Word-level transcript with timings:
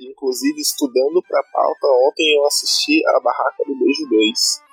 inclusive 0.00 0.60
estudando 0.60 1.22
pra 1.26 1.42
pauta, 1.52 1.86
ontem 2.08 2.36
eu 2.36 2.46
assisti 2.46 3.00
a 3.06 3.20
Barraca 3.20 3.64
do 3.66 3.78
Beijo 3.78 4.08
2. 4.08 4.70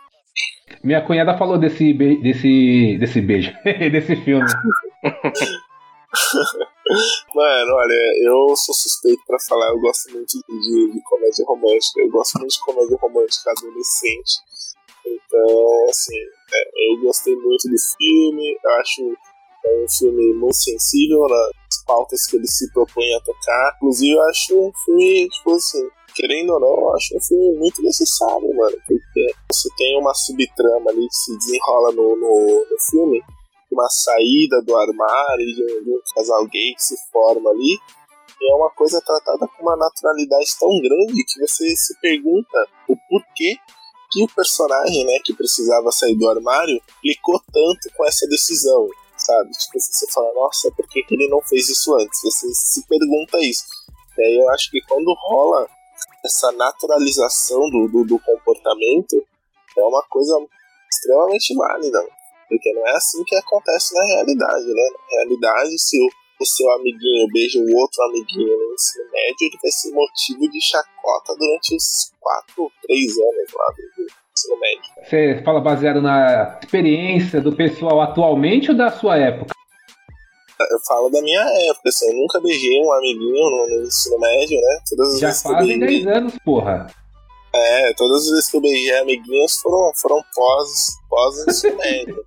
Minha 0.83 1.05
cunhada 1.05 1.37
falou 1.37 1.57
desse, 1.57 1.93
be 1.93 2.21
desse, 2.21 2.97
desse 2.99 3.21
beijo, 3.21 3.51
desse 3.63 4.15
filme. 4.23 4.45
Mano, 7.35 7.73
olha, 7.73 8.13
eu 8.23 8.55
sou 8.55 8.73
suspeito 8.73 9.21
pra 9.27 9.37
falar, 9.47 9.69
eu 9.69 9.79
gosto 9.79 10.11
muito 10.13 10.39
de, 10.47 10.91
de 10.93 11.01
comédia 11.03 11.45
romântica, 11.45 11.99
eu 11.99 12.09
gosto 12.09 12.39
muito 12.39 12.53
de 12.53 12.59
comédia 12.59 12.97
romântica 13.01 13.51
adolescente. 13.51 14.39
Então, 15.05 15.89
assim, 15.89 16.17
é, 16.53 16.91
eu 16.91 17.01
gostei 17.01 17.35
muito 17.35 17.69
do 17.69 17.75
filme, 17.97 18.57
acho 18.79 19.17
é 19.67 19.83
um 19.83 19.89
filme 19.89 20.33
muito 20.33 20.55
sensível 20.55 21.27
nas 21.27 21.83
pautas 21.85 22.25
que 22.25 22.37
ele 22.37 22.47
se 22.47 22.71
propõe 22.71 23.13
a 23.13 23.21
tocar. 23.21 23.73
Inclusive, 23.77 24.13
eu 24.13 24.27
acho 24.27 24.59
um 24.59 24.71
filme, 24.85 25.29
tipo 25.29 25.53
assim, 25.53 25.87
querendo 26.15 26.53
ou 26.53 26.59
não, 26.59 26.69
eu 26.69 26.95
acho 26.95 27.15
um 27.15 27.21
filme 27.21 27.57
muito 27.57 27.81
necessário, 27.81 28.55
mano, 28.55 28.77
porque 28.87 29.33
você 29.51 29.69
tem 29.77 29.99
uma 29.99 30.13
subtrama 30.13 30.89
ali 30.89 31.07
que 31.07 31.15
se 31.15 31.37
desenrola 31.37 31.91
no, 31.91 32.15
no, 32.15 32.65
no 32.69 32.79
filme 32.89 33.21
uma 33.71 33.89
saída 33.89 34.61
do 34.61 34.75
armário 34.75 35.45
de 35.45 35.63
um, 35.63 35.83
de 35.83 35.91
um 35.91 35.99
casal 36.15 36.45
gay 36.47 36.73
que 36.73 36.81
se 36.81 36.95
forma 37.11 37.49
ali. 37.49 37.77
E 38.39 38.51
é 38.51 38.55
uma 38.55 38.69
coisa 38.71 39.01
tratada 39.01 39.47
com 39.47 39.63
uma 39.63 39.75
naturalidade 39.75 40.47
tão 40.59 40.69
grande 40.79 41.23
que 41.25 41.39
você 41.39 41.75
se 41.75 41.99
pergunta 41.99 42.67
o 42.87 42.95
porquê 43.09 43.55
que 44.11 44.23
o 44.23 44.27
personagem, 44.27 45.05
né, 45.05 45.19
que 45.23 45.33
precisava 45.33 45.91
sair 45.91 46.15
do 46.15 46.29
armário, 46.29 46.81
clicou 47.01 47.41
tanto 47.51 47.93
com 47.95 48.05
essa 48.05 48.25
decisão, 48.27 48.87
sabe? 49.17 49.51
Tipo, 49.51 49.79
você 49.79 50.11
fala, 50.11 50.33
nossa, 50.33 50.71
por 50.71 50.87
que, 50.87 51.03
ele 51.11 51.27
não 51.27 51.41
fez 51.41 51.69
isso 51.69 51.95
antes? 51.95 52.21
Você 52.21 52.53
se 52.53 52.85
pergunta 52.87 53.37
isso. 53.39 53.65
E 54.17 54.21
aí 54.21 54.37
eu 54.37 54.49
acho 54.51 54.71
que 54.71 54.81
quando 54.81 55.13
rola 55.13 55.67
essa 56.25 56.51
naturalização 56.51 57.69
do, 57.69 57.87
do, 57.87 58.03
do 58.05 58.19
comportamento, 58.19 59.23
é 59.77 59.83
uma 59.83 60.03
coisa 60.09 60.33
extremamente 60.91 61.55
válida. 61.55 61.99
Porque 62.49 62.73
não 62.73 62.87
é 62.87 62.91
assim 62.95 63.23
que 63.25 63.35
acontece 63.35 63.93
na 63.93 64.05
realidade, 64.05 64.65
né? 64.65 64.89
Na 64.93 65.17
realidade, 65.17 65.77
se 65.77 65.99
o, 65.99 66.07
o 66.41 66.45
seu 66.45 66.69
amiguinho 66.71 67.27
beija 67.31 67.59
o 67.59 67.77
outro 67.77 68.03
amiguinho 68.03 68.57
no 68.57 68.73
ensino 68.73 69.11
médio, 69.11 69.37
ele 69.41 69.59
vai 69.61 69.71
ser 69.71 69.91
motivo 69.91 70.49
de 70.49 70.61
chacota 70.61 71.35
durante 71.37 71.75
os 71.75 72.11
4, 72.19 72.71
3 72.87 73.11
anos 73.11 73.53
lá 73.53 73.67
do 73.75 74.26
ensino 74.37 74.59
médio. 74.59 74.81
Você 75.03 75.41
fala 75.43 75.59
baseado 75.59 76.01
na 76.01 76.59
experiência 76.61 77.41
do 77.41 77.55
pessoal 77.55 78.01
atualmente 78.01 78.69
ou 78.69 78.77
da 78.77 78.91
sua 78.91 79.17
época? 79.17 79.53
Eu 80.59 80.79
falo 80.87 81.09
da 81.09 81.21
minha 81.21 81.41
época, 81.69 81.89
assim, 81.89 82.09
eu 82.09 82.15
nunca 82.15 82.39
beijei 82.39 82.81
um 82.81 82.91
amiguinho 82.91 83.49
no, 83.49 83.67
no 83.69 83.85
ensino 83.85 84.19
médio, 84.19 84.59
né? 84.59 84.79
Todas 84.89 85.13
as 85.13 85.19
Já 85.19 85.33
fazem 85.33 85.79
10 85.79 86.07
anos, 86.07 86.37
porra. 86.43 86.87
É, 87.53 87.93
todas 87.93 88.23
as 88.23 88.29
vezes 88.31 88.49
que 88.49 88.57
eu 88.57 88.61
beijei 88.61 88.99
amiguinhos 88.99 89.59
foram, 89.61 89.91
foram 89.95 90.23
pós, 90.33 90.97
pós 91.09 91.47
ensino 91.47 91.77
médio. 91.77 92.23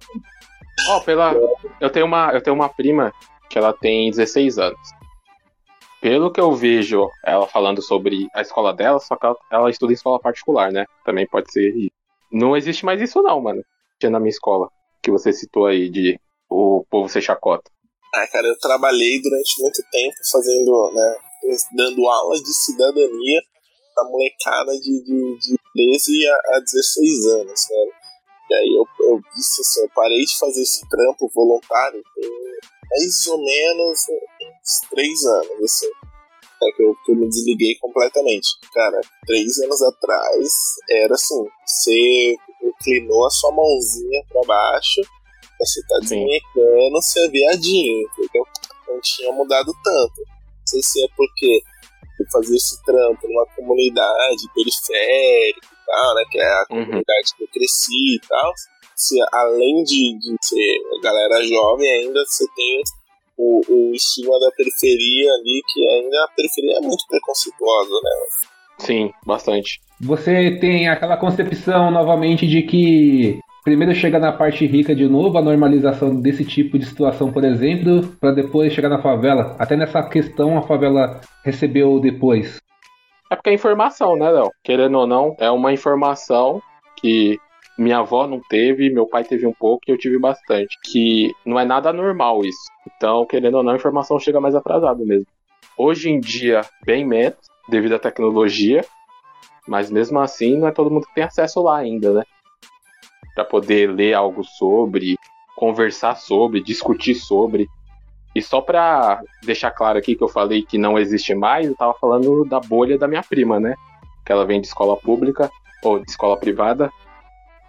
Ó, 0.89 0.97
oh, 0.97 1.01
pela. 1.03 1.35
Eu 1.81 1.91
tenho, 1.91 2.07
uma, 2.07 2.31
eu 2.33 2.41
tenho 2.41 2.55
uma 2.55 2.69
prima 2.69 3.13
que 3.49 3.59
ela 3.59 3.73
tem 3.73 4.11
16 4.11 4.59
anos. 4.59 4.81
Pelo 6.01 6.33
que 6.33 6.41
eu 6.41 6.55
vejo 6.55 7.11
ela 7.27 7.47
falando 7.47 7.83
sobre 7.83 8.27
a 8.33 8.41
escola 8.41 8.73
dela, 8.73 8.99
só 9.01 9.17
que 9.17 9.27
ela, 9.27 9.37
ela 9.53 9.71
estuda 9.71 9.93
em 9.93 9.95
escola 9.95 10.19
particular, 10.19 10.73
né? 10.73 10.87
Também 11.05 11.27
pode 11.27 11.53
ser. 11.53 11.91
Não 12.31 12.57
existe 12.57 12.85
mais 12.85 13.01
isso, 13.01 13.23
não, 13.23 13.41
mano. 13.41 13.63
Tinha 13.99 14.11
na 14.11 14.21
minha 14.21 14.31
escola. 14.31 14.69
Que 15.03 15.11
você 15.11 15.33
citou 15.33 15.67
aí 15.67 15.91
de 15.91 16.19
o 16.49 16.85
povo 16.91 17.09
ser 17.09 17.23
chacota. 17.23 17.71
Ah, 18.15 18.27
cara, 18.27 18.47
eu 18.47 18.59
trabalhei 18.59 19.21
durante 19.23 19.63
muito 19.63 19.83
tempo 19.91 20.17
fazendo, 20.31 20.93
né? 20.93 21.17
Dando 21.77 22.07
aulas 22.09 22.41
de 22.43 22.53
cidadania 22.53 23.41
pra 23.95 24.05
molecada 24.05 24.73
de, 24.73 25.05
de, 25.05 25.39
de 25.39 25.57
13 25.75 26.27
a, 26.27 26.57
a 26.57 26.61
16 26.61 27.27
anos, 27.27 27.61
né? 27.71 27.87
E 28.51 28.55
aí 28.55 28.77
eu, 28.77 29.07
eu 29.07 29.21
disse 29.37 29.61
assim, 29.61 29.83
eu 29.83 29.91
parei 29.95 30.25
de 30.25 30.37
fazer 30.37 30.63
esse 30.63 30.89
trampo 30.89 31.31
voluntário 31.33 32.03
tem 32.17 32.31
mais 32.91 33.27
ou 33.29 33.39
menos 33.39 34.01
uns 34.09 34.89
3 34.91 35.25
anos, 35.25 35.63
assim. 35.65 35.91
É 36.63 36.73
que 36.73 36.83
eu, 36.83 36.95
que 37.05 37.13
eu 37.13 37.17
me 37.17 37.29
desliguei 37.29 37.75
completamente. 37.77 38.49
Cara, 38.75 39.01
três 39.27 39.59
anos 39.61 39.81
atrás 39.83 40.49
era 40.91 41.15
assim, 41.15 41.43
você 41.65 42.37
inclinou 42.63 43.27
a 43.27 43.31
sua 43.31 43.51
mãozinha 43.53 44.23
para 44.29 44.43
baixo, 44.43 45.01
você 45.59 45.81
tá 45.87 45.99
desmenecando, 46.01 46.93
você 46.93 47.25
é 47.25 47.29
viadinho, 47.29 48.09
entendeu? 48.09 48.45
Não 48.89 49.01
tinha 49.01 49.33
mudado 49.33 49.73
tanto. 49.83 50.19
Não 50.19 50.67
sei 50.67 50.83
se 50.83 51.03
é 51.03 51.09
porque 51.17 51.63
eu 52.21 52.27
fazia 52.31 52.57
esse 52.57 52.83
trampo 52.85 53.27
numa 53.27 53.47
comunidade 53.57 54.43
periférica 54.55 55.67
e 55.67 55.87
tal, 55.87 56.15
né? 56.15 56.25
Que 56.31 56.39
é 56.39 56.47
a 56.47 56.67
uhum. 56.71 56.85
comunidade 56.85 57.35
que 57.37 57.45
eu 57.45 57.49
cresci 57.49 58.17
e 58.17 58.21
tal. 58.29 58.53
Se, 58.95 59.17
além 59.33 59.83
de, 59.83 60.19
de 60.19 60.37
ser 60.43 60.79
galera 61.03 61.43
jovem, 61.43 61.91
ainda 61.91 62.23
você 62.27 62.45
tem 62.55 62.83
o, 63.41 63.61
o 63.69 63.95
estigma 63.95 64.39
da 64.39 64.51
periferia 64.57 65.33
ali, 65.33 65.63
que 65.67 65.89
ainda 65.89 66.25
a 66.25 66.29
periferia 66.37 66.77
é 66.77 66.81
muito 66.81 67.05
preconceituosa, 67.09 67.95
né? 68.03 68.11
Sim, 68.79 69.11
bastante. 69.27 69.81
Você 70.01 70.59
tem 70.59 70.89
aquela 70.89 71.17
concepção 71.17 71.91
novamente 71.91 72.47
de 72.47 72.63
que 72.63 73.39
primeiro 73.65 73.95
chega 73.95 74.19
na 74.19 74.33
parte 74.33 74.67
rica 74.67 74.95
de 74.95 75.07
novo, 75.07 75.37
a 75.37 75.43
normalização 75.43 76.15
desse 76.19 76.45
tipo 76.45 76.79
de 76.79 76.87
situação, 76.87 77.33
por 77.33 77.45
exemplo, 77.45 78.09
para 78.21 78.33
depois 78.33 78.73
chegar 78.73 78.89
na 78.89 79.03
favela. 79.03 79.57
Até 79.59 79.77
nessa 79.77 80.03
questão 80.03 80.57
a 80.57 80.63
favela 80.63 81.21
recebeu 81.45 82.01
depois. 82.01 82.59
É 83.31 83.37
porque 83.37 83.51
é 83.51 83.55
informação, 83.55 84.17
né, 84.17 84.31
Léo? 84.31 84.51
Querendo 84.65 84.99
ou 84.99 85.07
não, 85.07 85.37
é 85.39 85.51
uma 85.51 85.73
informação 85.73 86.61
que 86.97 87.39
minha 87.81 87.99
avó 87.99 88.27
não 88.27 88.41
teve, 88.49 88.91
meu 88.91 89.07
pai 89.07 89.25
teve 89.25 89.47
um 89.47 89.53
pouco 89.53 89.85
e 89.89 89.91
eu 89.91 89.99
tive 89.99 90.19
bastante. 90.19 90.79
Que 90.85 91.33
não 91.45 91.59
é 91.59 91.65
nada 91.65 91.93
normal 91.93 92.45
isso. 92.45 92.71
Então, 92.87 93.27
querendo 93.27 93.57
ou 93.57 93.63
não, 93.63 93.73
a 93.73 93.77
informação 93.77 94.19
chega 94.19 94.41
mais 94.41 94.55
atrasada 94.55 95.05
mesmo. 95.05 95.27
Hoje 95.77 96.11
em 96.11 96.21
dia, 96.21 96.61
bem 96.85 97.07
menos, 97.07 97.39
devido 97.69 97.95
à 97.95 97.99
tecnologia. 97.99 98.85
Mas 99.67 99.91
mesmo 99.91 100.19
assim, 100.21 100.59
não 100.59 100.69
é 100.69 100.73
todo 100.73 100.91
mundo 100.91 101.07
que 101.07 101.15
tem 101.15 101.25
acesso 101.25 101.63
lá 101.63 101.79
ainda, 101.79 102.13
né? 102.13 102.25
para 103.35 103.45
poder 103.45 103.91
ler 103.91 104.15
algo 104.15 104.45
sobre, 104.45 105.17
conversar 105.57 106.17
sobre, 106.17 106.63
discutir 106.63 107.15
sobre. 107.15 107.69
E 108.35 108.41
só 108.41 108.61
para 108.61 109.23
deixar 109.43 109.71
claro 109.71 109.99
aqui 109.99 110.15
que 110.15 110.23
eu 110.23 110.29
falei 110.29 110.63
que 110.63 110.79
não 110.79 110.99
existe 110.99 111.35
mais, 111.35 111.67
eu 111.67 111.75
tava 111.75 111.95
falando 111.95 112.45
da 112.45 112.61
bolha 112.61 112.99
da 112.99 113.09
minha 113.09 113.23
prima, 113.23 113.59
né? 113.59 113.75
Que 114.25 114.33
ela 114.33 114.45
vem 114.45 114.61
de 114.61 114.67
escola 114.67 114.97
pública 114.97 115.51
ou 115.83 115.99
de 115.99 116.11
escola 116.11 116.37
privada. 116.37 116.93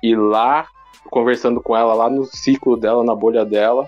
E 0.04 0.16
lá, 0.16 0.68
conversando 1.10 1.62
com 1.62 1.76
ela 1.76 1.94
lá 1.94 2.10
no 2.10 2.26
ciclo 2.26 2.76
dela, 2.78 3.04
na 3.04 3.16
bolha 3.16 3.46
dela, 3.46 3.88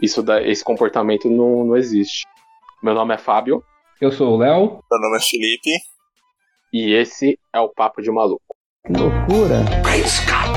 isso 0.00 0.22
da, 0.22 0.42
esse 0.42 0.64
comportamento 0.64 1.30
não, 1.30 1.64
não 1.64 1.76
existe. 1.76 2.26
Meu 2.82 2.94
nome 2.94 3.14
é 3.14 3.18
Fábio. 3.18 3.62
Eu 4.00 4.12
sou 4.12 4.34
o 4.34 4.36
Léo. 4.36 4.80
Meu 4.90 5.00
nome 5.00 5.16
é 5.16 5.20
Felipe. 5.20 5.70
E 6.72 6.92
esse 6.92 7.38
é 7.52 7.60
o 7.60 7.68
Papo 7.68 8.02
de 8.02 8.10
Maluco. 8.10 8.42
Que 8.86 8.92
loucura. 8.92 9.64
Great 9.82 10.08
Scott, 10.08 10.50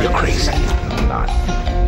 you're 0.00 0.14
crazy. 0.16 0.50
I'm 0.50 1.08
not. 1.08 1.81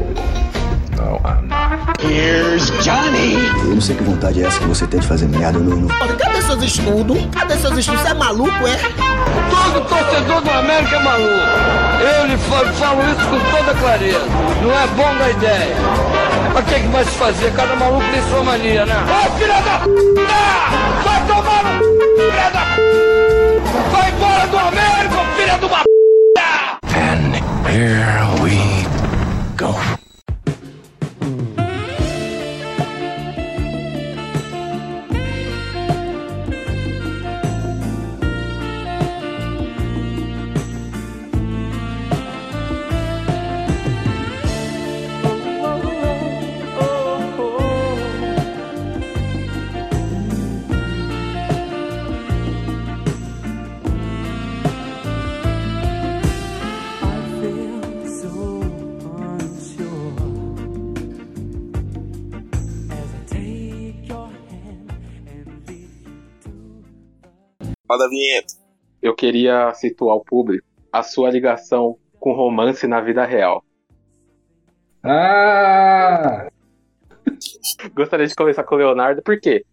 No, 0.97 1.21
I'm 1.25 1.49
not. 1.49 2.00
Here's 2.00 2.71
Johnny. 2.84 3.34
Eu 3.60 3.75
não 3.75 3.81
sei 3.81 3.97
que 3.97 4.03
vontade 4.03 4.43
é 4.43 4.47
essa 4.47 4.59
que 4.59 4.66
você 4.66 4.87
tem 4.87 5.00
de 5.00 5.06
fazer 5.06 5.27
merda, 5.28 5.59
não. 5.59 5.77
não. 5.77 5.88
Cadê 5.88 6.43
seus 6.43 6.62
estudos? 6.62 7.19
Cadê 7.32 7.56
seus 7.56 7.78
estudos? 7.78 8.03
Você 8.03 8.09
é 8.09 8.15
maluco, 8.15 8.66
é? 8.66 8.77
Todo 9.50 9.88
torcedor 9.88 10.41
do 10.43 10.50
América 10.50 10.97
é 10.97 11.03
maluco. 11.03 11.84
Eu 12.19 12.27
lhe 12.27 12.37
falo, 12.37 12.72
falo 12.75 13.00
isso 13.10 13.27
com 13.28 13.56
toda 13.56 13.75
clareza. 13.75 14.27
Não 14.62 14.71
é 14.71 14.87
bom 14.88 15.19
da 15.19 15.31
ideia. 15.31 15.77
Mas 16.53 16.62
o 16.62 16.66
que, 16.66 16.75
é 16.75 16.81
que 16.81 16.88
vai 16.88 17.05
se 17.05 17.11
fazer? 17.12 17.53
Cada 17.55 17.75
maluco 17.76 18.05
tem 18.12 18.22
sua 18.28 18.44
mania, 18.44 18.87
né? 18.87 18.94
Ô, 18.94 19.38
filha 19.38 19.61
da 19.61 19.78
p! 19.78 20.83
Roda 67.94 68.06
a 68.06 68.08
vinheta. 68.08 68.55
Eu 69.00 69.14
queria 69.14 69.73
situar 69.75 70.17
o 70.17 70.25
público 70.25 70.67
a 70.93 71.00
sua 71.05 71.31
ligação 71.31 71.96
com 72.19 72.32
romance 72.32 72.88
na 72.88 73.00
vida 73.00 73.25
real. 73.25 73.64
Ah! 75.00 76.49
Gostaria 77.94 78.26
de 78.26 78.35
começar 78.35 78.64
com 78.64 78.75
o 78.75 78.79
Leonardo, 78.79 79.23
por 79.23 79.38
quê? 79.38 79.64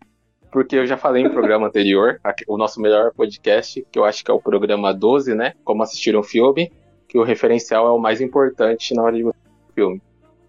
Porque 0.51 0.75
eu 0.75 0.85
já 0.85 0.97
falei 0.97 1.23
em 1.23 1.31
programa 1.31 1.65
anterior, 1.65 2.21
o 2.47 2.57
nosso 2.59 2.79
melhor 2.79 3.11
podcast, 3.11 3.83
que 3.91 3.97
eu 3.97 4.05
acho 4.05 4.23
que 4.23 4.29
é 4.29 4.33
o 4.33 4.41
programa 4.41 4.93
12, 4.93 5.33
né? 5.33 5.53
Como 5.63 5.81
assistir 5.81 6.15
um 6.15 6.21
filme, 6.21 6.71
que 7.07 7.17
o 7.17 7.23
referencial 7.23 7.87
é 7.87 7.91
o 7.91 7.97
mais 7.97 8.21
importante 8.21 8.93
na 8.93 9.01
hora 9.01 9.15
de 9.15 9.23
você 9.23 9.37
assistir 9.39 9.71
um 9.71 9.73
filme. 9.73 10.01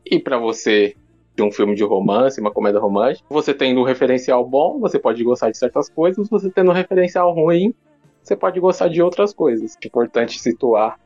E 0.04 0.18
pra 0.18 0.36
você 0.36 0.94
de 1.34 1.42
um 1.42 1.50
filme 1.50 1.74
de 1.74 1.82
romance, 1.82 2.40
uma 2.40 2.50
comédia 2.50 2.80
romântica, 2.80 3.26
você 3.30 3.54
tendo 3.54 3.80
um 3.80 3.84
referencial 3.84 4.46
bom, 4.46 4.78
você 4.78 4.98
pode 4.98 5.24
gostar 5.24 5.50
de 5.50 5.56
certas 5.56 5.88
coisas, 5.88 6.28
você 6.28 6.50
tendo 6.50 6.70
um 6.70 6.74
referencial 6.74 7.32
ruim, 7.32 7.74
você 8.22 8.36
pode 8.36 8.60
gostar 8.60 8.88
de 8.88 9.02
outras 9.02 9.32
coisas. 9.32 9.76
É 9.82 9.86
importante 9.86 10.38
situar 10.38 11.00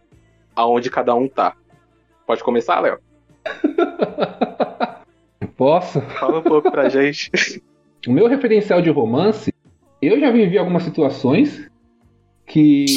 aonde 0.54 0.90
cada 0.90 1.14
um 1.14 1.28
tá. 1.28 1.54
Pode 2.26 2.42
começar, 2.42 2.80
Léo? 2.80 2.98
Posso? 5.56 6.00
Fala 6.02 6.40
um 6.40 6.42
pouco 6.42 6.70
pra 6.70 6.88
gente. 6.88 7.30
O 8.06 8.12
meu 8.12 8.26
referencial 8.26 8.82
de 8.82 8.90
romance, 8.90 9.54
eu 10.02 10.20
já 10.20 10.30
vivi 10.30 10.58
algumas 10.58 10.82
situações 10.82 11.70
que. 12.44 12.84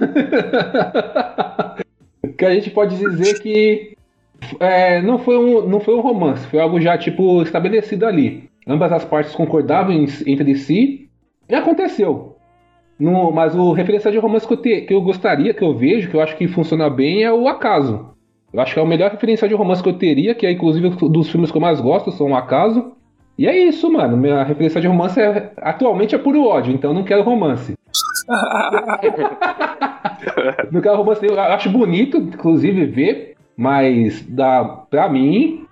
que 2.38 2.44
a 2.44 2.54
gente 2.54 2.70
pode 2.70 2.96
dizer 2.96 3.40
que 3.40 3.96
é, 4.58 5.00
não, 5.02 5.18
foi 5.18 5.36
um, 5.38 5.66
não 5.68 5.80
foi 5.80 5.94
um 5.94 6.00
romance, 6.00 6.46
foi 6.46 6.60
algo 6.60 6.80
já 6.80 6.96
tipo 6.98 7.42
estabelecido 7.42 8.06
ali. 8.06 8.48
Ambas 8.66 8.92
as 8.92 9.04
partes 9.04 9.34
concordavam 9.34 9.92
em- 9.92 10.06
entre 10.26 10.54
si 10.54 11.08
e 11.48 11.54
aconteceu. 11.54 12.36
No- 12.98 13.32
mas 13.32 13.54
o 13.54 13.72
referencial 13.72 14.12
de 14.12 14.18
romance 14.18 14.46
que 14.46 14.52
eu, 14.52 14.56
te- 14.58 14.80
que 14.82 14.92
eu 14.94 15.00
gostaria, 15.00 15.54
que 15.54 15.62
eu 15.64 15.74
vejo, 15.74 16.10
que 16.10 16.14
eu 16.16 16.20
acho 16.20 16.36
que 16.36 16.46
funciona 16.48 16.88
bem, 16.90 17.22
é 17.24 17.32
o 17.32 17.48
Acaso. 17.48 18.10
Eu 18.52 18.60
acho 18.60 18.74
que 18.74 18.80
é 18.80 18.82
o 18.82 18.86
melhor 18.86 19.10
referencial 19.10 19.48
de 19.48 19.54
romance 19.54 19.82
que 19.82 19.88
eu 19.88 19.96
teria, 19.98 20.34
que 20.34 20.44
é 20.46 20.50
inclusive 20.50 20.90
dos 21.08 21.30
filmes 21.30 21.50
que 21.50 21.56
eu 21.56 21.60
mais 21.62 21.80
gosto, 21.80 22.10
são 22.12 22.30
o 22.32 22.36
Acaso. 22.36 22.92
E 23.38 23.46
é 23.46 23.56
isso, 23.56 23.90
mano. 23.90 24.16
Minha 24.16 24.42
referência 24.42 24.80
de 24.80 24.86
romance 24.88 25.18
é, 25.20 25.52
atualmente 25.58 26.14
é 26.14 26.18
puro 26.18 26.44
ódio, 26.44 26.74
então 26.74 26.90
eu 26.90 26.94
não 26.94 27.04
quero 27.04 27.22
romance. 27.22 27.74
não 30.70 30.80
quero 30.80 30.96
romance. 30.96 31.24
Eu 31.26 31.38
acho 31.40 31.70
bonito, 31.70 32.16
inclusive, 32.18 32.84
ver, 32.86 33.34
mas 33.60 34.24
dá, 34.26 34.64
pra 34.88 35.06
mim, 35.06 35.66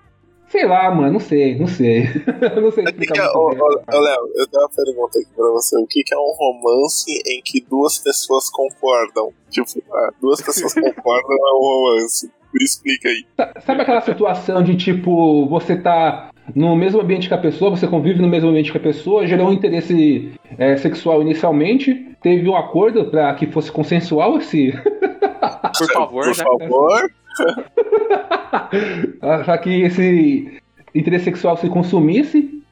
sei 0.48 0.66
lá, 0.66 0.90
mano, 0.94 1.14
não 1.14 1.20
sei, 1.20 1.58
não 1.58 1.66
sei. 1.66 2.02
não 2.60 2.70
sei 2.70 2.84
O 2.84 2.86
que 2.86 2.90
explicar 2.90 3.16
é, 3.16 3.32
muito 3.32 3.38
ô, 3.38 3.48
bem. 3.48 3.60
ô, 3.62 3.96
ô, 3.96 4.00
Léo, 4.00 4.30
eu 4.36 4.46
tenho 4.46 4.62
uma 4.62 4.68
pergunta 4.68 5.18
aqui 5.18 5.28
pra 5.34 5.48
você. 5.52 5.78
O 5.78 5.86
que, 5.86 6.02
que 6.02 6.14
é 6.14 6.18
um 6.18 6.34
romance 6.36 7.10
em 7.26 7.40
que 7.42 7.62
duas 7.62 7.96
pessoas 7.96 8.50
concordam? 8.50 9.32
Tipo, 9.48 9.82
ah, 9.90 10.10
duas 10.20 10.42
pessoas 10.42 10.74
concordam 10.76 11.32
é 11.32 11.54
um 11.54 11.60
romance. 11.60 12.30
Me 12.52 12.62
explica 12.62 13.08
aí. 13.08 13.24
Sabe 13.64 13.80
aquela 13.80 14.02
situação 14.02 14.62
de 14.62 14.76
tipo, 14.76 15.46
você 15.48 15.74
tá 15.74 16.28
no 16.54 16.76
mesmo 16.76 17.00
ambiente 17.00 17.26
que 17.26 17.34
a 17.34 17.38
pessoa, 17.38 17.70
você 17.70 17.86
convive 17.86 18.20
no 18.20 18.28
mesmo 18.28 18.50
ambiente 18.50 18.70
que 18.70 18.76
a 18.76 18.82
pessoa, 18.82 19.26
gerou 19.26 19.48
um 19.48 19.52
interesse 19.54 20.32
é, 20.58 20.76
sexual 20.76 21.22
inicialmente, 21.22 22.14
teve 22.22 22.46
um 22.46 22.56
acordo 22.56 23.06
pra 23.06 23.32
que 23.34 23.46
fosse 23.46 23.72
consensual 23.72 24.36
esse. 24.36 24.72
Por 25.78 25.92
favor, 25.92 26.24
Por 26.24 26.36
né? 26.36 26.44
favor. 26.44 27.10
para 29.20 29.58
que 29.58 29.82
esse 29.82 30.60
interesse 30.94 31.24
sexual 31.24 31.56
se 31.56 31.68
consumisse 31.68 32.62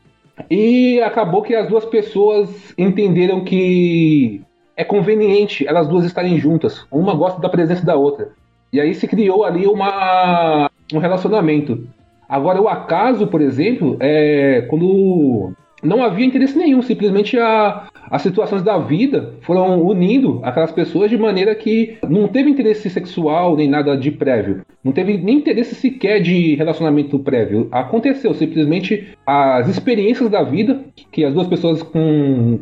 e 0.51 1.01
acabou 1.01 1.43
que 1.43 1.55
as 1.55 1.69
duas 1.69 1.85
pessoas 1.85 2.51
entenderam 2.77 3.45
que 3.45 4.43
é 4.77 4.85
conveniente 4.85 5.67
elas 5.67 5.89
duas 5.89 6.05
estarem 6.05 6.39
juntas. 6.39 6.87
Uma 6.91 7.15
gosta 7.15 7.41
da 7.41 7.49
presença 7.49 7.85
da 7.85 7.97
outra. 7.97 8.31
E 8.73 8.81
aí 8.81 8.95
se 8.95 9.09
criou 9.09 9.45
ali 9.45 9.67
uma, 9.67 10.71
um 10.93 10.99
relacionamento. 10.99 11.87
Agora, 12.29 12.61
o 12.61 12.69
acaso, 12.69 13.27
por 13.27 13.41
exemplo, 13.41 13.97
é 14.01 14.63
quando 14.69 15.53
não 15.83 16.03
havia 16.03 16.25
interesse 16.25 16.57
nenhum, 16.57 16.81
simplesmente 16.83 17.39
a, 17.39 17.89
as 18.11 18.23
situações 18.23 18.63
da 18.63 18.79
vida 18.79 19.35
foram 19.43 19.83
unindo 19.83 20.41
aquelas 20.43 20.73
pessoas 20.73 21.11
de 21.11 21.19
maneira 21.19 21.55
que 21.55 21.99
não 22.09 22.29
teve 22.29 22.51
interesse 22.51 22.89
sexual 22.89 23.57
nem 23.57 23.69
nada 23.69 23.97
de 23.97 24.11
prévio. 24.11 24.63
Não 24.83 24.93
teve 24.93 25.19
nem 25.19 25.39
interesse 25.39 25.75
sequer 25.75 26.21
de 26.21 26.55
relacionamento 26.55 27.19
prévio. 27.19 27.69
Aconteceu 27.71 28.33
simplesmente 28.35 29.09
as 29.27 29.69
experiências 29.69 30.31
da 30.31 30.43
vida 30.43 30.81
que 31.13 31.25
as 31.25 31.35
duas 31.35 31.47
pessoas 31.47 31.83
com- 31.83 32.59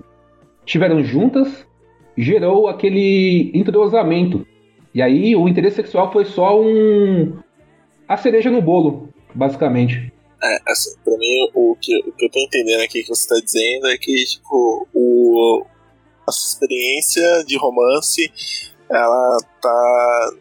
tiveram 0.65 1.03
juntas 1.05 1.67
gerou 2.17 2.69
aquele 2.69 3.51
entrosamento. 3.55 4.47
E 4.95 5.03
aí 5.03 5.35
o 5.35 5.49
interesse 5.49 5.77
sexual 5.77 6.13
foi 6.13 6.25
só 6.25 6.61
um 6.61 7.33
a 8.07 8.17
cereja 8.17 8.51
no 8.51 8.61
bolo, 8.63 9.09
basicamente. 9.35 10.14
É, 10.45 10.59
assim, 10.67 10.95
pra 11.03 11.17
mim, 11.17 11.51
o 11.55 11.75
que, 11.81 11.97
o 12.01 12.13
que 12.13 12.27
eu 12.27 12.31
tô 12.31 12.39
entendendo 12.39 12.83
aqui 12.83 13.03
que 13.03 13.09
você 13.09 13.27
tá 13.27 13.41
dizendo 13.43 13.89
é 13.89 13.97
que, 13.97 14.25
tipo, 14.27 14.87
o, 14.93 15.65
a 16.27 16.31
experiência 16.31 17.45
de 17.47 17.57
romance, 17.57 18.31
ela 18.91 19.39
tá 19.63 20.33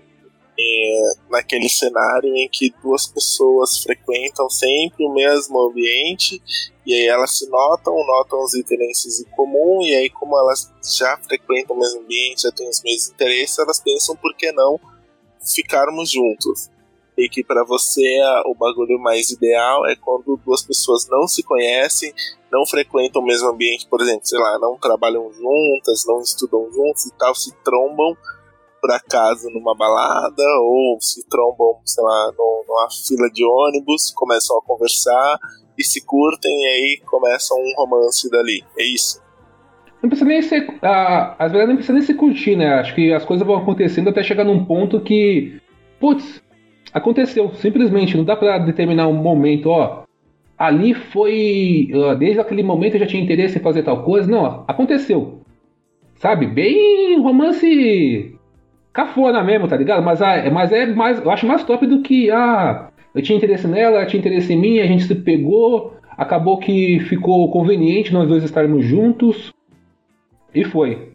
é, 0.59 1.11
naquele 1.29 1.69
cenário 1.69 2.35
em 2.35 2.49
que 2.49 2.73
duas 2.83 3.07
pessoas 3.07 3.77
frequentam 3.81 4.49
sempre 4.49 5.05
o 5.05 5.13
mesmo 5.13 5.59
ambiente 5.69 6.41
e 6.85 6.93
aí 6.93 7.07
elas 7.07 7.37
se 7.37 7.49
notam, 7.49 7.95
notam 8.05 8.43
os 8.43 8.53
interesses 8.53 9.21
em 9.21 9.29
comum 9.35 9.81
e 9.81 9.95
aí 9.95 10.09
como 10.09 10.37
elas 10.37 10.69
já 10.97 11.17
frequentam 11.17 11.75
o 11.75 11.79
mesmo 11.79 12.01
ambiente, 12.01 12.43
já 12.43 12.51
têm 12.51 12.67
os 12.67 12.83
mesmos 12.83 13.09
interesses, 13.09 13.57
elas 13.57 13.79
pensam 13.79 14.15
por 14.17 14.35
que 14.35 14.51
não 14.51 14.79
ficarmos 15.41 16.11
juntos 16.11 16.69
e 17.17 17.29
que 17.29 17.43
para 17.43 17.63
você 17.63 18.01
a- 18.23 18.43
o 18.47 18.55
bagulho 18.55 18.99
mais 18.99 19.29
ideal 19.29 19.85
é 19.87 19.95
quando 19.95 20.39
duas 20.45 20.63
pessoas 20.63 21.07
não 21.09 21.27
se 21.27 21.43
conhecem, 21.43 22.13
não 22.51 22.65
frequentam 22.65 23.21
o 23.21 23.25
mesmo 23.25 23.49
ambiente, 23.49 23.87
por 23.87 24.01
exemplo, 24.01 24.21
sei 24.25 24.39
lá, 24.39 24.57
não 24.59 24.77
trabalham 24.77 25.31
juntas, 25.33 26.03
não 26.07 26.21
estudam 26.21 26.71
juntos 26.71 27.05
e 27.05 27.13
tal, 27.17 27.33
se 27.35 27.53
trombam 27.63 28.15
por 28.81 28.91
acaso 28.91 29.49
numa 29.49 29.73
balada 29.75 30.43
ou 30.61 30.97
se 30.99 31.25
trombam, 31.29 31.79
sei 31.85 32.03
lá, 32.03 32.31
numa 32.37 32.87
fila 33.07 33.29
de 33.31 33.43
ônibus, 33.45 34.11
começam 34.11 34.57
a 34.57 34.61
conversar 34.61 35.39
e 35.77 35.83
se 35.83 36.05
curtem 36.05 36.51
e 36.51 36.65
aí 36.67 37.01
começa 37.09 37.53
um 37.55 37.73
romance 37.77 38.29
dali. 38.29 38.61
É 38.77 38.83
isso. 38.83 39.23
Não 40.01 40.09
precisa 40.09 40.27
nem 40.27 40.41
ser. 40.41 40.67
ah, 40.81 41.33
às 41.39 41.51
vezes 41.53 41.67
não 41.69 41.75
precisa 41.75 41.93
nem 41.93 42.01
se 42.01 42.13
curtir, 42.13 42.57
né? 42.57 42.73
Acho 42.73 42.93
que 42.93 43.13
as 43.13 43.23
coisas 43.23 43.47
vão 43.47 43.55
acontecendo 43.55 44.09
até 44.09 44.21
chegar 44.21 44.43
num 44.43 44.65
ponto 44.65 44.99
que. 44.99 45.61
Putz, 45.97 46.42
aconteceu. 46.93 47.51
Simplesmente. 47.55 48.15
Não 48.15 48.23
dá 48.23 48.35
pra 48.35 48.57
determinar 48.59 49.07
um 49.07 49.13
momento, 49.13 49.69
ó. 49.69 50.03
Ali 50.57 50.93
foi. 50.93 51.89
ah, 51.93 52.13
Desde 52.13 52.39
aquele 52.39 52.63
momento 52.63 52.95
eu 52.95 52.99
já 53.01 53.05
tinha 53.07 53.23
interesse 53.23 53.57
em 53.57 53.61
fazer 53.61 53.83
tal 53.83 54.03
coisa. 54.03 54.29
Não, 54.29 54.43
ó, 54.43 54.63
aconteceu. 54.67 55.41
Sabe? 56.15 56.45
Bem 56.47 57.19
romance. 57.19 58.35
Cafona 58.93 59.43
mesmo, 59.43 59.67
tá 59.67 59.75
ligado? 59.75 60.03
Mas, 60.03 60.21
ah, 60.21 60.49
mas 60.51 60.71
é 60.71 60.85
mais. 60.85 61.19
Eu 61.19 61.31
acho 61.31 61.47
mais 61.47 61.63
top 61.63 61.85
do 61.87 62.01
que. 62.01 62.29
Ah, 62.29 62.89
eu 63.13 63.21
tinha 63.21 63.37
interesse 63.37 63.67
nela, 63.67 63.97
ela 63.97 64.05
tinha 64.05 64.19
interesse 64.19 64.53
em 64.53 64.57
mim, 64.59 64.79
a 64.79 64.85
gente 64.85 65.03
se 65.03 65.15
pegou. 65.15 65.95
Acabou 66.15 66.59
que 66.59 66.99
ficou 67.01 67.49
conveniente 67.51 68.13
nós 68.13 68.27
dois 68.27 68.43
estarmos 68.43 68.85
juntos. 68.85 69.51
E 70.53 70.63
foi. 70.63 71.12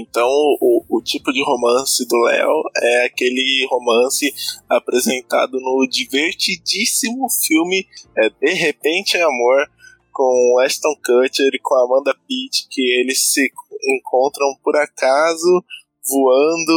Então, 0.00 0.28
o, 0.60 0.84
o 0.88 1.02
tipo 1.02 1.32
de 1.32 1.42
romance 1.44 2.06
do 2.08 2.16
Léo 2.22 2.62
é 2.82 3.04
aquele 3.06 3.66
romance 3.70 4.32
apresentado 4.68 5.60
no 5.60 5.86
divertidíssimo 5.88 7.26
filme 7.46 7.86
é, 8.18 8.30
De 8.30 8.52
Repente 8.54 9.16
é 9.16 9.22
Amor, 9.22 9.68
com 10.12 10.58
Ashton 10.64 10.94
Kutcher 11.04 11.50
e 11.52 11.58
com 11.60 11.74
Amanda 11.74 12.14
Pitt, 12.26 12.66
que 12.70 12.80
eles 13.00 13.32
se 13.32 13.50
encontram 13.98 14.46
por 14.62 14.76
acaso 14.76 15.64
voando 16.08 16.72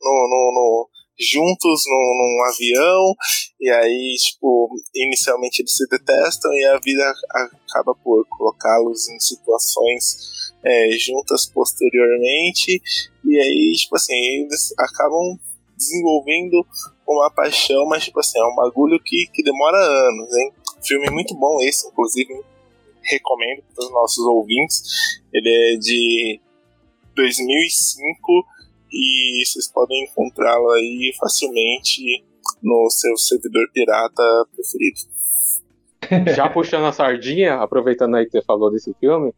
no, 0.00 0.28
no- 0.28 0.52
no- 0.54 0.88
juntos 1.20 1.82
num, 1.86 2.14
num 2.16 2.44
avião, 2.44 3.14
e 3.60 3.68
aí, 3.70 4.14
tipo, 4.20 4.70
inicialmente 4.94 5.60
eles 5.62 5.72
se 5.74 5.84
detestam 5.88 6.52
e 6.54 6.64
a 6.64 6.78
vida 6.78 7.12
acaba 7.34 7.92
por 8.04 8.24
colocá-los 8.28 9.08
em 9.08 9.18
situações 9.18 10.37
é, 10.64 10.90
juntas 10.92 11.46
posteriormente, 11.46 12.80
e 13.24 13.38
aí, 13.38 13.72
tipo 13.76 13.96
assim, 13.96 14.14
eles 14.14 14.74
acabam 14.78 15.38
desenvolvendo 15.76 16.66
uma 17.06 17.30
paixão, 17.30 17.86
mas, 17.86 18.04
tipo 18.04 18.20
assim, 18.20 18.38
é 18.38 18.44
um 18.44 18.56
bagulho 18.56 19.00
que, 19.02 19.26
que 19.32 19.42
demora 19.42 19.78
anos, 19.78 20.36
hein? 20.36 20.52
Filme 20.82 21.10
muito 21.10 21.34
bom 21.34 21.60
esse, 21.62 21.88
inclusive, 21.88 22.34
recomendo 23.02 23.62
para 23.74 23.84
os 23.84 23.90
nossos 23.92 24.24
ouvintes. 24.26 24.82
Ele 25.32 25.48
é 25.48 25.76
de 25.78 26.40
2005 27.14 28.46
e 28.92 29.42
vocês 29.44 29.68
podem 29.68 30.04
encontrá-lo 30.04 30.70
aí 30.72 31.12
facilmente 31.18 32.02
no 32.62 32.88
seu 32.90 33.16
servidor 33.16 33.68
pirata 33.72 34.22
preferido. 34.54 35.00
Já 36.34 36.48
puxando 36.48 36.86
a 36.86 36.92
sardinha, 36.92 37.56
aproveitando 37.56 38.16
aí 38.16 38.24
que 38.24 38.32
você 38.32 38.42
falou 38.42 38.70
desse 38.70 38.94
filme, 39.00 39.34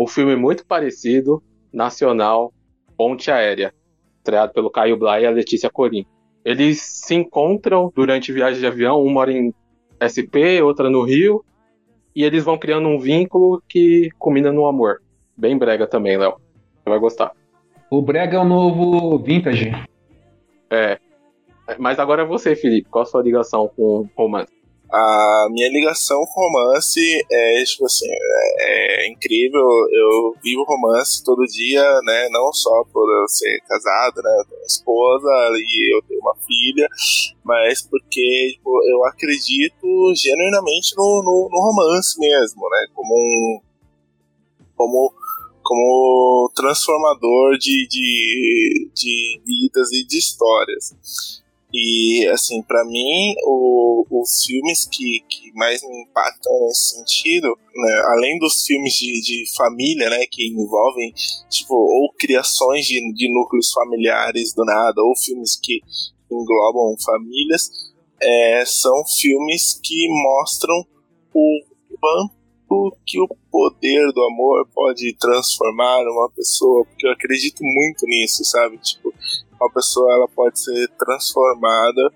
um 0.00 0.06
filme 0.06 0.34
muito 0.34 0.64
parecido, 0.64 1.42
nacional 1.70 2.54
Ponte 2.96 3.30
Aérea, 3.30 3.74
estreado 4.16 4.52
pelo 4.54 4.70
Caio 4.70 4.96
Blay 4.96 5.24
e 5.24 5.26
a 5.26 5.30
Letícia 5.30 5.68
Corim. 5.68 6.06
Eles 6.42 6.80
se 6.80 7.14
encontram 7.14 7.92
durante 7.94 8.32
viagem 8.32 8.60
de 8.60 8.66
avião, 8.66 9.04
um 9.04 9.10
mora 9.10 9.30
em 9.30 9.52
SP, 10.00 10.62
outra 10.62 10.88
no 10.88 11.02
Rio, 11.02 11.44
e 12.16 12.24
eles 12.24 12.42
vão 12.42 12.56
criando 12.56 12.88
um 12.88 12.98
vínculo 12.98 13.62
que 13.68 14.08
culmina 14.18 14.50
no 14.50 14.66
amor. 14.66 15.02
Bem 15.36 15.58
brega 15.58 15.86
também, 15.86 16.16
Léo. 16.16 16.36
Você 16.76 16.88
vai 16.88 16.98
gostar. 16.98 17.32
O 17.90 18.00
brega 18.00 18.38
é 18.38 18.40
o 18.40 18.44
novo 18.44 19.18
vintage. 19.18 19.70
É. 20.70 20.98
Mas 21.78 21.98
agora 21.98 22.22
é 22.22 22.26
você, 22.26 22.56
Felipe. 22.56 22.88
Qual 22.88 23.02
a 23.02 23.06
sua 23.06 23.22
ligação 23.22 23.70
com 23.76 24.08
romance? 24.16 24.59
A 24.92 25.48
minha 25.50 25.68
ligação 25.68 26.26
com 26.26 26.40
romance 26.40 27.00
é, 27.30 27.62
tipo 27.64 27.86
assim, 27.86 28.08
é, 28.08 29.04
é, 29.04 29.08
incrível. 29.08 29.60
Eu 29.62 30.34
vivo 30.42 30.64
romance 30.64 31.22
todo 31.22 31.46
dia, 31.46 32.00
né? 32.02 32.28
Não 32.30 32.52
só 32.52 32.84
por 32.92 33.08
eu 33.08 33.28
ser 33.28 33.60
casado, 33.68 34.20
né? 34.22 34.30
Eu 34.38 34.44
tenho 34.46 34.60
uma 34.60 34.66
esposa 34.66 35.28
e 35.54 35.96
eu 35.96 36.02
tenho 36.02 36.20
uma 36.20 36.34
filha, 36.34 36.88
mas 37.44 37.82
porque 37.82 38.52
tipo, 38.54 38.70
eu 38.90 39.04
acredito 39.06 40.12
genuinamente 40.16 40.96
no, 40.96 41.22
no, 41.22 41.48
no 41.50 41.60
romance 41.60 42.18
mesmo, 42.18 42.68
né? 42.68 42.86
Como 42.92 43.14
um. 43.14 43.60
Como 44.76 45.12
como 45.62 46.50
transformador 46.52 47.56
de, 47.56 47.86
de, 47.86 48.90
de 48.92 49.40
vidas 49.46 49.92
e 49.92 50.04
de 50.04 50.18
histórias. 50.18 51.44
E, 51.72 52.26
assim, 52.28 52.62
para 52.62 52.84
mim, 52.84 53.34
o, 53.44 54.04
os 54.10 54.44
filmes 54.44 54.86
que, 54.86 55.20
que 55.28 55.52
mais 55.54 55.82
me 55.82 56.02
impactam 56.02 56.52
nesse 56.66 56.96
sentido, 56.96 57.46
né, 57.74 58.02
além 58.08 58.38
dos 58.38 58.66
filmes 58.66 58.94
de, 58.94 59.20
de 59.20 59.44
família, 59.56 60.10
né, 60.10 60.26
que 60.28 60.48
envolvem, 60.48 61.12
tipo, 61.48 61.74
ou 61.74 62.12
criações 62.18 62.86
de, 62.86 63.00
de 63.14 63.32
núcleos 63.32 63.70
familiares 63.72 64.52
do 64.52 64.64
nada, 64.64 65.00
ou 65.00 65.16
filmes 65.16 65.58
que 65.62 65.80
englobam 66.30 66.96
famílias, 67.04 67.70
é, 68.20 68.64
são 68.66 69.04
filmes 69.06 69.80
que 69.82 70.08
mostram 70.08 70.84
o 71.32 71.64
quanto 72.00 72.40
que 73.06 73.20
o 73.20 73.28
poder 73.50 74.12
do 74.12 74.22
amor 74.22 74.68
pode 74.72 75.16
transformar 75.18 76.02
uma 76.02 76.30
pessoa, 76.30 76.84
porque 76.84 77.06
eu 77.06 77.12
acredito 77.12 77.64
muito 77.64 78.06
nisso, 78.06 78.44
sabe? 78.44 78.78
Tipo, 78.78 79.09
uma 79.60 79.70
pessoa 79.70 80.12
ela 80.14 80.28
pode 80.28 80.58
ser 80.58 80.88
transformada 80.98 82.12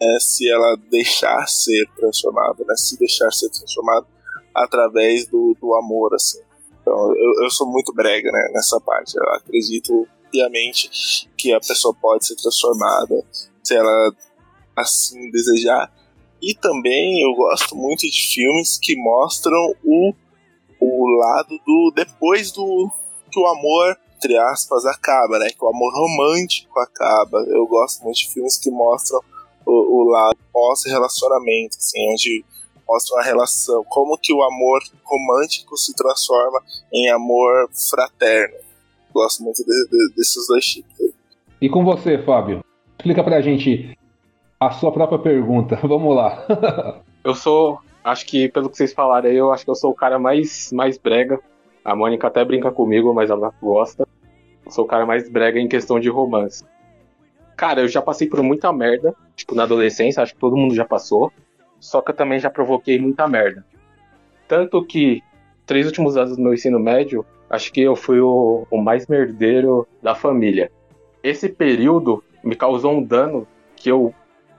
é, 0.00 0.20
se 0.20 0.48
ela 0.50 0.76
deixar 0.90 1.46
ser 1.48 1.86
transformada, 1.96 2.64
né? 2.66 2.74
Se 2.76 2.98
deixar 2.98 3.30
ser 3.32 3.48
transformada 3.50 4.06
através 4.54 5.26
do, 5.26 5.56
do 5.60 5.74
amor, 5.74 6.14
assim. 6.14 6.40
Então, 6.80 7.14
eu, 7.16 7.44
eu 7.44 7.50
sou 7.50 7.66
muito 7.66 7.92
brega, 7.92 8.30
né, 8.30 8.50
nessa 8.52 8.80
parte. 8.80 9.16
Eu 9.16 9.28
acredito 9.34 10.06
piamente 10.30 11.28
que 11.36 11.52
a 11.52 11.60
pessoa 11.60 11.94
pode 11.94 12.26
ser 12.26 12.36
transformada 12.36 13.24
se 13.62 13.74
ela 13.74 14.12
assim 14.76 15.30
desejar. 15.30 15.92
E 16.42 16.54
também 16.54 17.22
eu 17.22 17.34
gosto 17.34 17.74
muito 17.74 18.00
de 18.00 18.34
filmes 18.34 18.78
que 18.80 18.96
mostram 18.96 19.74
o, 19.82 20.12
o 20.80 21.16
lado 21.16 21.58
do 21.64 21.92
depois 21.94 22.52
do 22.52 22.90
que 23.32 23.40
o 23.40 23.46
amor 23.46 23.96
entre 24.24 24.38
aspas, 24.38 24.86
acaba, 24.86 25.38
né? 25.38 25.48
Que 25.50 25.62
o 25.62 25.68
amor 25.68 25.92
romântico 25.92 26.80
acaba. 26.80 27.38
Eu 27.46 27.66
gosto 27.66 28.02
muito 28.02 28.16
de 28.16 28.32
filmes 28.32 28.56
que 28.56 28.70
mostram 28.70 29.20
o, 29.66 29.72
o 29.72 30.10
lado 30.10 30.38
pós-relacionamento, 30.52 31.76
assim, 31.76 32.10
onde 32.10 32.44
mostram 32.88 33.18
a 33.18 33.22
relação, 33.22 33.84
como 33.84 34.18
que 34.18 34.32
o 34.32 34.42
amor 34.42 34.80
romântico 35.04 35.76
se 35.76 35.94
transforma 35.94 36.62
em 36.92 37.10
amor 37.10 37.68
fraterno. 37.90 38.56
Gosto 39.12 39.42
muito 39.42 39.64
de, 39.64 39.88
de, 39.88 40.14
desses 40.16 40.46
dois 40.48 40.64
tipos. 40.64 41.00
Aí. 41.00 41.12
E 41.60 41.68
com 41.68 41.84
você, 41.84 42.18
Fábio? 42.18 42.64
Explica 42.98 43.22
pra 43.22 43.40
gente 43.40 43.96
a 44.58 44.70
sua 44.70 44.90
própria 44.90 45.18
pergunta. 45.18 45.76
Vamos 45.84 46.16
lá. 46.16 46.46
eu 47.22 47.34
sou, 47.34 47.78
acho 48.02 48.26
que 48.26 48.48
pelo 48.48 48.70
que 48.70 48.76
vocês 48.76 48.92
falaram 48.92 49.28
aí, 49.28 49.36
eu 49.36 49.52
acho 49.52 49.64
que 49.64 49.70
eu 49.70 49.74
sou 49.74 49.90
o 49.90 49.94
cara 49.94 50.18
mais, 50.18 50.72
mais 50.72 50.96
brega. 50.96 51.38
A 51.84 51.94
Mônica 51.94 52.26
até 52.26 52.42
brinca 52.42 52.72
comigo, 52.72 53.12
mas 53.12 53.28
ela 53.28 53.52
gosta. 53.60 54.08
Sou 54.68 54.84
o 54.84 54.88
cara 54.88 55.06
mais 55.06 55.28
brega 55.28 55.58
em 55.58 55.68
questão 55.68 56.00
de 56.00 56.08
romance. 56.08 56.64
Cara, 57.56 57.82
eu 57.82 57.88
já 57.88 58.02
passei 58.02 58.28
por 58.28 58.42
muita 58.42 58.72
merda. 58.72 59.14
Tipo, 59.36 59.54
na 59.54 59.64
adolescência, 59.64 60.22
acho 60.22 60.34
que 60.34 60.40
todo 60.40 60.56
mundo 60.56 60.74
já 60.74 60.84
passou. 60.84 61.32
Só 61.78 62.00
que 62.00 62.10
eu 62.10 62.14
também 62.14 62.38
já 62.38 62.50
provoquei 62.50 62.98
muita 62.98 63.28
merda. 63.28 63.64
Tanto 64.48 64.84
que, 64.84 65.22
três 65.66 65.86
últimos 65.86 66.16
anos 66.16 66.36
do 66.36 66.42
meu 66.42 66.54
ensino 66.54 66.78
médio, 66.78 67.24
acho 67.48 67.72
que 67.72 67.80
eu 67.80 67.94
fui 67.94 68.20
o, 68.20 68.66
o 68.70 68.78
mais 68.78 69.06
merdeiro 69.06 69.86
da 70.02 70.14
família. 70.14 70.70
Esse 71.22 71.48
período 71.48 72.22
me 72.42 72.54
causou 72.54 72.92
um 72.92 73.02
dano 73.02 73.46
que 73.76 73.90
eu, 73.90 74.14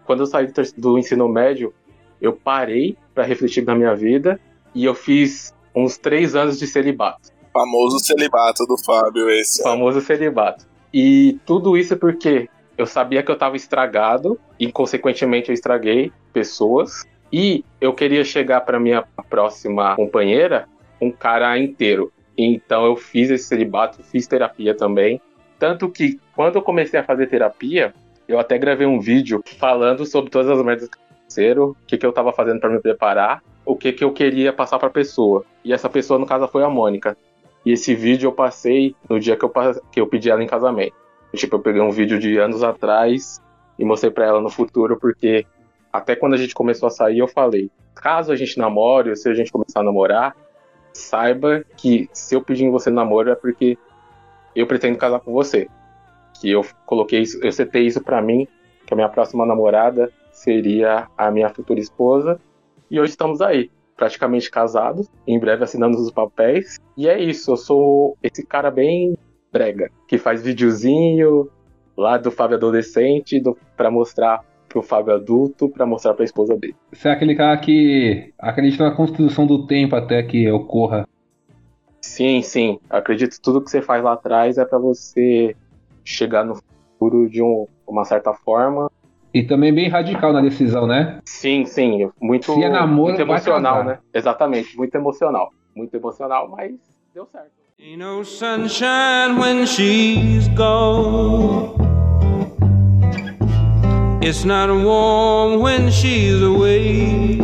quando 0.06 0.22
eu 0.22 0.26
saí 0.26 0.48
do, 0.48 0.62
do 0.78 0.98
ensino 0.98 1.28
médio, 1.28 1.74
eu 2.22 2.34
parei 2.34 2.98
para 3.14 3.24
refletir 3.24 3.64
na 3.64 3.76
minha 3.76 3.96
vida 3.96 4.40
e 4.74 4.86
eu 4.86 4.96
fiz 4.96 5.54
uns 5.76 5.98
três 5.98 6.36
anos 6.36 6.58
de 6.58 6.66
celibato. 6.66 7.30
Famoso 7.56 8.00
celibato 8.00 8.66
do 8.66 8.78
Fábio, 8.78 9.30
esse. 9.30 9.64
Famoso 9.64 10.02
celibato. 10.02 10.66
E 10.94 11.40
tudo 11.46 11.78
isso 11.78 11.96
porque 11.96 12.50
eu 12.78 12.86
sabia 12.86 13.24
que 13.24 13.32
eu 13.32 13.36
estava 13.36 13.56
estragado, 13.56 14.38
e 14.60 14.70
consequentemente 14.70 15.48
eu 15.48 15.54
estraguei 15.54 16.12
pessoas. 16.34 17.06
E 17.32 17.64
eu 17.80 17.94
queria 17.94 18.26
chegar 18.26 18.60
para 18.62 18.78
minha 18.78 19.06
próxima 19.30 19.96
companheira 19.96 20.68
um 21.00 21.10
cara 21.10 21.58
inteiro. 21.58 22.12
Então 22.38 22.86
eu 22.86 22.98
fiz 22.98 23.30
esse 23.30 23.46
celibato, 23.46 24.04
fiz 24.04 24.28
terapia 24.28 24.76
também. 24.76 25.22
Tanto 25.58 25.90
que 25.90 26.20
quando 26.36 26.58
eu 26.58 26.62
comecei 26.62 27.00
a 27.00 27.04
fazer 27.04 27.28
terapia, 27.28 27.94
eu 28.28 28.38
até 28.38 28.58
gravei 28.58 28.86
um 28.86 29.00
vídeo 29.00 29.42
falando 29.58 30.06
sobre 30.06 30.30
todas 30.30 30.50
as 30.50 30.62
merdas 30.66 30.90
que 30.90 30.98
aconteceram, 30.98 31.70
o 31.70 31.78
que, 31.88 31.98
que 31.98 32.06
eu 32.06 32.10
estava 32.10 32.34
fazendo 32.34 32.60
para 32.60 32.70
me 32.70 32.82
preparar, 32.82 33.42
o 33.66 33.78
que, 33.78 33.94
que 33.94 34.04
eu 34.04 34.12
queria 34.12 34.52
passar 34.52 34.78
para 34.78 34.90
a 34.90 34.92
pessoa. 34.92 35.46
E 35.64 35.72
essa 35.72 35.90
pessoa, 35.90 36.20
no 36.20 36.26
caso, 36.26 36.48
foi 36.50 36.64
a 36.64 36.70
Mônica. 36.70 37.18
E 37.66 37.72
esse 37.72 37.96
vídeo 37.96 38.28
eu 38.28 38.32
passei 38.32 38.96
no 39.10 39.20
dia 39.20 39.36
que 39.36 39.44
eu, 39.44 39.52
que 39.92 40.00
eu 40.00 40.08
pedi 40.08 40.30
ela 40.30 40.44
em 40.44 40.48
casamento. 40.48 40.94
Tipo, 41.34 41.56
eu 41.56 41.60
peguei 41.60 41.82
um 41.82 41.92
vídeo 41.92 42.20
de 42.20 42.38
anos 42.38 42.64
atrás 42.64 43.42
e 43.78 43.84
mostrei 43.84 44.12
para 44.12 44.26
ela 44.26 44.40
no 44.40 44.50
futuro, 44.50 44.98
porque 44.98 45.46
até 45.92 46.16
quando 46.16 46.34
a 46.34 46.38
gente 46.38 46.54
começou 46.54 46.88
a 46.88 46.92
sair, 46.92 47.20
eu 47.20 47.28
falei: 47.28 47.70
caso 47.94 48.32
a 48.32 48.36
gente 48.36 48.58
namore, 48.58 49.10
ou 49.10 49.16
se 49.16 49.28
a 49.28 49.34
gente 49.34 49.52
começar 49.52 49.80
a 49.80 49.84
namorar, 49.84 50.36
saiba 50.94 51.66
que 51.76 52.08
se 52.14 52.36
eu 52.36 52.42
pedir 52.42 52.66
em 52.66 52.72
você 52.72 52.90
namoro 52.90 53.32
é 53.32 53.36
porque 53.36 53.78
eu 54.56 54.68
pretendo 54.68 54.98
casar 54.98 55.20
com 55.20 55.34
você. 55.34 55.68
Que 56.40 56.52
eu 56.52 56.66
coloquei 56.86 57.22
isso, 57.22 57.40
eu 57.44 57.52
setei 57.52 57.86
isso 57.86 58.02
para 58.02 58.22
mim, 58.22 58.48
que 58.86 58.94
a 58.94 58.96
minha 58.96 59.10
próxima 59.10 59.46
namorada 59.46 60.12
seria 60.32 61.08
a 61.18 61.32
minha 61.32 61.50
futura 61.50 61.80
esposa. 61.80 62.40
E 62.90 63.00
hoje 63.00 63.12
estamos 63.12 63.42
aí 63.42 63.72
praticamente 63.96 64.52
casados, 64.52 65.10
em 65.26 65.40
breve 65.40 65.64
assinando 65.64 65.98
os 65.98 66.12
papéis. 66.12 66.78
E 66.98 67.08
é 67.08 67.20
isso, 67.20 67.52
eu 67.52 67.58
sou 67.58 68.18
esse 68.22 68.46
cara 68.46 68.70
bem 68.70 69.18
brega, 69.52 69.90
que 70.08 70.18
faz 70.18 70.42
videozinho 70.42 71.50
lá 71.98 72.18
do 72.18 72.30
Fábio 72.30 72.58
adolescente 72.58 73.40
do, 73.40 73.58
para 73.78 73.90
mostrar 73.90 74.42
pro 74.68 74.82
Fábio 74.82 75.14
adulto, 75.14 75.70
para 75.70 75.86
mostrar 75.86 76.14
pra 76.14 76.26
esposa 76.26 76.58
dele. 76.58 76.76
Você 76.92 77.08
é 77.08 77.12
aquele 77.12 77.36
cara 77.36 77.58
que 77.58 78.34
acredita 78.38 78.84
na 78.84 78.96
construção 78.96 79.48
do 79.48 79.66
tempo 79.66 79.96
até 79.96 80.22
que 80.22 80.52
ocorra. 80.52 81.08
Sim, 82.02 82.42
sim. 82.42 82.80
Acredito 82.90 83.36
que 83.36 83.42
tudo 83.42 83.62
que 83.62 83.72
você 83.72 83.82
faz 83.82 84.04
lá 84.04 84.14
atrás 84.14 84.58
é 84.58 84.66
para 84.66 84.78
você 84.78 85.56
chegar 86.04 86.44
no 86.44 86.56
futuro 86.56 87.30
de 87.30 87.42
um, 87.42 87.66
uma 87.88 88.04
certa 88.04 88.34
forma 88.34 88.92
e 89.36 89.44
também 89.44 89.74
bem 89.74 89.90
radical 89.90 90.32
na 90.32 90.40
decisão, 90.40 90.88
né? 90.88 91.20
Sim, 91.26 91.66
sim. 91.66 92.10
Muito, 92.22 92.54
Se 92.54 92.64
é 92.64 92.70
namoro, 92.70 93.10
muito 93.10 93.22
emocional, 93.22 93.84
né? 93.84 94.00
Exatamente, 94.14 94.78
muito 94.78 94.96
emocional. 94.96 95.52
Muito 95.76 95.94
emocional, 95.94 96.48
mas 96.48 96.72
deu 97.14 97.26
certo. 97.26 97.52
Ain't 97.78 97.98
no 97.98 98.24
sunshine 98.24 99.38
when 99.38 99.66
she's 99.66 100.48
gone. 100.56 101.76
It's 104.22 104.46
not 104.46 104.70
warm 104.70 105.62
when 105.62 105.92
she's 105.92 106.42
away. 106.42 107.38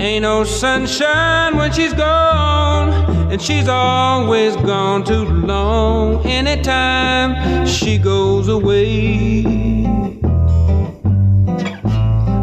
Ain't 0.00 0.22
no 0.22 0.46
sunshine 0.46 1.58
when 1.58 1.70
she's 1.70 1.92
gone. 1.92 3.21
And 3.32 3.40
she's 3.40 3.66
always 3.66 4.54
gone 4.56 5.04
too 5.04 5.24
long. 5.24 6.22
Anytime 6.26 7.64
she 7.66 7.96
goes 7.96 8.46
away. 8.48 9.42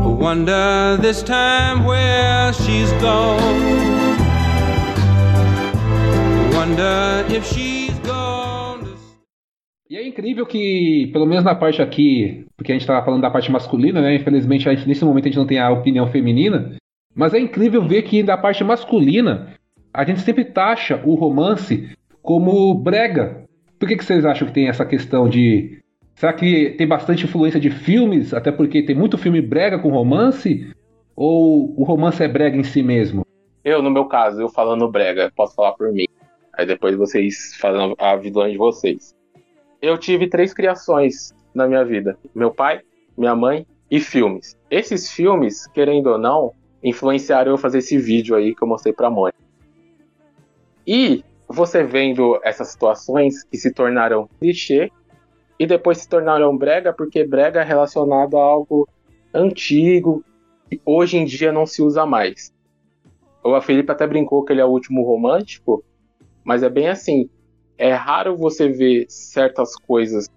Wonder 0.04 0.98
this 1.00 1.22
time 1.22 1.86
where 1.86 2.52
she's 2.54 2.92
gone. 2.94 3.38
Wonder 6.56 7.24
if 7.30 7.46
she's 7.46 7.94
gone. 8.00 8.88
E 9.88 9.96
é 9.96 10.08
incrível 10.08 10.48
que, 10.48 11.12
pelo 11.14 11.28
menos 11.28 11.44
na 11.44 11.54
parte 11.54 11.84
aqui, 11.84 12.48
porque 12.58 12.72
a 12.72 12.74
gente 12.74 12.82
estava 12.82 13.06
falando 13.06 13.22
da 13.22 13.30
parte 13.30 13.52
masculina, 13.52 14.02
né? 14.02 14.16
Infelizmente, 14.16 14.64
gente, 14.64 14.88
nesse 14.88 15.06
momento 15.06 15.26
a 15.26 15.28
gente 15.28 15.38
não 15.38 15.46
tem 15.46 15.60
a 15.60 15.70
opinião 15.70 16.08
feminina. 16.08 16.78
Mas 17.14 17.36
é 17.36 17.40
incrível 17.40 17.88
ver 17.88 18.02
que 18.02 18.24
da 18.24 18.36
parte 18.36 18.64
masculina 18.64 19.59
a 19.94 20.04
gente 20.04 20.22
sempre 20.22 20.46
taxa 20.46 21.02
o 21.06 21.16
romance 21.16 21.90
como 22.22 22.74
brega. 22.74 23.46
Por 23.80 23.88
que, 23.88 23.96
que 23.96 24.06
vocês 24.06 24.26
acham 24.26 24.48
que 24.48 24.54
tem 24.54 24.68
essa 24.68 24.86
questão 24.86 25.30
de. 25.30 25.80
Será 26.16 26.34
que 26.34 26.72
tem 26.72 26.88
bastante 26.88 27.24
influência 27.24 27.60
de 27.60 27.70
filmes, 27.70 28.34
até 28.34 28.52
porque 28.52 28.84
tem 28.84 28.96
muito 28.96 29.18
filme 29.18 29.42
brega 29.42 29.80
com 29.80 29.90
romance? 29.90 30.74
Ou 31.16 31.74
o 31.80 31.84
romance 31.84 32.22
é 32.24 32.28
brega 32.28 32.58
em 32.58 32.64
si 32.64 32.84
mesmo? 32.84 33.26
Eu, 33.64 33.82
no 33.82 33.90
meu 33.90 34.06
caso, 34.06 34.42
eu 34.42 34.50
falando 34.50 34.90
brega, 34.90 35.32
posso 35.36 35.56
falar 35.56 35.74
por 35.74 35.92
mim. 35.92 36.06
Aí 36.54 36.66
depois 36.66 36.96
vocês 36.96 37.56
fazem 37.58 37.96
a 37.98 38.16
visão 38.16 38.50
de 38.50 38.58
vocês. 38.58 39.16
Eu 39.82 39.98
tive 39.98 40.28
três 40.28 40.54
criações 40.54 41.34
na 41.54 41.68
minha 41.68 41.86
vida: 41.86 42.18
meu 42.36 42.52
pai, 42.52 42.82
minha 43.18 43.36
mãe 43.36 43.66
e 43.90 44.00
filmes. 44.00 44.58
Esses 44.70 45.10
filmes, 45.10 45.68
querendo 45.68 46.08
ou 46.08 46.18
não, 46.18 46.54
influenciaram 46.84 47.52
eu 47.52 47.58
fazer 47.58 47.80
esse 47.80 47.98
vídeo 47.98 48.36
aí 48.36 48.54
que 48.54 48.62
eu 48.62 48.68
mostrei 48.68 48.94
pra 48.94 49.10
mãe. 49.10 49.32
E 50.92 51.24
você 51.48 51.84
vendo 51.84 52.40
essas 52.44 52.70
situações 52.70 53.44
que 53.44 53.60
se 53.60 53.72
tornaram 53.72 54.28
clichê 54.40 54.92
e 55.60 55.68
depois 55.68 56.00
se 56.00 56.10
tornaram 56.10 56.58
brega, 56.58 56.92
porque 56.92 57.24
brega 57.24 57.62
é 57.62 57.64
relacionado 57.64 58.36
a 58.36 58.44
algo 58.44 58.90
antigo 59.32 60.26
que 60.68 60.82
hoje 60.84 61.18
em 61.18 61.26
dia 61.26 61.52
não 61.52 61.68
se 61.68 61.84
usa 61.84 62.08
mais. 62.08 62.52
O 63.44 63.62
Felipe 63.62 63.92
até 63.92 64.08
brincou 64.08 64.44
que 64.44 64.52
ele 64.52 64.62
é 64.62 64.66
o 64.66 64.70
último 64.70 65.04
romântico, 65.04 65.84
mas 66.44 66.64
é 66.64 66.70
bem 66.72 66.88
assim. 66.88 67.30
É 67.78 67.94
raro 67.94 68.36
você 68.36 68.68
ver 68.68 69.06
certas 69.10 69.76
coisas 69.76 70.28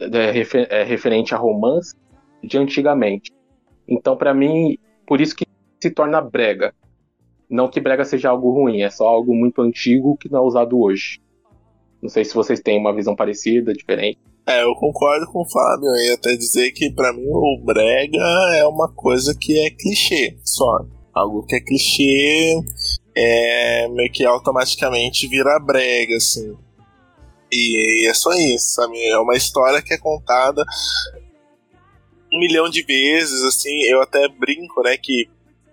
é, 0.00 0.78
é, 0.80 0.82
referente 0.82 1.32
a 1.32 1.38
romance 1.38 1.94
de 2.42 2.58
antigamente. 2.58 3.30
Então, 3.86 4.16
para 4.16 4.34
mim, 4.34 4.76
por 5.06 5.20
isso 5.20 5.36
que 5.36 5.46
se 5.80 5.92
torna 5.92 6.20
brega. 6.20 6.74
Não 7.50 7.68
que 7.68 7.80
brega 7.80 8.04
seja 8.04 8.30
algo 8.30 8.52
ruim, 8.52 8.82
é 8.82 8.90
só 8.90 9.06
algo 9.06 9.34
muito 9.34 9.60
antigo 9.60 10.16
que 10.16 10.30
não 10.30 10.38
é 10.38 10.42
usado 10.42 10.80
hoje. 10.80 11.20
Não 12.00 12.08
sei 12.08 12.24
se 12.24 12.34
vocês 12.34 12.60
têm 12.60 12.78
uma 12.78 12.94
visão 12.94 13.16
parecida, 13.16 13.72
diferente. 13.72 14.18
É, 14.46 14.62
eu 14.62 14.74
concordo 14.74 15.26
com 15.26 15.40
o 15.40 15.48
Fábio. 15.48 15.86
Eu 15.86 16.06
ia 16.06 16.14
até 16.14 16.34
dizer 16.36 16.70
que 16.72 16.90
para 16.90 17.12
mim 17.12 17.26
o 17.26 17.60
brega 17.62 18.22
é 18.56 18.66
uma 18.66 18.88
coisa 18.92 19.36
que 19.38 19.58
é 19.58 19.70
clichê, 19.70 20.38
só. 20.44 20.86
Algo 21.12 21.44
que 21.44 21.56
é 21.56 21.60
clichê 21.60 22.56
é 23.16 23.88
meio 23.88 24.10
que 24.12 24.24
automaticamente 24.24 25.28
vira 25.28 25.58
brega, 25.58 26.16
assim. 26.16 26.56
E 27.52 28.08
é 28.08 28.14
só 28.14 28.30
isso, 28.32 28.74
sabe? 28.74 28.96
É 29.08 29.18
uma 29.18 29.36
história 29.36 29.82
que 29.82 29.92
é 29.92 29.98
contada 29.98 30.64
um 32.32 32.38
milhão 32.38 32.68
de 32.68 32.82
vezes, 32.82 33.42
assim. 33.42 33.82
Eu 33.88 34.00
até 34.00 34.28
brinco, 34.28 34.82
né, 34.82 34.96
que 34.96 35.28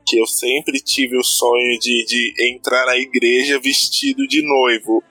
que 0.08 0.18
eu 0.18 0.26
sempre 0.26 0.80
tive 0.80 1.18
o 1.18 1.24
sonho 1.24 1.78
de, 1.80 2.06
de 2.06 2.34
entrar 2.50 2.86
na 2.86 2.98
igreja 2.98 3.60
vestido 3.60 4.26
de 4.26 4.42
noivo. 4.42 5.04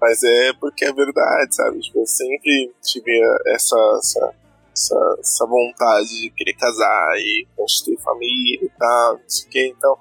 Mas 0.00 0.22
é 0.22 0.52
porque 0.52 0.84
é 0.84 0.92
verdade, 0.92 1.54
sabe? 1.54 1.80
Tipo, 1.80 1.98
eu 1.98 2.06
sempre 2.06 2.72
tive 2.80 3.20
essa, 3.48 3.76
essa, 3.98 4.34
essa, 4.72 5.16
essa 5.18 5.46
vontade 5.46 6.20
de 6.20 6.30
querer 6.30 6.54
casar 6.54 7.18
e 7.18 7.46
construir 7.56 7.98
família 7.98 8.60
e 8.62 8.70
tal, 8.78 9.14
não 9.14 9.28
sei 9.28 9.46
o 9.46 9.50
que. 9.50 9.66
Então, 9.66 9.96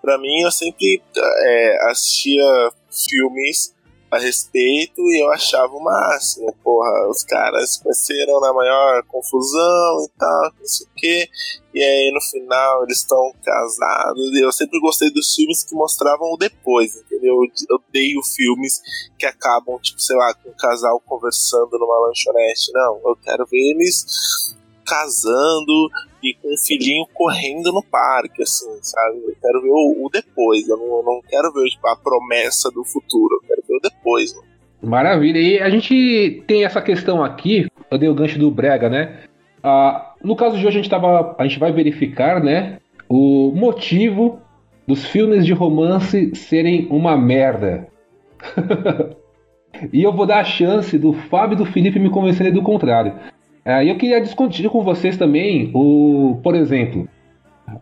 pra 0.00 0.16
mim, 0.16 0.40
eu 0.40 0.50
sempre 0.50 1.02
é, 1.16 1.90
assistia 1.90 2.72
filmes 2.90 3.74
a 4.10 4.18
respeito 4.18 5.00
e 5.10 5.22
eu 5.22 5.30
achava 5.30 5.72
o 5.74 5.82
máximo. 5.82 6.54
Porra, 6.62 7.08
os 7.08 7.22
caras 7.24 7.76
conheceram 7.76 8.40
na 8.40 8.52
maior 8.52 9.02
confusão 9.04 10.04
e 10.04 10.18
tal, 10.18 10.52
não 10.58 10.66
sei 10.66 10.86
o 10.86 10.90
que. 10.96 11.28
E 11.74 11.82
aí 11.82 12.10
no 12.12 12.20
final 12.20 12.84
eles 12.84 12.98
estão 12.98 13.32
casados. 13.44 14.22
E 14.34 14.44
eu 14.44 14.52
sempre 14.52 14.80
gostei 14.80 15.10
dos 15.10 15.34
filmes 15.34 15.64
que 15.64 15.74
mostravam 15.74 16.32
o 16.32 16.36
depois, 16.36 16.96
entendeu? 16.96 17.34
Eu 17.68 17.76
odeio 17.76 18.22
filmes 18.22 18.80
que 19.18 19.26
acabam, 19.26 19.78
tipo, 19.78 20.00
sei 20.00 20.16
lá, 20.16 20.34
com 20.34 20.50
um 20.50 20.54
casal 20.54 21.00
conversando 21.00 21.78
numa 21.78 22.06
lanchonete. 22.06 22.72
Não, 22.72 23.00
eu 23.04 23.16
quero 23.16 23.46
ver 23.46 23.72
eles 23.72 24.56
casando 24.86 25.90
e 26.22 26.34
com 26.34 26.52
um 26.52 26.56
filhinho 26.56 27.06
correndo 27.14 27.72
no 27.72 27.82
parque, 27.82 28.42
assim, 28.42 28.66
sabe? 28.82 29.18
Eu 29.26 29.36
quero 29.40 29.62
ver 29.62 29.70
o, 29.70 30.06
o 30.06 30.10
depois, 30.10 30.68
eu 30.68 30.76
não, 30.76 31.02
não, 31.02 31.20
quero 31.28 31.52
ver 31.52 31.68
tipo, 31.68 31.86
a 31.88 31.96
promessa 31.96 32.70
do 32.70 32.84
futuro, 32.84 33.36
eu 33.36 33.48
quero 33.48 33.62
ver 33.66 33.74
o 33.74 33.80
depois. 33.80 34.34
Maravilha, 34.82 35.38
e 35.38 35.60
a 35.60 35.68
gente 35.70 36.44
tem 36.46 36.64
essa 36.64 36.80
questão 36.80 37.22
aqui, 37.22 37.68
eu 37.90 37.98
dei 37.98 38.08
o 38.08 38.14
gancho 38.14 38.38
do 38.38 38.50
Brega, 38.50 38.88
né? 38.88 39.20
Ah, 39.62 40.14
no 40.22 40.36
caso 40.36 40.56
de 40.56 40.66
hoje 40.66 40.78
a 40.78 40.82
gente, 40.82 40.90
tava, 40.90 41.34
a 41.38 41.42
gente 41.44 41.58
vai 41.58 41.72
verificar, 41.72 42.42
né, 42.42 42.78
o 43.08 43.52
motivo 43.54 44.40
dos 44.86 45.04
filmes 45.04 45.44
de 45.44 45.52
romance 45.52 46.34
serem 46.34 46.86
uma 46.90 47.16
merda. 47.16 47.88
e 49.92 50.02
eu 50.02 50.12
vou 50.12 50.26
dar 50.26 50.40
a 50.40 50.44
chance 50.44 50.98
do 50.98 51.12
Fábio 51.12 51.54
e 51.54 51.58
do 51.58 51.66
Felipe 51.66 51.98
me 51.98 52.10
convencerem 52.10 52.52
do 52.52 52.62
contrário. 52.62 53.14
É, 53.64 53.88
eu 53.88 53.96
queria 53.96 54.20
discutir 54.20 54.68
com 54.70 54.82
vocês 54.82 55.16
também, 55.16 55.70
o, 55.74 56.38
por 56.42 56.54
exemplo, 56.54 57.08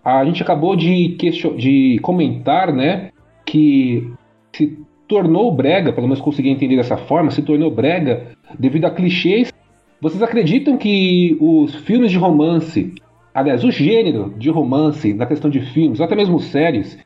a 0.04 0.24
gente 0.24 0.42
acabou 0.42 0.74
de, 0.74 1.16
de 1.56 1.98
comentar, 2.02 2.72
né, 2.72 3.10
que 3.44 4.10
se 4.52 4.78
tornou 5.06 5.52
brega, 5.54 5.92
pelo 5.92 6.08
menos 6.08 6.20
consegui 6.20 6.48
entender 6.48 6.76
dessa 6.76 6.96
forma, 6.96 7.30
se 7.30 7.42
tornou 7.42 7.70
brega 7.70 8.28
devido 8.58 8.86
a 8.86 8.90
clichês. 8.90 9.52
Vocês 10.00 10.22
acreditam 10.22 10.76
que 10.76 11.36
os 11.40 11.74
filmes 11.74 12.10
de 12.10 12.18
romance, 12.18 12.92
aliás, 13.32 13.62
o 13.64 13.70
gênero 13.70 14.34
de 14.36 14.50
romance 14.50 15.14
na 15.14 15.26
questão 15.26 15.50
de 15.50 15.60
filmes, 15.60 16.00
ou 16.00 16.06
até 16.06 16.16
mesmo 16.16 16.40
séries, 16.40 16.98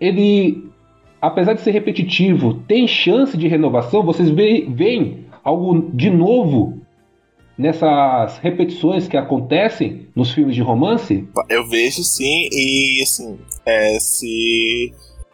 ele, 0.00 0.64
apesar 1.20 1.54
de 1.54 1.62
ser 1.62 1.70
repetitivo, 1.70 2.54
tem 2.68 2.86
chance 2.86 3.36
de 3.36 3.48
renovação? 3.48 4.02
Vocês 4.02 4.28
veem 4.28 5.24
algo 5.42 5.90
de 5.94 6.10
novo 6.10 6.85
nessas 7.58 8.38
repetições 8.38 9.08
que 9.08 9.16
acontecem 9.16 10.08
nos 10.14 10.30
filmes 10.32 10.54
de 10.54 10.62
romance? 10.62 11.26
Eu 11.48 11.66
vejo 11.68 12.02
sim, 12.02 12.48
e 12.52 13.00
assim, 13.02 13.38
é, 13.64 13.98
se 13.98 14.92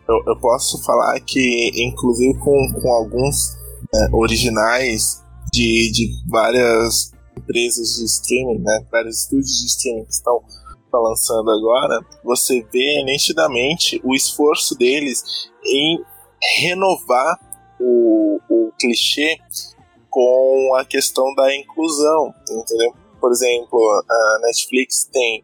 eu, 0.09 0.23
eu, 0.27 0.37
posso 0.39 0.83
falar 0.85 1.19
que, 1.21 1.71
inclusive 1.75 2.39
com, 2.39 2.73
com 2.81 2.89
alguns 2.93 3.57
é, 3.95 4.09
originais 4.13 5.23
de, 5.53 5.91
de 5.93 6.11
várias 6.29 7.13
empresas 7.37 7.97
de 7.97 8.05
streaming, 8.05 8.59
né, 8.63 8.85
vários 8.91 9.23
estúdios 9.23 9.61
de 9.61 9.67
streaming 9.67 10.05
que 10.05 10.13
estão 10.13 10.41
lançando 10.93 11.51
agora, 11.51 12.05
você 12.23 12.65
vê 12.73 13.03
nitidamente 13.05 14.01
o 14.05 14.15
esforço 14.15 14.77
deles 14.77 15.23
em 15.65 15.99
renovar 16.61 17.39
o, 17.81 18.39
o 18.49 18.73
clichê 18.79 19.39
com 20.13 20.75
a 20.77 20.85
questão 20.85 21.35
da 21.35 21.57
inclusão, 21.57 22.35
entendeu? 22.43 22.95
Por 23.19 23.33
exemplo, 23.33 23.81
a 24.07 24.39
Netflix 24.43 25.09
tem 25.11 25.43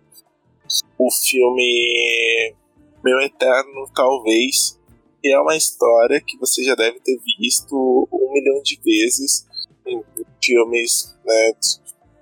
o 0.99 1.11
filme 1.11 2.55
Meu 3.03 3.19
Eterno 3.21 3.89
Talvez, 3.95 4.79
que 5.23 5.33
é 5.33 5.41
uma 5.41 5.57
história 5.57 6.21
que 6.21 6.37
você 6.37 6.63
já 6.63 6.75
deve 6.75 7.01
ter 7.01 7.19
visto 7.39 8.07
um 8.13 8.31
milhão 8.31 8.61
de 8.63 8.79
vezes 8.85 9.47
em 9.87 10.03
filmes 10.45 11.17
né, 11.25 11.53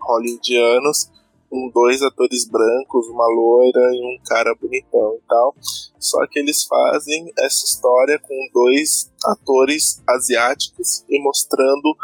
hollywoodianos, 0.00 1.10
com 1.50 1.68
dois 1.70 2.00
atores 2.00 2.44
brancos, 2.44 3.08
uma 3.08 3.26
loira 3.26 3.92
e 3.92 4.04
um 4.04 4.22
cara 4.24 4.54
bonitão 4.54 5.16
e 5.16 5.28
tal. 5.28 5.52
Só 5.98 6.24
que 6.28 6.38
eles 6.38 6.62
fazem 6.62 7.32
essa 7.40 7.64
história 7.64 8.20
com 8.20 8.34
dois 8.52 9.10
atores 9.24 10.00
asiáticos 10.06 11.04
e 11.08 11.20
mostrando 11.20 11.96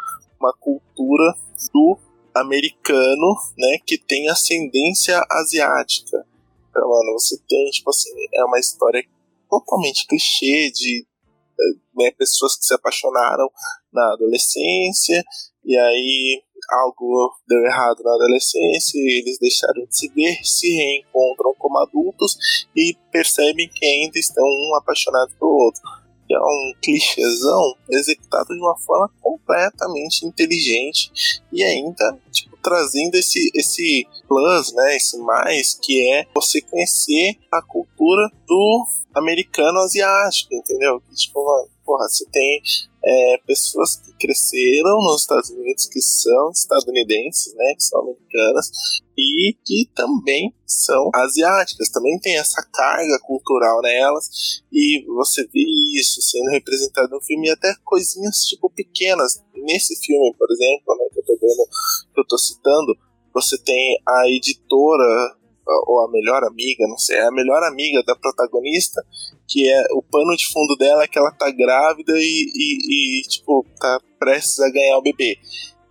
uma 0.43 0.53
cultura 0.55 1.35
do 1.73 1.97
americano, 2.35 3.37
né, 3.57 3.79
que 3.87 3.97
tem 3.99 4.29
ascendência 4.29 5.25
asiática. 5.31 6.27
Então, 6.69 6.89
mano, 6.89 7.13
você 7.13 7.39
tem, 7.49 7.71
tipo 7.71 7.91
assim, 7.91 8.11
é 8.35 8.45
uma 8.45 8.59
história 8.59 9.05
totalmente 9.49 10.07
clichê 10.07 10.71
de 10.71 11.07
eh, 11.61 11.79
né, 11.95 12.11
pessoas 12.13 12.57
que 12.57 12.65
se 12.65 12.75
apaixonaram 12.75 13.49
na 13.93 14.15
adolescência 14.15 15.23
e 15.65 15.77
aí 15.77 16.43
algo 16.71 17.35
deu 17.47 17.63
errado 17.65 18.03
na 18.03 18.15
adolescência 18.15 18.99
e 18.99 19.21
eles 19.21 19.39
deixaram 19.39 19.85
de 19.85 19.97
se 19.97 20.09
ver, 20.09 20.39
se 20.43 20.69
reencontram 20.69 21.55
como 21.59 21.79
adultos 21.79 22.67
e 22.75 22.97
percebem 23.13 23.69
que 23.69 23.85
ainda 23.85 24.19
estão 24.19 24.45
um 24.45 24.75
apaixonado 24.77 25.35
pelo 25.39 25.53
outro 25.53 25.83
que 26.33 26.35
é 26.35 26.40
um 26.40 26.73
clichêzão 26.83 27.77
executado 27.90 28.49
de 28.49 28.61
uma 28.61 28.77
forma 28.79 29.11
completamente 29.21 30.25
inteligente 30.25 31.42
e 31.53 31.62
ainda 31.62 32.18
tipo, 32.31 32.57
trazendo 32.62 33.16
esse, 33.16 33.51
esse 33.55 34.07
plus, 34.27 34.73
né, 34.73 34.97
esse 34.97 35.18
mais, 35.18 35.75
que 35.75 36.11
é 36.11 36.27
você 36.35 36.61
conhecer 36.62 37.38
a 37.53 37.61
cultura 37.61 38.31
do 38.47 38.87
americano 39.14 39.81
asiático, 39.81 40.55
entendeu? 40.55 41.03
Tipo, 41.14 41.45
mano, 41.45 41.68
porra, 41.85 42.09
você 42.09 42.25
tem 42.31 42.62
é, 43.05 43.38
pessoas 43.47 43.97
que 43.97 44.12
cresceram 44.18 44.99
nos 45.03 45.23
Estados 45.23 45.51
Unidos, 45.51 45.87
que 45.87 46.01
são 46.01 46.51
estadunidenses, 46.51 47.55
né, 47.55 47.75
que 47.77 47.83
são 47.83 48.01
americanas, 48.01 48.71
e 49.16 49.57
que 49.64 49.90
também 49.95 50.55
são 50.66 51.11
asiáticas, 51.14 51.90
também 51.90 52.18
tem 52.21 52.38
essa 52.38 52.62
carga 52.73 53.18
cultural 53.23 53.81
nelas, 53.83 54.62
e 54.73 55.05
você 55.07 55.45
vê 55.47 55.64
isso 56.01 56.23
sendo 56.23 56.51
representado 56.51 57.11
no 57.11 57.21
filme, 57.21 57.49
e 57.49 57.51
até 57.51 57.75
coisinhas 57.85 58.45
tipo 58.47 58.71
pequenas. 58.71 59.42
Nesse 59.55 59.97
filme, 60.05 60.35
por 60.38 60.51
exemplo, 60.51 60.97
né, 60.97 61.05
que 61.12 61.18
eu 61.21 61.25
tô 61.25 61.38
dando, 61.40 61.68
que 62.14 62.21
eu 62.21 62.27
tô 62.27 62.38
citando, 62.38 62.97
você 63.35 63.59
tem 63.59 63.99
a 64.07 64.29
editora 64.29 65.37
ou 65.87 66.05
a 66.05 66.11
melhor 66.11 66.45
amiga, 66.45 66.87
não 66.87 66.99
sei, 66.99 67.17
é 67.17 67.27
a 67.27 67.33
melhor 67.33 67.63
amiga 67.65 68.03
da 68.05 68.17
protagonista, 68.17 69.03
que 69.49 69.69
é 69.69 69.85
o 69.93 70.03
pano 70.03 70.37
de 70.37 70.47
fundo 70.47 70.77
dela 70.77 71.05
é 71.05 71.09
que 71.09 71.19
ela 71.19 71.31
tá 71.33 71.51
grávida 71.51 72.13
e, 72.17 72.51
e, 72.55 73.21
e, 73.21 73.23
tipo, 73.23 73.67
tá 73.79 74.01
prestes 74.19 74.61
a 74.61 74.71
ganhar 74.71 74.99
o 74.99 75.03
bebê. 75.03 75.37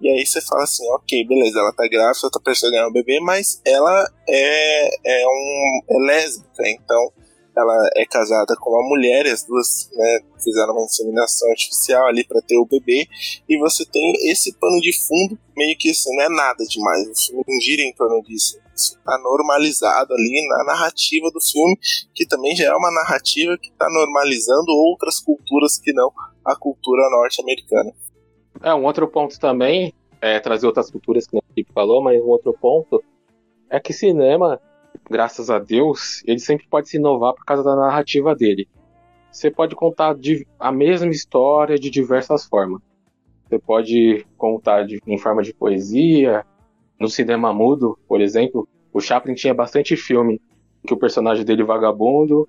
E 0.01 0.09
aí 0.09 0.25
você 0.25 0.41
fala 0.41 0.63
assim, 0.63 0.83
ok, 0.93 1.27
beleza, 1.27 1.59
ela 1.59 1.71
tá 1.73 1.87
grávida, 1.87 2.29
tá 2.31 2.39
prestes 2.39 2.67
a 2.67 2.71
ganhar 2.71 2.87
o 2.87 2.93
bebê, 2.93 3.19
mas 3.19 3.61
ela 3.63 4.09
é, 4.27 4.89
é, 5.05 5.27
um, 5.27 5.81
é 5.89 5.97
lésbica, 6.07 6.63
então 6.69 7.13
ela 7.55 7.89
é 7.95 8.05
casada 8.05 8.55
com 8.59 8.69
uma 8.69 8.87
mulher 8.87 9.27
as 9.27 9.43
duas 9.43 9.89
né, 9.93 10.19
fizeram 10.41 10.73
uma 10.73 10.85
inseminação 10.85 11.49
artificial 11.49 12.07
ali 12.07 12.23
para 12.23 12.41
ter 12.41 12.57
o 12.57 12.65
bebê 12.65 13.05
e 13.47 13.57
você 13.59 13.85
tem 13.85 14.13
esse 14.31 14.53
pano 14.57 14.79
de 14.79 14.93
fundo 15.05 15.37
meio 15.55 15.77
que 15.77 15.89
assim, 15.89 16.15
não 16.15 16.23
é 16.23 16.29
nada 16.29 16.63
demais 16.65 17.07
o 17.07 17.15
filme 17.15 17.43
não 17.47 17.59
gira 17.59 17.81
em 17.81 17.93
torno 17.93 18.21
disso. 18.23 18.57
Isso 18.73 18.97
está 18.97 19.17
normalizado 19.19 20.13
ali 20.13 20.47
na 20.47 20.63
narrativa 20.63 21.29
do 21.31 21.41
filme 21.41 21.77
que 22.15 22.25
também 22.25 22.55
já 22.55 22.65
é 22.65 22.75
uma 22.75 22.91
narrativa 22.91 23.57
que 23.57 23.69
está 23.69 23.87
normalizando 23.89 24.71
outras 24.71 25.19
culturas 25.19 25.77
que 25.77 25.93
não 25.93 26.11
a 26.43 26.55
cultura 26.55 27.09
norte-americana. 27.09 27.93
É 28.63 28.73
um 28.73 28.85
outro 28.85 29.07
ponto 29.07 29.39
também 29.39 29.93
é 30.21 30.39
trazer 30.39 30.67
outras 30.67 30.89
culturas 30.89 31.27
que 31.27 31.35
o 31.35 31.43
Felipe 31.49 31.73
falou 31.73 32.01
mas 32.01 32.21
um 32.21 32.27
outro 32.27 32.53
ponto 32.53 33.03
é 33.69 33.79
que 33.79 33.91
cinema 33.91 34.59
graças 35.11 35.49
a 35.49 35.59
Deus, 35.59 36.23
ele 36.25 36.39
sempre 36.39 36.65
pode 36.67 36.89
se 36.89 36.97
inovar 36.97 37.35
por 37.35 37.45
causa 37.45 37.63
da 37.63 37.75
narrativa 37.75 38.33
dele. 38.33 38.67
Você 39.31 39.51
pode 39.51 39.75
contar 39.75 40.15
a 40.59 40.71
mesma 40.71 41.11
história 41.11 41.77
de 41.77 41.89
diversas 41.89 42.45
formas. 42.45 42.81
Você 43.47 43.59
pode 43.59 44.25
contar 44.37 44.83
de, 44.83 44.99
em 45.05 45.17
forma 45.17 45.43
de 45.43 45.53
poesia. 45.53 46.45
No 46.99 47.09
cinema 47.09 47.53
mudo, 47.53 47.97
por 48.07 48.21
exemplo, 48.21 48.67
o 48.93 48.99
Chaplin 48.99 49.33
tinha 49.33 49.53
bastante 49.53 49.95
filme 49.95 50.41
que 50.85 50.93
o 50.93 50.97
personagem 50.97 51.45
dele 51.45 51.63
vagabundo 51.63 52.47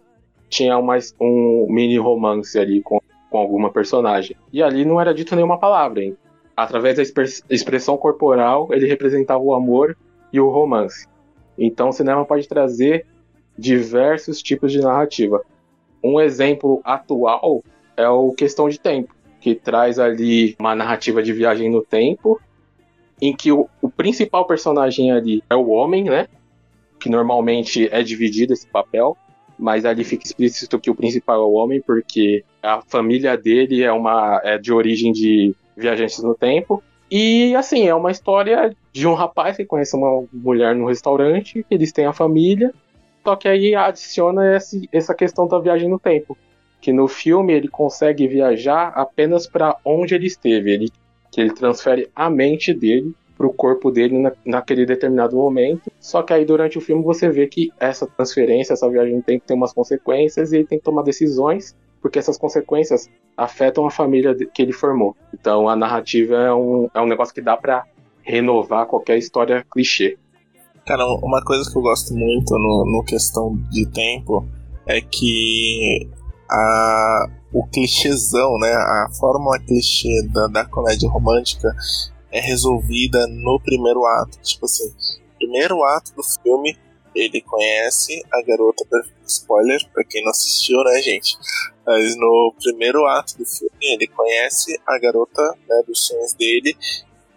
tinha 0.48 0.78
um 0.78 1.66
mini 1.68 1.98
romance 1.98 2.58
ali 2.58 2.82
com, 2.82 3.00
com 3.30 3.38
alguma 3.38 3.70
personagem. 3.70 4.36
E 4.52 4.62
ali 4.62 4.84
não 4.84 5.00
era 5.00 5.14
dito 5.14 5.34
nenhuma 5.34 5.58
palavra, 5.58 6.02
hein? 6.02 6.16
Através 6.56 6.96
da 6.96 7.22
expressão 7.48 7.96
corporal, 7.96 8.68
ele 8.72 8.86
representava 8.86 9.42
o 9.42 9.54
amor 9.54 9.96
e 10.32 10.38
o 10.38 10.50
romance. 10.50 11.06
Então 11.64 11.90
o 11.90 11.92
cinema 11.92 12.24
pode 12.24 12.48
trazer 12.48 13.06
diversos 13.56 14.42
tipos 14.42 14.72
de 14.72 14.80
narrativa. 14.80 15.40
Um 16.02 16.20
exemplo 16.20 16.80
atual 16.82 17.62
é 17.96 18.08
o 18.08 18.32
Questão 18.32 18.68
de 18.68 18.80
Tempo, 18.80 19.14
que 19.40 19.54
traz 19.54 20.00
ali 20.00 20.56
uma 20.58 20.74
narrativa 20.74 21.22
de 21.22 21.32
viagem 21.32 21.70
no 21.70 21.80
tempo, 21.80 22.40
em 23.20 23.34
que 23.34 23.52
o, 23.52 23.68
o 23.80 23.88
principal 23.88 24.44
personagem 24.44 25.12
ali 25.12 25.40
é 25.48 25.54
o 25.54 25.68
homem, 25.68 26.04
né? 26.04 26.26
Que 26.98 27.08
normalmente 27.08 27.88
é 27.92 28.02
dividido 28.02 28.52
esse 28.52 28.66
papel, 28.66 29.16
mas 29.56 29.84
ali 29.84 30.02
fica 30.02 30.24
explícito 30.24 30.80
que 30.80 30.90
o 30.90 30.96
principal 30.96 31.42
é 31.42 31.44
o 31.44 31.52
homem, 31.52 31.80
porque 31.80 32.44
a 32.60 32.82
família 32.82 33.36
dele 33.36 33.84
é 33.84 33.92
uma 33.92 34.40
é 34.42 34.58
de 34.58 34.72
origem 34.72 35.12
de 35.12 35.54
viajantes 35.76 36.20
no 36.24 36.34
tempo. 36.34 36.82
E 37.08 37.54
assim, 37.54 37.86
é 37.86 37.94
uma 37.94 38.10
história 38.10 38.74
de 38.92 39.06
um 39.06 39.14
rapaz 39.14 39.56
que 39.56 39.64
conhece 39.64 39.96
uma 39.96 40.24
mulher 40.32 40.74
no 40.74 40.86
restaurante, 40.86 41.64
eles 41.70 41.92
têm 41.92 42.04
a 42.04 42.12
família, 42.12 42.72
só 43.24 43.36
que 43.36 43.48
aí 43.48 43.74
adiciona 43.74 44.56
esse, 44.56 44.88
essa 44.92 45.14
questão 45.14 45.46
da 45.46 45.58
viagem 45.58 45.88
no 45.88 45.98
tempo. 45.98 46.36
Que 46.80 46.92
no 46.92 47.08
filme 47.08 47.52
ele 47.52 47.68
consegue 47.68 48.26
viajar 48.26 48.88
apenas 48.88 49.46
para 49.46 49.76
onde 49.84 50.14
ele 50.14 50.26
esteve. 50.26 50.72
Ele, 50.72 50.90
que 51.30 51.40
ele 51.40 51.54
transfere 51.54 52.10
a 52.14 52.28
mente 52.28 52.74
dele 52.74 53.14
para 53.38 53.46
o 53.46 53.54
corpo 53.54 53.90
dele 53.90 54.18
na, 54.18 54.32
naquele 54.44 54.84
determinado 54.84 55.36
momento. 55.36 55.90
Só 56.00 56.22
que 56.22 56.32
aí 56.32 56.44
durante 56.44 56.76
o 56.76 56.80
filme 56.80 57.02
você 57.02 57.30
vê 57.30 57.46
que 57.46 57.72
essa 57.78 58.06
transferência, 58.06 58.72
essa 58.72 58.90
viagem 58.90 59.16
no 59.16 59.22
tempo 59.22 59.44
tem 59.46 59.56
umas 59.56 59.72
consequências 59.72 60.52
e 60.52 60.56
ele 60.56 60.66
tem 60.66 60.78
que 60.78 60.84
tomar 60.84 61.02
decisões 61.02 61.74
porque 62.02 62.18
essas 62.18 62.36
consequências 62.36 63.08
afetam 63.36 63.86
a 63.86 63.90
família 63.90 64.34
que 64.34 64.60
ele 64.60 64.72
formou. 64.72 65.16
Então 65.32 65.68
a 65.68 65.76
narrativa 65.76 66.34
é 66.34 66.52
um, 66.52 66.90
é 66.92 67.00
um 67.00 67.06
negócio 67.06 67.32
que 67.32 67.40
dá 67.40 67.56
para 67.56 67.86
renovar 68.22 68.86
qualquer 68.86 69.18
história 69.18 69.64
clichê. 69.70 70.18
Cara, 70.86 71.06
uma 71.06 71.42
coisa 71.44 71.70
que 71.70 71.76
eu 71.76 71.82
gosto 71.82 72.12
muito 72.14 72.54
no, 72.54 72.84
no 72.92 73.04
questão 73.04 73.56
de 73.70 73.86
tempo 73.86 74.46
é 74.86 75.00
que 75.00 76.08
a, 76.50 77.26
o 77.52 77.64
clichêzão, 77.66 78.58
né, 78.58 78.72
a 78.72 79.06
fórmula 79.18 79.58
clichê 79.60 80.26
da, 80.32 80.48
da 80.48 80.64
comédia 80.64 81.08
romântica 81.08 81.74
é 82.32 82.40
resolvida 82.40 83.26
no 83.28 83.60
primeiro 83.60 84.04
ato. 84.04 84.40
Tipo 84.42 84.64
assim, 84.64 84.92
primeiro 85.38 85.82
ato 85.84 86.14
do 86.16 86.22
filme 86.22 86.76
ele 87.14 87.40
conhece 87.42 88.24
a 88.32 88.42
garota. 88.42 88.84
Spoiler 89.26 89.80
para 89.92 90.04
quem 90.04 90.22
não 90.22 90.30
assistiu, 90.30 90.82
né, 90.84 91.00
gente? 91.00 91.36
Mas 91.86 92.16
no 92.16 92.54
primeiro 92.60 93.06
ato 93.06 93.38
do 93.38 93.46
filme, 93.46 93.70
ele 93.80 94.06
conhece 94.06 94.78
a 94.86 94.98
garota 94.98 95.42
né, 95.68 95.82
dos 95.86 96.06
sonhos 96.06 96.34
dele 96.34 96.76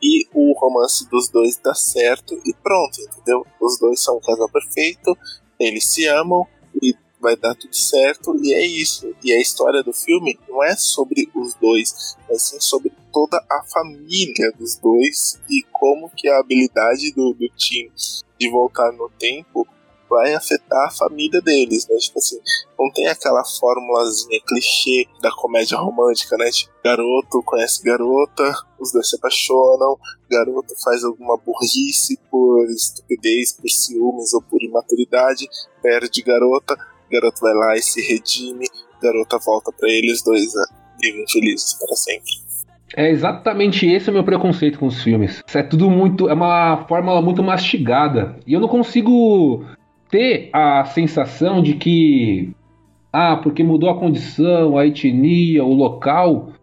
e 0.01 0.27
o 0.33 0.53
romance 0.53 1.09
dos 1.09 1.29
dois 1.29 1.57
dá 1.57 1.73
certo 1.73 2.39
e 2.45 2.53
pronto, 2.53 2.99
entendeu? 3.01 3.45
Os 3.59 3.79
dois 3.79 4.01
são 4.01 4.17
um 4.17 4.21
casal 4.21 4.49
perfeito, 4.49 5.17
eles 5.59 5.87
se 5.87 6.05
amam 6.05 6.45
e 6.81 6.95
vai 7.19 7.35
dar 7.35 7.55
tudo 7.55 7.75
certo 7.75 8.35
e 8.43 8.53
é 8.53 8.65
isso. 8.65 9.13
E 9.23 9.31
a 9.31 9.41
história 9.41 9.81
do 9.81 9.93
filme 9.93 10.37
não 10.47 10.63
é 10.63 10.75
sobre 10.75 11.29
os 11.33 11.55
dois, 11.55 12.15
mas 12.29 12.43
sim 12.43 12.59
sobre 12.59 12.91
toda 13.11 13.43
a 13.49 13.63
família 13.63 14.51
dos 14.57 14.75
dois 14.75 15.39
e 15.49 15.63
como 15.71 16.09
que 16.09 16.27
a 16.27 16.39
habilidade 16.39 17.11
do, 17.13 17.33
do 17.33 17.49
Tim 17.49 17.91
de 18.39 18.49
voltar 18.49 18.91
no 18.91 19.09
tempo 19.17 19.67
vai 20.09 20.33
afetar 20.33 20.87
a 20.87 20.91
família 20.91 21.41
deles, 21.41 21.87
né? 21.89 21.95
Tipo 21.97 22.19
assim, 22.19 22.39
não 22.77 22.91
tem 22.91 23.07
aquela 23.07 23.43
formulazinha 23.43 24.39
clichê 24.47 25.05
da 25.21 25.31
comédia 25.31 25.77
romântica, 25.77 26.37
né? 26.37 26.49
Tipo, 26.51 26.73
garoto 26.83 27.43
conhece 27.43 27.83
garota, 27.83 28.53
os 28.79 28.91
dois 28.91 29.09
se 29.09 29.15
apaixonam, 29.15 29.97
garoto 30.29 30.73
faz 30.83 31.03
alguma 31.03 31.37
burrice 31.37 32.17
por 32.29 32.65
estupidez, 32.69 33.53
por 33.53 33.69
ciúmes 33.69 34.33
ou 34.33 34.41
por 34.41 34.61
imaturidade, 34.61 35.47
perde 35.81 36.21
garota, 36.21 36.75
garoto 37.11 37.41
vai 37.41 37.53
lá 37.53 37.75
e 37.75 37.81
se 37.81 38.01
redime, 38.01 38.67
garota 39.01 39.37
volta 39.37 39.71
para 39.71 39.89
eles, 39.89 40.23
dois 40.23 40.53
né? 40.53 40.65
vivem 41.01 41.25
felizes 41.31 41.73
para 41.73 41.95
sempre. 41.95 42.45
É 42.95 43.09
exatamente 43.09 43.85
esse 43.85 44.09
o 44.09 44.13
meu 44.13 44.23
preconceito 44.23 44.79
com 44.79 44.85
os 44.85 45.03
filmes. 45.03 45.43
É 45.53 45.63
tudo 45.63 45.89
muito. 45.89 46.29
É 46.29 46.33
uma 46.33 46.85
fórmula 46.87 47.21
muito 47.21 47.43
mastigada. 47.43 48.37
E 48.45 48.53
eu 48.53 48.59
não 48.59 48.67
consigo 48.67 49.65
ter 50.15 50.49
a 50.53 50.85
sensação 50.85 51.61
de 51.61 51.73
que, 51.73 52.53
ah, 53.11 53.35
porque 53.35 53.61
mudou 53.61 53.89
a 53.89 53.99
condição, 53.99 54.77
a 54.77 54.87
etnia, 54.87 55.61
o 55.61 55.73
local, 55.73 56.53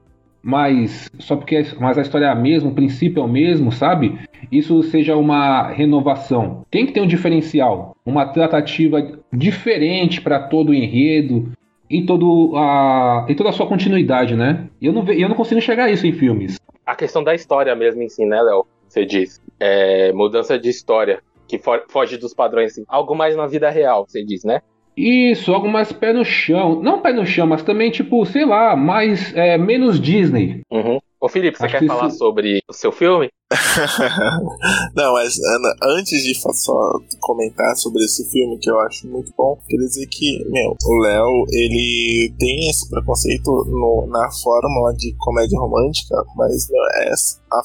mas 0.43 1.11
só 1.19 1.37
porque 1.37 1.63
mas 1.79 1.99
a 1.99 2.01
história 2.01 2.25
é 2.25 2.31
a 2.31 2.35
mesma, 2.35 2.71
o 2.71 2.75
princípio 2.75 3.21
é 3.21 3.25
o 3.27 3.29
mesmo, 3.29 3.71
sabe? 3.71 4.19
Isso 4.51 4.83
seja 4.85 5.15
uma 5.17 5.69
renovação. 5.69 6.65
Tem 6.71 6.87
que 6.87 6.93
ter 6.93 7.03
um 7.03 7.07
diferencial, 7.07 7.95
uma 8.07 8.25
tratativa 8.25 9.21
diferente 9.31 10.23
para 10.23 10.41
todo 10.49 10.71
o 10.71 10.75
enredo, 10.75 11.53
em, 11.91 12.07
todo 12.07 12.57
a, 12.57 13.27
em 13.29 13.35
toda 13.35 13.51
a 13.51 13.53
sua 13.53 13.67
continuidade, 13.67 14.35
né? 14.35 14.67
E 14.81 14.87
eu 14.87 14.95
não, 14.95 15.07
eu 15.11 15.29
não 15.29 15.37
consigo 15.37 15.59
enxergar 15.59 15.91
isso 15.91 16.07
em 16.07 16.13
filmes. 16.13 16.57
A 16.87 16.97
questão 16.97 17.23
da 17.23 17.35
história 17.35 17.77
mesmo 17.77 18.03
em 18.03 18.09
si, 18.09 18.25
né, 18.25 18.41
Léo? 18.41 18.67
Você 18.89 19.05
diz. 19.05 19.43
É, 19.61 20.11
mudança 20.13 20.59
de 20.59 20.71
história 20.71 21.23
que 21.59 21.61
foge 21.89 22.17
dos 22.17 22.33
padrões, 22.33 22.73
assim. 22.73 22.85
Algo 22.89 23.15
mais 23.15 23.37
na 23.37 23.47
vida 23.47 23.69
real, 23.69 24.07
você 24.09 24.25
diz, 24.25 24.43
né? 24.43 24.63
Isso, 24.97 25.53
algo 25.53 25.69
mais 25.69 25.93
pé 25.93 26.13
no 26.13 26.25
chão. 26.25 26.83
Não 26.83 27.01
pé 27.01 27.13
no 27.13 27.27
chão, 27.27 27.47
mas 27.47 27.63
também, 27.63 27.91
tipo, 27.91 28.25
sei 28.25 28.45
lá, 28.45 28.75
mais 28.75 29.35
é, 29.35 29.59
menos 29.59 30.01
Disney. 30.01 30.63
Uhum. 30.71 30.99
Ô 31.21 31.29
Felipe, 31.29 31.57
você 31.57 31.67
Acho 31.67 31.73
quer 31.75 31.81
que 31.81 31.87
falar 31.87 32.11
sobre 32.11 32.61
o 32.69 32.73
seu 32.73 32.91
filme? 32.91 33.29
Não, 34.97 35.13
mas 35.13 35.39
Ana, 35.39 35.99
antes 35.99 36.23
de 36.25 36.35
só 36.35 36.73
comentar 37.21 37.77
sobre 37.77 38.03
esse 38.03 38.29
filme, 38.31 38.59
que 38.59 38.69
eu 38.69 38.81
acho 38.81 39.07
muito 39.07 39.33
bom, 39.37 39.57
queria 39.69 39.87
dizer 39.87 40.07
que, 40.07 40.45
meu, 40.49 40.75
o 40.85 41.03
Léo, 41.03 41.45
ele 41.53 42.35
tem 42.39 42.69
esse 42.69 42.91
preconceito 42.91 43.51
no, 43.69 44.07
na 44.09 44.31
fórmula 44.43 44.93
de 44.95 45.15
comédia 45.19 45.61
romântica, 45.61 46.17
mas 46.35 46.69
é 46.97 47.11
a, 47.53 47.61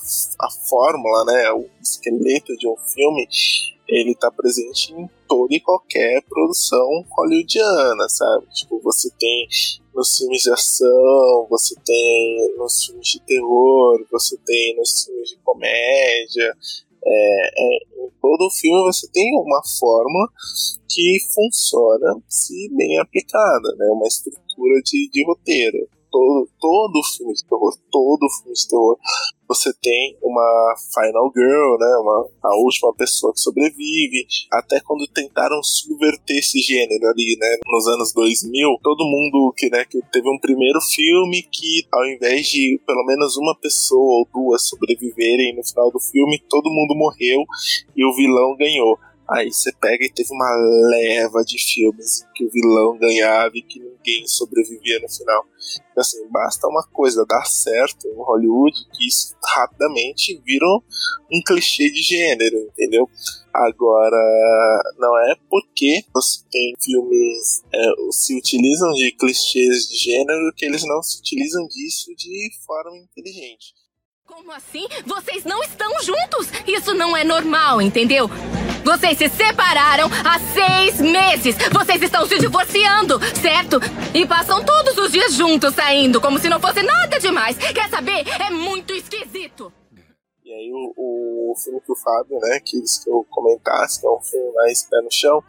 a 0.45 0.50
fórmula, 0.69 1.26
né, 1.26 1.52
o 1.52 1.65
esqueleto 1.82 2.56
de 2.58 2.67
um 2.67 2.76
filme 2.93 3.28
ele 3.88 4.15
tá 4.15 4.30
presente 4.32 4.93
em 4.93 5.10
toda 5.28 5.56
e 5.56 5.60
qualquer 5.60 6.21
produção 6.23 7.06
hollywoodiana, 7.10 8.10
sabe? 8.10 8.47
Tipo, 8.54 8.80
você 8.84 9.10
tem 9.17 9.47
nos 9.95 10.17
filmes 10.17 10.41
de 10.41 10.52
ação, 10.52 11.47
você 11.50 11.76
tem 11.86 12.56
nos 12.58 12.86
filmes 12.86 13.08
de 13.08 13.19
terror, 13.21 14.06
você 14.12 14.38
tem 14.45 14.76
nos 14.76 15.06
filmes 15.06 15.30
de 15.30 15.38
comédia. 15.38 16.54
É, 17.06 17.50
é, 17.58 17.78
em 18.06 18.10
todo 18.21 18.52
filme 18.52 18.84
você 18.84 19.08
tem 19.12 19.34
uma 19.39 19.62
forma 19.80 20.30
que 20.89 21.19
funciona 21.34 22.21
se 22.28 22.69
bem 22.76 23.00
aplicada, 23.00 23.76
né? 23.78 23.88
Uma 23.91 24.08
estrutura 24.08 24.82
de, 24.84 25.10
de 25.10 25.26
roteiro 25.26 25.88
todo, 26.11 26.49
todo 26.59 27.03
filme 27.15 27.33
de 27.33 27.45
terror, 27.45 27.77
todo 27.91 28.29
filme 28.41 28.53
de 28.53 28.67
terror, 28.67 28.97
você 29.47 29.71
tem 29.81 30.17
uma 30.21 30.75
Final 30.93 31.31
Girl, 31.33 31.77
né? 31.79 31.97
Uma, 32.01 32.29
a 32.43 32.57
última 32.57 32.93
pessoa 32.93 33.33
que 33.33 33.39
sobrevive. 33.39 34.27
Até 34.51 34.81
quando 34.81 35.07
tentaram 35.07 35.63
subverter 35.63 36.37
esse 36.37 36.59
gênero 36.59 37.07
ali, 37.07 37.37
né? 37.39 37.57
Nos 37.65 37.87
anos 37.87 38.13
2000, 38.13 38.77
todo 38.83 39.05
mundo 39.05 39.53
que, 39.55 39.69
né, 39.69 39.85
que 39.85 40.01
teve 40.11 40.29
um 40.29 40.39
primeiro 40.39 40.79
filme 40.81 41.43
que, 41.43 41.87
ao 41.91 42.05
invés 42.05 42.47
de 42.47 42.79
pelo 42.85 43.05
menos 43.05 43.37
uma 43.37 43.55
pessoa 43.55 44.19
ou 44.19 44.27
duas 44.33 44.67
sobreviverem 44.67 45.55
no 45.55 45.65
final 45.65 45.91
do 45.91 45.99
filme, 45.99 46.43
todo 46.49 46.69
mundo 46.69 46.95
morreu 46.95 47.43
e 47.95 48.05
o 48.05 48.13
vilão 48.15 48.55
ganhou. 48.57 48.97
Aí 49.29 49.51
você 49.51 49.73
pega 49.73 50.05
e 50.05 50.09
teve 50.09 50.31
uma 50.31 50.49
leva 50.89 51.43
de 51.43 51.59
filmes 51.59 52.21
em 52.21 52.33
que 52.33 52.45
o 52.45 52.49
vilão 52.49 52.97
ganhava 52.97 53.51
e 53.55 53.61
que 53.61 53.79
ninguém 53.79 54.25
sobrevivia 54.25 54.99
no 55.01 55.09
final. 55.09 55.45
Então, 55.91 56.01
assim, 56.01 56.27
basta 56.29 56.65
uma 56.67 56.83
coisa 56.93 57.25
dar 57.27 57.45
certo 57.45 58.07
em 58.07 58.15
Hollywood 58.15 58.73
que 58.93 59.05
isso 59.05 59.35
rapidamente 59.43 60.41
vira 60.45 60.65
um 60.65 61.41
clichê 61.45 61.89
de 61.89 62.01
gênero, 62.01 62.57
entendeu? 62.57 63.09
Agora, 63.53 64.17
não 64.97 65.17
é 65.19 65.35
porque 65.49 66.05
você 66.13 66.41
tem 66.49 66.73
filmes 66.81 67.63
é, 67.73 68.11
se 68.11 68.37
utilizam 68.37 68.93
de 68.93 69.11
clichês 69.11 69.89
de 69.89 69.97
gênero 69.97 70.53
que 70.55 70.65
eles 70.65 70.83
não 70.85 71.01
se 71.03 71.19
utilizam 71.19 71.67
disso 71.67 72.15
de 72.15 72.49
forma 72.65 72.95
inteligente. 72.97 73.73
Como 74.27 74.51
assim? 74.51 74.85
Vocês 75.05 75.45
não 75.45 75.63
estão 75.63 75.89
juntos? 76.03 76.49
Isso 76.67 76.93
não 76.93 77.15
é 77.15 77.23
normal, 77.23 77.81
entendeu? 77.81 78.27
Vocês 78.83 79.17
se 79.17 79.29
separaram 79.29 80.09
há 80.25 80.37
seis 80.37 80.99
meses. 80.99 81.55
Vocês 81.71 82.01
estão 82.01 82.27
se 82.27 82.37
divorciando, 82.37 83.21
certo? 83.41 83.77
E 84.13 84.27
passam 84.27 84.65
todos 84.65 84.97
os 84.97 85.13
dias 85.13 85.33
juntos 85.33 85.73
saindo, 85.73 86.19
como 86.19 86.39
se 86.39 86.49
não 86.49 86.59
fosse 86.59 86.83
nada 86.83 87.17
demais. 87.21 87.57
Quer 87.57 87.89
saber? 87.89 88.25
É 88.45 88.49
muito 88.49 88.91
esquisito. 88.93 89.71
E 90.43 90.51
aí 90.51 90.71
o, 90.73 91.51
o 91.51 91.55
filme 91.55 91.79
que 91.79 91.91
o 91.93 91.95
Fábio, 91.95 92.37
né, 92.41 92.59
quis 92.65 93.01
que 93.01 93.09
eu 93.09 93.25
comentasse, 93.29 94.01
que 94.01 94.07
é 94.07 94.09
um 94.09 94.21
filme 94.21 94.51
mais 94.55 94.83
pé 94.83 95.01
no 95.03 95.11
chão, 95.11 95.41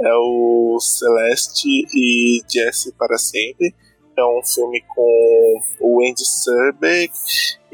é 0.00 0.14
o 0.14 0.78
Celeste 0.80 1.68
e 1.68 2.40
Jesse 2.50 2.90
para 2.92 3.18
sempre. 3.18 3.74
É 4.16 4.24
um 4.24 4.42
filme 4.42 4.82
com 4.94 5.60
o 5.80 6.00
Andy 6.00 6.24
Serbeck 6.24 7.12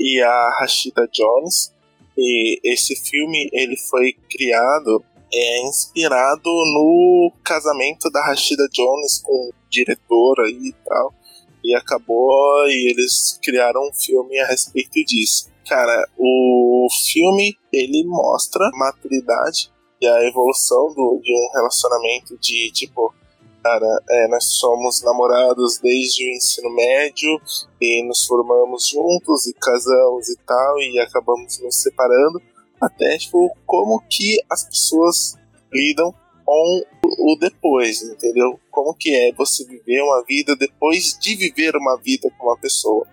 e 0.01 0.21
a 0.23 0.51
Rashida 0.59 1.07
Jones. 1.13 1.73
E 2.17 2.59
esse 2.65 2.97
filme 2.97 3.49
ele 3.53 3.77
foi 3.77 4.15
criado 4.29 5.05
é 5.33 5.63
inspirado 5.63 6.49
no 6.49 7.33
casamento 7.45 8.11
da 8.11 8.21
Rashida 8.27 8.67
Jones 8.73 9.21
com 9.23 9.33
o 9.33 9.55
diretor 9.71 10.37
e 10.49 10.75
tal. 10.85 11.15
E 11.63 11.75
acabou 11.75 12.67
e 12.67 12.91
eles 12.91 13.39
criaram 13.43 13.89
um 13.89 13.93
filme 13.93 14.39
a 14.41 14.47
respeito 14.47 15.05
disso. 15.05 15.49
Cara, 15.69 16.05
o 16.19 16.89
filme 17.05 17.57
ele 17.73 18.03
mostra 18.05 18.69
maturidade 18.73 19.71
e 20.01 20.07
a 20.07 20.27
evolução 20.27 20.93
do, 20.95 21.21
de 21.23 21.33
um 21.33 21.51
relacionamento 21.55 22.37
de 22.39 22.73
tipo 22.73 23.15
Cara, 23.63 24.03
é, 24.09 24.29
nós 24.29 24.45
somos 24.45 25.03
namorados 25.03 25.79
desde 25.79 26.25
o 26.25 26.35
ensino 26.35 26.71
médio 26.71 27.41
e 27.81 28.03
nos 28.07 28.25
formamos 28.25 28.89
juntos 28.89 29.47
e 29.47 29.53
casamos 29.53 30.31
e 30.31 30.37
tal, 30.47 30.79
e 30.81 30.99
acabamos 30.99 31.59
nos 31.61 31.77
separando. 31.77 32.41
Até, 32.81 33.19
tipo, 33.19 33.55
como 33.67 34.01
que 34.09 34.39
as 34.51 34.65
pessoas 34.65 35.35
lidam 35.71 36.15
com 36.45 36.83
o 37.19 37.37
depois, 37.39 38.03
entendeu? 38.03 38.59
Como 38.71 38.95
que 38.95 39.15
é 39.15 39.33
você 39.33 39.65
viver 39.65 40.03
uma 40.03 40.25
vida 40.25 40.57
depois 40.57 41.19
de 41.21 41.37
viver 41.37 41.77
uma 41.77 41.97
vida 41.97 42.31
com 42.39 42.47
uma 42.47 42.57
pessoa. 42.57 43.07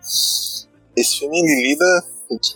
Esse 0.96 1.20
filme 1.20 1.42
lida 1.42 2.04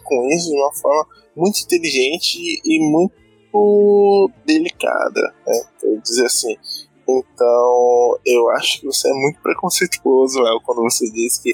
com 0.03 0.29
isso 0.29 0.49
de 0.49 0.55
uma 0.55 0.73
forma 0.73 1.07
muito 1.35 1.61
inteligente 1.61 2.61
e 2.65 2.79
muito 2.79 4.31
delicada, 4.45 5.35
né? 5.45 5.61
Vou 5.83 5.99
dizer 5.99 6.25
assim, 6.25 6.57
então, 7.07 8.19
eu 8.25 8.49
acho 8.51 8.79
que 8.79 8.85
você 8.85 9.09
é 9.09 9.13
muito 9.13 9.41
preconceituoso, 9.41 10.41
Léo, 10.41 10.61
quando 10.61 10.81
você 10.81 11.09
diz 11.11 11.37
que 11.39 11.53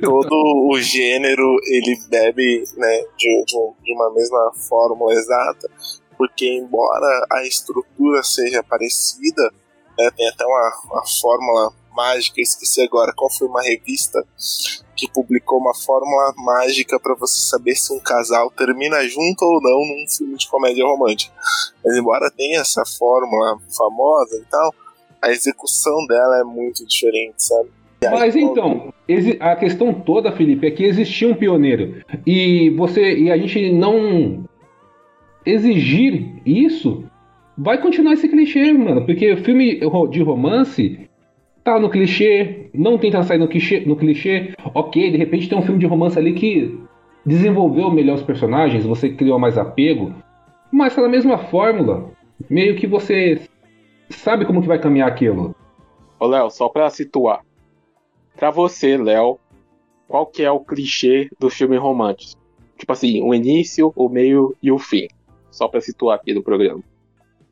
todo 0.00 0.34
o 0.70 0.80
gênero 0.80 1.56
ele 1.64 1.96
bebe 2.08 2.64
né, 2.76 3.04
de, 3.16 3.44
de, 3.44 3.72
de 3.84 3.92
uma 3.92 4.10
mesma 4.12 4.52
fórmula 4.68 5.12
exata, 5.12 5.70
porque 6.16 6.48
embora 6.48 7.26
a 7.30 7.44
estrutura 7.44 8.22
seja 8.22 8.62
parecida, 8.62 9.52
né, 9.98 10.10
tem 10.16 10.28
até 10.28 10.44
uma, 10.44 10.72
uma 10.90 11.06
fórmula 11.20 11.72
mágica, 11.96 12.40
esqueci 12.40 12.82
agora 12.82 13.12
qual 13.16 13.30
foi 13.32 13.48
uma 13.48 13.62
revista 13.62 14.22
que 14.94 15.10
publicou 15.10 15.58
uma 15.58 15.74
fórmula 15.74 16.32
mágica 16.36 16.98
para 17.00 17.14
você 17.14 17.38
saber 17.38 17.74
se 17.74 17.92
um 17.92 18.00
casal 18.00 18.50
termina 18.50 19.06
junto 19.08 19.42
ou 19.44 19.60
não 19.60 19.80
num 19.80 20.06
filme 20.08 20.36
de 20.36 20.48
comédia 20.48 20.84
romântica. 20.84 21.32
Mas 21.84 21.96
embora 21.96 22.30
tenha 22.30 22.60
essa 22.60 22.84
fórmula 22.84 23.58
famosa 23.76 24.36
e 24.36 24.44
tal, 24.50 24.74
a 25.26 25.30
execução 25.30 26.06
dela 26.06 26.40
é 26.40 26.44
muito 26.44 26.86
diferente, 26.86 27.34
sabe? 27.38 27.68
Mas 28.02 28.36
então, 28.36 28.92
a 29.40 29.56
questão 29.56 29.92
toda, 29.92 30.30
Felipe, 30.30 30.66
é 30.66 30.70
que 30.70 30.84
existia 30.84 31.28
um 31.28 31.34
pioneiro. 31.34 32.02
E 32.26 32.70
você 32.70 33.18
e 33.18 33.30
a 33.30 33.36
gente 33.36 33.72
não 33.72 34.44
exigir 35.44 36.40
isso 36.44 37.04
vai 37.56 37.80
continuar 37.80 38.12
esse 38.12 38.28
clichê, 38.28 38.72
mano. 38.72 39.04
Porque 39.04 39.32
o 39.32 39.38
filme 39.38 39.80
de 40.10 40.22
romance 40.22 41.08
tá 41.64 41.80
no 41.80 41.90
clichê, 41.90 42.68
não 42.72 42.98
tenta 42.98 43.22
sair 43.22 43.38
no 43.38 43.48
clichê, 43.48 43.80
no 43.80 43.96
clichê. 43.96 44.52
Ok, 44.74 45.10
de 45.10 45.16
repente 45.16 45.48
tem 45.48 45.58
um 45.58 45.62
filme 45.62 45.80
de 45.80 45.86
romance 45.86 46.18
ali 46.18 46.32
que 46.34 46.78
desenvolveu 47.24 47.90
melhor 47.90 48.14
os 48.14 48.22
personagens, 48.22 48.84
você 48.84 49.08
criou 49.08 49.38
mais 49.38 49.58
apego. 49.58 50.12
Mas 50.70 50.94
pela 50.94 51.08
mesma 51.08 51.38
fórmula, 51.38 52.10
meio 52.48 52.76
que 52.76 52.86
você 52.86 53.40
sabe 54.10 54.44
como 54.44 54.60
que 54.60 54.68
vai 54.68 54.78
caminhar 54.78 55.08
aquilo. 55.08 55.54
Ô, 56.18 56.26
Léo, 56.26 56.50
só 56.50 56.68
pra 56.68 56.88
situar. 56.90 57.44
Pra 58.36 58.50
você, 58.50 58.96
Léo, 58.96 59.38
qual 60.08 60.26
que 60.26 60.42
é 60.42 60.50
o 60.50 60.60
clichê 60.60 61.28
do 61.38 61.50
filme 61.50 61.76
romântico? 61.76 62.40
Tipo 62.78 62.92
assim, 62.92 63.22
o 63.22 63.34
início, 63.34 63.92
o 63.96 64.08
meio 64.08 64.54
e 64.62 64.70
o 64.70 64.78
fim. 64.78 65.08
Só 65.50 65.66
pra 65.68 65.80
situar 65.80 66.16
aqui 66.16 66.34
do 66.34 66.42
programa. 66.42 66.82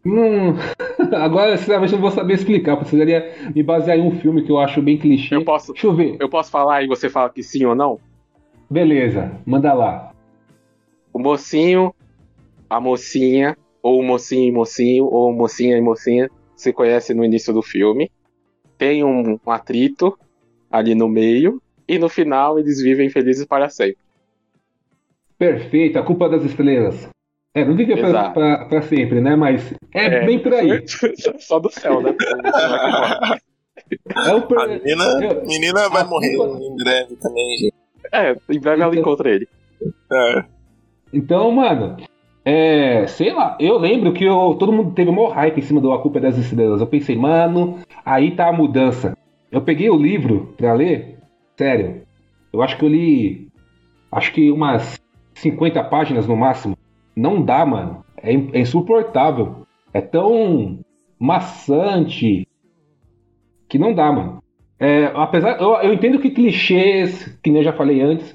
Hum, 0.05 0.55
agora, 1.17 1.57
sinceramente, 1.57 1.95
não 1.95 2.01
vou 2.01 2.11
saber 2.11 2.35
explicar. 2.35 2.77
Precisaria 2.77 3.35
me 3.55 3.63
basear 3.63 3.99
em 3.99 4.07
um 4.07 4.19
filme 4.21 4.43
que 4.43 4.53
eu 4.53 4.59
acho 4.59 4.83
bem 4.83 4.99
clichê. 4.99 5.35
Eu 5.35 5.45
posso, 5.45 5.73
Deixa 5.73 5.87
eu 5.87 5.95
ver. 5.95 6.17
Eu 6.21 6.29
posso 6.29 6.51
falar 6.51 6.83
e 6.83 6.87
você 6.87 7.09
fala 7.09 7.31
que 7.31 7.43
sim 7.43 7.65
ou 7.65 7.75
não? 7.75 7.99
Beleza, 8.71 9.41
manda 9.47 9.73
lá. 9.73 10.13
O 11.13 11.19
mocinho, 11.19 11.95
a 12.69 12.81
mocinha, 12.81 13.57
ou 13.83 14.03
mocinho 14.03 14.49
e 14.49 14.53
mocinho, 14.53 15.05
ou 15.07 15.33
mocinha 15.33 15.79
e 15.79 15.81
mocinha, 15.81 16.31
se 16.57 16.73
conhece 16.73 17.15
no 17.15 17.25
início 17.25 17.53
do 17.53 17.63
filme. 17.63 18.11
Tem 18.79 19.05
um, 19.05 19.39
um 19.45 19.51
atrito 19.51 20.19
ali 20.71 20.95
no 20.95 21.09
meio. 21.09 21.61
E 21.87 21.99
no 21.99 22.09
final 22.09 22.59
eles 22.59 22.81
vivem 22.81 23.11
felizes 23.11 23.45
para 23.45 23.69
sempre. 23.69 23.99
Perfeito, 25.39 25.99
a 25.99 26.03
culpa 26.03 26.29
das 26.29 26.45
estrelas. 26.45 27.09
É, 27.55 27.65
não 27.65 27.77
vive 27.77 27.97
pra, 27.97 28.31
pra, 28.31 28.65
pra, 28.65 28.83
sempre, 28.83 29.21
né? 29.21 29.37
Mas 29.37 29.73
é, 29.93 30.07
é, 30.07 30.27
bem 30.27 30.41
por 30.41 30.53
aí. 30.55 30.83
Só 31.39 31.61
do 31.61 31.71
céu, 31.71 32.01
né? 32.01 32.15
é 34.27 34.35
o 34.35 34.43
per... 34.43 34.59
A 34.59 34.67
menina, 34.67 35.05
é, 35.25 35.47
menina 35.47 35.89
vai 35.89 36.05
morrer 36.05 36.37
culpa... 36.37 36.59
em 36.65 36.77
breve 36.77 37.17
também, 37.17 37.59
gente. 37.59 37.75
É, 38.13 38.33
em 38.33 38.59
breve 38.59 38.77
então... 38.77 38.83
ela 38.83 38.97
encontra 38.97 39.31
ele. 39.31 39.49
É. 40.13 40.45
Então, 41.13 41.51
mano, 41.53 41.97
é, 42.45 43.07
sei 43.07 43.33
lá, 43.33 43.57
eu 43.59 43.79
lembro 43.79 44.13
que 44.13 44.25
eu, 44.25 44.55
todo 44.59 44.73
mundo 44.73 44.93
teve 44.93 45.11
um 45.11 45.29
hype 45.29 45.59
em 45.59 45.63
cima 45.63 45.81
do 45.81 45.93
A 45.93 46.03
Culpa 46.03 46.19
é 46.19 46.23
das 46.23 46.37
Estrelas. 46.37 46.81
Eu 46.81 46.87
pensei, 46.87 47.17
mano, 47.17 47.79
aí 48.05 48.33
tá 48.33 48.49
a 48.49 48.53
mudança. 48.53 49.17
Eu 49.51 49.63
peguei 49.63 49.89
o 49.89 49.97
livro 49.97 50.53
pra 50.57 50.75
ler, 50.75 51.19
sério. 51.57 52.03
Eu 52.53 52.63
acho 52.63 52.77
que 52.77 52.85
eu 52.85 52.89
li, 52.89 53.49
acho 54.13 54.33
que 54.33 54.51
umas 54.51 55.01
50 55.35 55.83
páginas 55.85 56.27
no 56.27 56.37
máximo. 56.37 56.77
Não 57.17 57.43
dá, 57.43 57.65
mano. 57.65 58.05
É, 58.23 58.33
é 58.33 58.61
insuportável. 58.61 59.67
É 59.93 60.01
tão 60.01 60.81
maçante 61.19 62.47
que 63.69 63.79
não 63.79 63.95
dá, 63.95 64.13
mano. 64.13 64.43
É, 64.79 65.07
apesar, 65.15 65.61
eu, 65.61 65.75
eu 65.77 65.95
entendo 65.95 66.19
que 66.19 66.31
clichês, 66.31 67.39
que 67.43 67.51
nem 67.51 67.61
eu 67.61 67.65
já 67.65 67.73
falei 67.73 68.03
antes, 68.03 68.35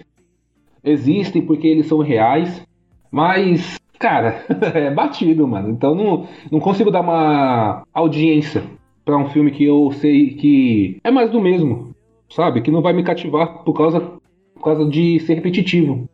existem 0.84 1.42
porque 1.42 1.68
eles 1.68 1.86
são 1.86 2.00
reais, 2.00 2.66
mas 3.12 3.80
Cara, 4.00 4.46
é 4.74 4.90
batido, 4.90 5.46
mano. 5.46 5.70
Então 5.70 5.94
não, 5.94 6.28
não 6.50 6.60
consigo 6.60 6.90
dar 6.90 7.02
uma 7.02 7.84
audiência 7.94 8.64
pra 9.04 9.18
um 9.18 9.30
filme 9.30 9.52
que 9.52 9.66
eu 9.66 9.92
sei 10.00 10.36
que 10.36 11.00
é 11.04 11.12
mais 11.12 11.30
do 11.30 11.42
mesmo, 11.42 11.94
sabe? 12.34 12.62
Que 12.62 12.72
não 12.72 12.82
vai 12.82 12.94
me 12.94 13.04
cativar 13.04 13.64
por 13.64 13.74
causa, 13.74 14.00
por 14.00 14.64
causa 14.64 14.86
de 14.86 15.20
ser 15.20 15.34
repetitivo. 15.36 16.08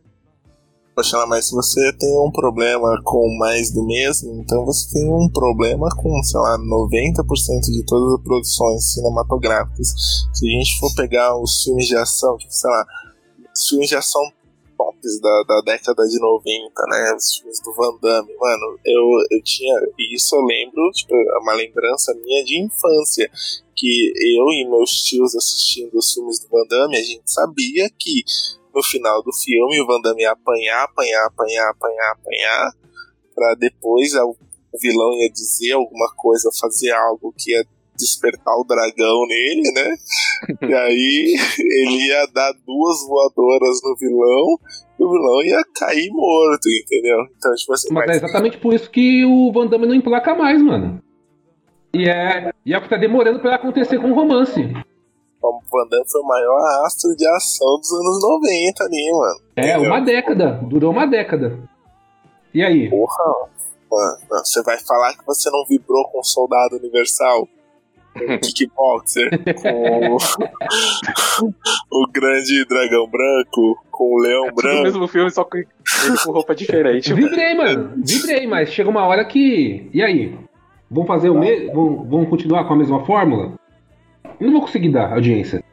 Poxa, 0.95 1.25
mas 1.27 1.49
se 1.49 1.53
você 1.53 1.91
tem 1.97 2.09
um 2.25 2.31
problema 2.31 3.01
com 3.03 3.37
mais 3.37 3.69
do 3.69 3.85
mesmo, 3.85 4.39
então 4.39 4.63
você 4.65 4.93
tem 4.93 5.13
um 5.13 5.29
problema 5.29 5.89
com, 5.93 6.23
sei 6.23 6.39
lá, 6.39 6.57
90% 6.57 7.69
de 7.69 7.85
todas 7.85 8.13
as 8.13 8.23
produções 8.23 8.93
cinematográficas. 8.93 9.89
Se 10.33 10.47
a 10.47 10.57
gente 10.57 10.79
for 10.79 10.95
pegar 10.95 11.37
os 11.37 11.63
filmes 11.63 11.85
de 11.85 11.97
ação, 11.97 12.37
tipo, 12.37 12.53
sei 12.53 12.71
lá, 12.71 12.85
os 13.53 13.67
filmes 13.67 13.89
de 13.89 13.95
ação 13.95 14.21
tops 14.77 15.19
da, 15.19 15.43
da 15.43 15.61
década 15.61 16.03
de 16.07 16.19
90, 16.19 16.83
né? 16.89 17.15
Os 17.15 17.35
filmes 17.35 17.59
do 17.61 17.73
Van 17.73 17.97
Damme, 18.01 18.33
mano, 18.37 18.79
eu, 18.85 19.03
eu 19.31 19.43
tinha. 19.43 19.75
Isso 20.11 20.35
eu 20.35 20.41
lembro, 20.41 20.89
tipo, 20.91 21.15
é 21.15 21.39
uma 21.39 21.53
lembrança 21.53 22.13
minha 22.15 22.43
de 22.43 22.63
infância. 22.63 23.29
Que 23.75 24.13
eu 24.37 24.53
e 24.53 24.65
meus 24.69 25.03
tios 25.03 25.35
assistindo 25.35 25.95
os 25.95 26.13
filmes 26.13 26.39
do 26.39 26.47
Van 26.47 26.65
Damme, 26.69 26.97
a 26.97 27.03
gente 27.03 27.29
sabia 27.29 27.89
que 27.89 28.23
no 28.73 28.81
final 28.83 29.21
do 29.21 29.33
filme 29.33 29.81
o 29.81 29.85
Van 29.85 30.01
Damme 30.01 30.21
ia 30.21 30.31
apanhar, 30.31 30.83
apanhar, 30.83 31.25
apanhar, 31.27 31.69
apanhar, 31.71 32.11
apanhar, 32.11 32.71
pra 33.33 33.55
depois 33.55 34.13
o 34.15 34.35
vilão 34.79 35.13
ia 35.13 35.31
dizer 35.31 35.73
alguma 35.73 36.13
coisa, 36.15 36.49
fazer 36.59 36.91
algo 36.91 37.33
que 37.37 37.51
ia 37.51 37.65
despertar 37.97 38.55
o 38.55 38.63
dragão 38.63 39.25
nele, 39.27 39.71
né? 39.73 39.95
e 40.69 40.73
aí 40.73 41.35
ele 41.59 42.07
ia 42.07 42.25
dar 42.33 42.51
duas 42.65 43.07
voadoras 43.07 43.79
no 43.83 43.95
vilão 43.95 44.59
e 44.99 45.03
o 45.03 45.11
vilão 45.11 45.41
ia 45.43 45.61
cair 45.75 46.09
morto, 46.11 46.67
entendeu? 46.83 47.17
Então, 47.37 47.53
tipo 47.55 47.73
assim. 47.73 47.93
Mas, 47.93 48.07
mas... 48.07 48.15
é 48.15 48.25
exatamente 48.25 48.57
por 48.57 48.73
isso 48.73 48.89
que 48.89 49.25
o 49.25 49.51
Van 49.51 49.67
Damme 49.67 49.87
não 49.87 49.95
emplaca 49.95 50.35
mais, 50.35 50.61
mano. 50.61 51.01
E 51.93 52.09
é, 52.09 52.51
e 52.65 52.73
é 52.73 52.77
o 52.77 52.81
que 52.81 52.89
tá 52.89 52.97
demorando 52.97 53.39
pra 53.39 53.55
acontecer 53.55 53.99
com 53.99 54.11
o 54.11 54.15
romance. 54.15 54.61
O 55.41 55.59
Van 55.71 55.87
Damme 55.89 56.05
foi 56.11 56.21
o 56.21 56.27
maior 56.27 56.85
astro 56.85 57.15
de 57.15 57.27
ação 57.27 57.79
dos 57.79 57.91
anos 57.93 58.21
90 58.21 58.83
ali, 58.83 59.11
mano. 59.11 59.39
É, 59.55 59.69
entendeu? 59.69 59.89
uma 59.89 60.01
década. 60.01 60.59
Durou 60.63 60.91
uma 60.91 61.05
década. 61.05 61.59
E 62.53 62.63
aí? 62.63 62.89
Porra, 62.89 63.49
mano, 63.91 64.17
você 64.29 64.61
vai 64.63 64.77
falar 64.79 65.17
que 65.17 65.25
você 65.25 65.49
não 65.49 65.65
vibrou 65.65 66.09
com 66.09 66.19
o 66.19 66.23
Soldado 66.23 66.77
Universal? 66.77 67.47
Kickboxer, 68.41 69.29
com 69.61 70.17
o 71.91 72.07
grande 72.11 72.65
dragão 72.65 73.07
branco, 73.07 73.83
com 73.91 74.15
o 74.15 74.19
leão 74.19 74.45
é 74.47 74.51
branco. 74.51 74.79
o 74.79 74.83
mesmo 74.83 75.07
filme, 75.07 75.31
só 75.31 75.43
que 75.43 75.57
ele 75.57 76.17
com 76.23 76.31
roupa 76.31 76.55
diferente. 76.55 77.13
Vibrei, 77.13 77.53
mano. 77.53 77.93
Vibrei, 77.97 78.47
mas 78.47 78.69
chega 78.69 78.89
uma 78.89 79.05
hora 79.05 79.25
que. 79.25 79.89
E 79.93 80.01
aí? 80.01 80.35
Vão 80.89 81.05
fazer 81.05 81.29
o 81.29 81.39
mesmo? 81.39 81.73
Vão, 81.73 82.03
vão 82.05 82.25
continuar 82.25 82.65
com 82.65 82.73
a 82.73 82.77
mesma 82.77 83.05
fórmula? 83.05 83.53
Eu 84.39 84.45
não 84.47 84.53
vou 84.53 84.61
conseguir 84.61 84.89
dar 84.89 85.13
audiência. 85.13 85.63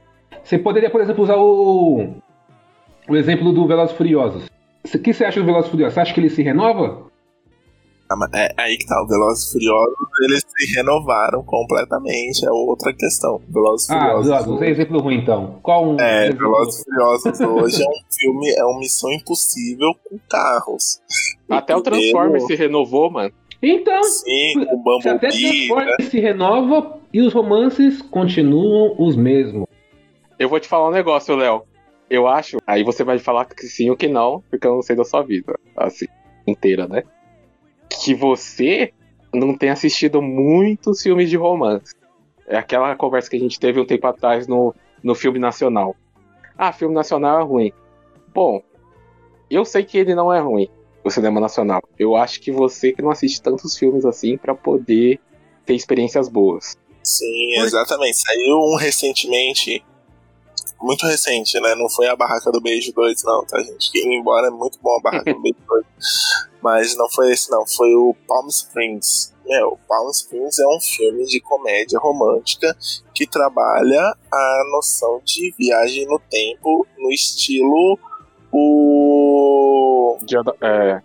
Você 0.42 0.58
poderia, 0.58 0.90
por 0.90 1.00
exemplo, 1.00 1.22
usar 1.22 1.36
o. 1.36 2.14
O 3.08 3.16
exemplo 3.16 3.52
do 3.52 3.66
Velozes 3.66 3.96
Furiosos. 3.96 4.48
O 4.84 4.98
que 4.98 5.12
você 5.12 5.24
acha 5.24 5.40
do 5.40 5.46
Velozes 5.46 5.70
Furiosos? 5.70 5.94
Você 5.94 6.00
acha 6.00 6.14
que 6.14 6.20
ele 6.20 6.30
se 6.30 6.42
renova? 6.42 7.11
É, 8.34 8.54
aí 8.58 8.76
que 8.76 8.86
tá, 8.86 9.02
o 9.02 9.06
Velozes 9.06 9.48
e 9.48 9.52
Furiosos, 9.52 9.96
eles 10.22 10.42
se 10.46 10.76
renovaram 10.76 11.42
completamente, 11.42 12.46
é 12.46 12.50
outra 12.50 12.92
questão. 12.92 13.40
Velozes 13.48 13.90
ah, 13.90 14.00
Furiosos. 14.00 14.30
Ah, 14.32 14.50
um 14.50 14.64
exemplo 14.64 15.00
ruim 15.00 15.16
então. 15.16 15.58
Qual 15.62 15.84
um 15.84 16.00
É, 16.00 16.30
Velozes 16.30 16.80
e 16.80 16.84
Furiosos 16.84 17.40
hoje 17.40 17.82
é 17.82 17.86
um 17.86 18.02
filme, 18.10 18.50
é 18.56 18.64
uma 18.64 18.78
missão 18.78 19.12
impossível 19.12 19.88
com 20.04 20.18
carros. 20.28 21.00
Até 21.50 21.76
o 21.76 21.82
Transformers 21.82 22.46
se 22.46 22.54
renovou, 22.54 23.10
mano. 23.10 23.32
Então, 23.62 24.02
Sim, 24.02 24.66
o 24.72 24.76
Bumblebee, 24.76 25.08
até 25.08 25.28
Transformers 25.28 25.96
né? 26.00 26.10
se 26.10 26.18
renova 26.18 27.00
e 27.12 27.20
os 27.20 27.32
romances 27.32 28.02
continuam 28.02 28.96
os 28.98 29.14
mesmos. 29.14 29.66
Eu 30.36 30.48
vou 30.48 30.58
te 30.58 30.66
falar 30.66 30.88
um 30.88 30.92
negócio, 30.92 31.36
Léo. 31.36 31.62
Eu 32.10 32.26
acho, 32.26 32.58
aí 32.66 32.82
você 32.82 33.04
vai 33.04 33.18
falar 33.18 33.44
que 33.44 33.66
sim 33.66 33.88
ou 33.88 33.96
que 33.96 34.08
não, 34.08 34.42
porque 34.50 34.66
eu 34.66 34.74
não 34.74 34.82
sei 34.82 34.96
da 34.96 35.04
sua 35.04 35.22
vida, 35.22 35.58
assim, 35.76 36.06
inteira, 36.46 36.88
né? 36.88 37.04
Que 37.98 38.14
você 38.14 38.92
não 39.32 39.56
tem 39.56 39.70
assistido 39.70 40.20
muitos 40.20 41.02
filmes 41.02 41.30
de 41.30 41.36
romance. 41.36 41.94
É 42.46 42.56
aquela 42.56 42.94
conversa 42.96 43.30
que 43.30 43.36
a 43.36 43.40
gente 43.40 43.58
teve 43.58 43.80
um 43.80 43.86
tempo 43.86 44.06
atrás 44.06 44.46
no, 44.46 44.74
no 45.02 45.14
filme 45.14 45.38
nacional. 45.38 45.96
Ah, 46.56 46.72
filme 46.72 46.94
nacional 46.94 47.40
é 47.40 47.44
ruim. 47.44 47.72
Bom, 48.34 48.62
eu 49.50 49.64
sei 49.64 49.84
que 49.84 49.98
ele 49.98 50.14
não 50.14 50.32
é 50.32 50.40
ruim, 50.40 50.68
o 51.04 51.10
cinema 51.10 51.40
nacional. 51.40 51.82
Eu 51.98 52.16
acho 52.16 52.40
que 52.40 52.50
você 52.50 52.92
que 52.92 53.02
não 53.02 53.10
assiste 53.10 53.40
tantos 53.40 53.76
filmes 53.76 54.04
assim 54.04 54.36
para 54.36 54.54
poder 54.54 55.20
ter 55.64 55.74
experiências 55.74 56.28
boas. 56.28 56.76
Sim, 57.02 57.58
exatamente. 57.58 58.18
Saiu 58.18 58.58
um 58.58 58.76
recentemente 58.76 59.84
muito 60.82 61.06
recente, 61.06 61.58
né? 61.60 61.74
Não 61.74 61.88
foi 61.88 62.08
a 62.08 62.16
Barraca 62.16 62.50
do 62.50 62.60
Beijo 62.60 62.92
2, 62.92 63.22
não, 63.24 63.44
tá, 63.46 63.62
gente? 63.62 63.90
Que, 63.90 64.00
embora 64.00 64.48
é 64.48 64.50
muito 64.50 64.78
bom 64.82 64.96
a 64.98 65.00
Barraca 65.00 65.32
do 65.32 65.40
Beijo 65.40 65.58
2. 65.66 65.84
Mas 66.60 66.96
não 66.96 67.08
foi 67.10 67.32
esse, 67.32 67.50
não. 67.50 67.66
Foi 67.66 67.94
o 67.94 68.14
Palm 68.26 68.48
Springs. 68.48 69.32
Meu, 69.44 69.78
Palm 69.88 70.08
Springs 70.10 70.58
é 70.58 70.66
um 70.66 70.80
filme 70.80 71.24
de 71.26 71.40
comédia 71.40 71.98
romântica 71.98 72.76
que 73.14 73.26
trabalha 73.26 74.16
a 74.30 74.62
noção 74.72 75.20
de 75.24 75.52
viagem 75.58 76.06
no 76.06 76.18
tempo 76.18 76.86
no 76.98 77.10
estilo 77.10 77.98
o. 78.52 80.18
Dia 80.22 80.42
da, 80.42 80.54
é, 80.60 81.02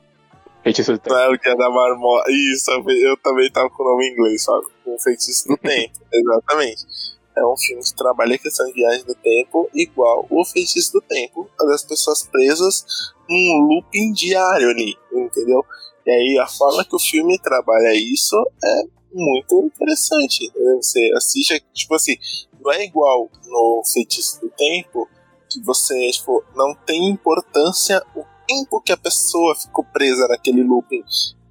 Feitiço 0.63 0.91
do 0.91 0.99
Tempo. 0.99 1.15
É 1.15 1.29
o 1.29 1.37
Dia 1.37 1.55
da 1.55 1.69
Marmota. 1.69 2.29
Isso, 2.29 2.69
eu 2.71 3.17
também 3.17 3.49
tava 3.51 3.69
com 3.69 3.83
o 3.83 3.91
nome 3.91 4.07
em 4.07 4.13
inglês, 4.13 4.43
sabe? 4.43 4.67
O 4.85 4.99
Feitiço 4.99 5.47
do 5.47 5.57
Tempo, 5.57 5.99
exatamente 6.13 7.16
é 7.37 7.45
um 7.45 7.55
filme 7.55 7.83
que 7.83 7.95
trabalha 7.95 8.35
a 8.35 8.39
questão 8.39 8.65
de 8.67 8.73
viagem 8.73 9.05
do 9.05 9.15
tempo 9.15 9.69
igual 9.73 10.25
o 10.29 10.43
feitiço 10.43 10.91
do 10.93 11.01
tempo, 11.01 11.49
as 11.73 11.83
pessoas 11.83 12.23
presas 12.23 12.83
num 13.29 13.67
looping 13.67 14.11
diário 14.11 14.69
ali, 14.69 14.95
entendeu? 15.13 15.63
E 16.05 16.11
aí 16.11 16.39
a 16.39 16.47
forma 16.47 16.83
que 16.83 16.95
o 16.95 16.99
filme 16.99 17.37
trabalha 17.39 17.93
isso 17.93 18.35
é 18.63 18.83
muito 19.13 19.65
interessante. 19.65 20.45
Entendeu? 20.45 20.77
Você 20.81 21.11
assiste, 21.15 21.63
tipo 21.73 21.95
assim, 21.95 22.15
não 22.59 22.71
é 22.71 22.85
igual 22.85 23.29
no 23.45 23.81
Feitiço 23.93 24.39
do 24.41 24.49
Tempo, 24.49 25.07
que 25.49 25.61
você 25.61 26.09
tipo, 26.11 26.43
não 26.55 26.73
tem 26.73 27.09
importância 27.09 28.01
o 28.15 28.23
tempo 28.47 28.81
que 28.81 28.91
a 28.91 28.97
pessoa 28.97 29.55
ficou 29.55 29.83
presa 29.83 30.27
naquele 30.27 30.63
looping. 30.63 31.03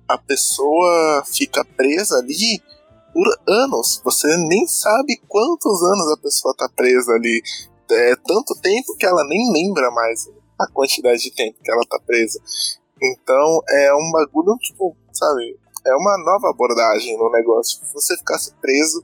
A 0.09 0.16
pessoa 0.16 1.25
fica 1.27 1.64
presa 1.64 2.18
ali 2.18 2.62
por 3.16 3.26
anos. 3.48 3.98
Você 4.05 4.29
nem 4.37 4.66
sabe 4.66 5.16
quantos 5.26 5.83
anos 5.83 6.12
a 6.12 6.20
pessoa 6.20 6.55
tá 6.55 6.68
presa 6.68 7.12
ali. 7.12 7.42
É 7.90 8.14
tanto 8.16 8.55
tempo 8.61 8.94
que 8.98 9.07
ela 9.07 9.24
nem 9.24 9.50
lembra 9.55 9.90
mais 9.90 10.29
a 10.59 10.66
quantidade 10.70 11.22
de 11.22 11.35
tempo 11.35 11.57
que 11.64 11.70
ela 11.70 11.81
tá 11.88 11.98
presa. 12.07 12.38
Então 13.00 13.62
é 13.70 13.94
um 13.94 14.12
bagulho, 14.12 14.55
tipo, 14.59 14.94
sabe? 15.14 15.59
É 15.87 15.94
uma 15.94 16.18
nova 16.18 16.50
abordagem 16.50 17.16
no 17.16 17.31
negócio. 17.31 17.87
Se 17.87 17.94
você 17.94 18.16
ficasse 18.18 18.52
preso 18.61 19.02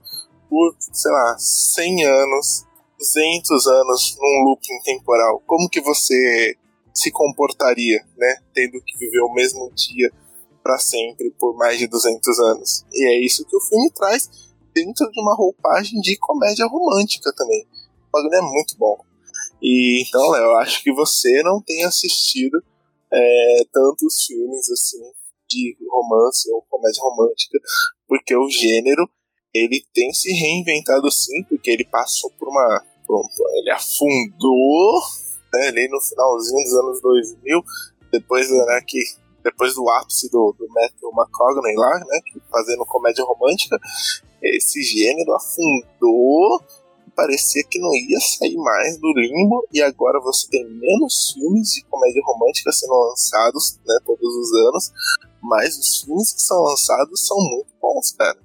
por, 0.51 0.77
sei 0.79 1.11
lá, 1.11 1.37
100 1.39 2.05
anos, 2.05 2.67
200 2.99 3.67
anos 3.67 4.19
num 4.21 4.45
looping 4.45 4.79
temporal, 4.85 5.43
como 5.47 5.71
que 5.71 5.81
você 5.81 6.55
se 6.93 7.11
comportaria, 7.11 8.05
né? 8.19 8.37
Tendo 8.53 8.79
que 8.83 8.99
viver 8.99 9.21
o 9.21 9.33
mesmo 9.33 9.73
dia 9.75 10.13
para 10.63 10.79
sempre 10.79 11.31
por 11.39 11.57
mais 11.57 11.79
de 11.79 11.87
200 11.87 12.39
anos. 12.41 12.85
E 12.93 13.07
é 13.07 13.25
isso 13.25 13.45
que 13.47 13.57
o 13.57 13.61
filme 13.61 13.91
traz 13.91 14.31
dentro 14.75 15.11
de 15.11 15.21
uma 15.21 15.35
roupagem 15.35 16.01
de 16.01 16.17
comédia 16.19 16.67
romântica 16.67 17.33
também. 17.35 17.67
O 18.09 18.13
bagulho 18.13 18.35
é 18.35 18.43
muito 18.43 18.77
bom. 18.79 18.99
E 19.61 20.03
então, 20.07 20.31
Léo, 20.31 20.43
eu 20.43 20.57
acho 20.59 20.83
que 20.83 20.93
você 20.93 21.43
não 21.43 21.61
tem 21.61 21.85
assistido 21.85 22.63
é, 23.13 23.65
tantos 23.73 24.25
filmes 24.27 24.71
assim 24.71 25.03
de 25.49 25.77
romance 25.89 26.51
ou 26.51 26.63
comédia 26.63 27.03
romântica, 27.03 27.59
porque 28.09 28.35
o 28.35 28.49
gênero 28.49 29.09
ele 29.55 29.85
tem 29.93 30.13
se 30.13 30.33
reinventado 30.33 31.11
sim, 31.11 31.45
porque 31.45 31.71
ele 31.71 31.85
passou 31.85 32.31
por 32.39 32.49
uma. 32.49 32.85
Pronto, 33.07 33.29
ele 33.59 33.71
afundou 33.71 35.01
né, 35.53 35.69
ali 35.69 35.89
no 35.89 36.01
finalzinho 36.01 36.63
dos 36.63 36.75
anos 36.75 37.03
2000, 37.03 37.63
depois 38.11 38.51
né, 38.51 38.81
que 38.87 38.99
depois 39.43 39.75
do 39.75 39.89
ápice 39.89 40.31
do, 40.31 40.55
do 40.59 40.67
Matthew 40.69 41.11
McConaughey 41.17 41.77
lá, 41.77 41.99
né, 41.99 42.21
fazendo 42.51 42.85
comédia 42.87 43.25
romântica, 43.25 43.79
esse 44.43 44.83
gênero 44.83 45.35
afundou 45.35 46.61
parecia 47.15 47.63
que 47.69 47.79
não 47.79 47.95
ia 47.95 48.19
sair 48.21 48.57
mais 48.57 48.99
do 48.99 49.13
limbo 49.15 49.67
e 49.73 49.81
agora 49.83 50.21
você 50.21 50.49
tem 50.49 50.65
menos 50.65 51.33
filmes 51.33 51.73
de 51.73 51.85
comédia 51.85 52.23
romântica 52.25 52.73
sendo 52.73 52.95
lançados, 53.09 53.79
né, 53.87 53.99
todos 54.05 54.35
os 54.35 54.53
anos, 54.69 54.93
mas 55.43 55.79
os 55.79 56.03
filmes 56.03 56.33
que 56.33 56.41
são 56.41 56.63
lançados 56.63 57.27
são 57.27 57.37
muito 57.37 57.73
bons, 57.81 58.13
cara. 58.13 58.39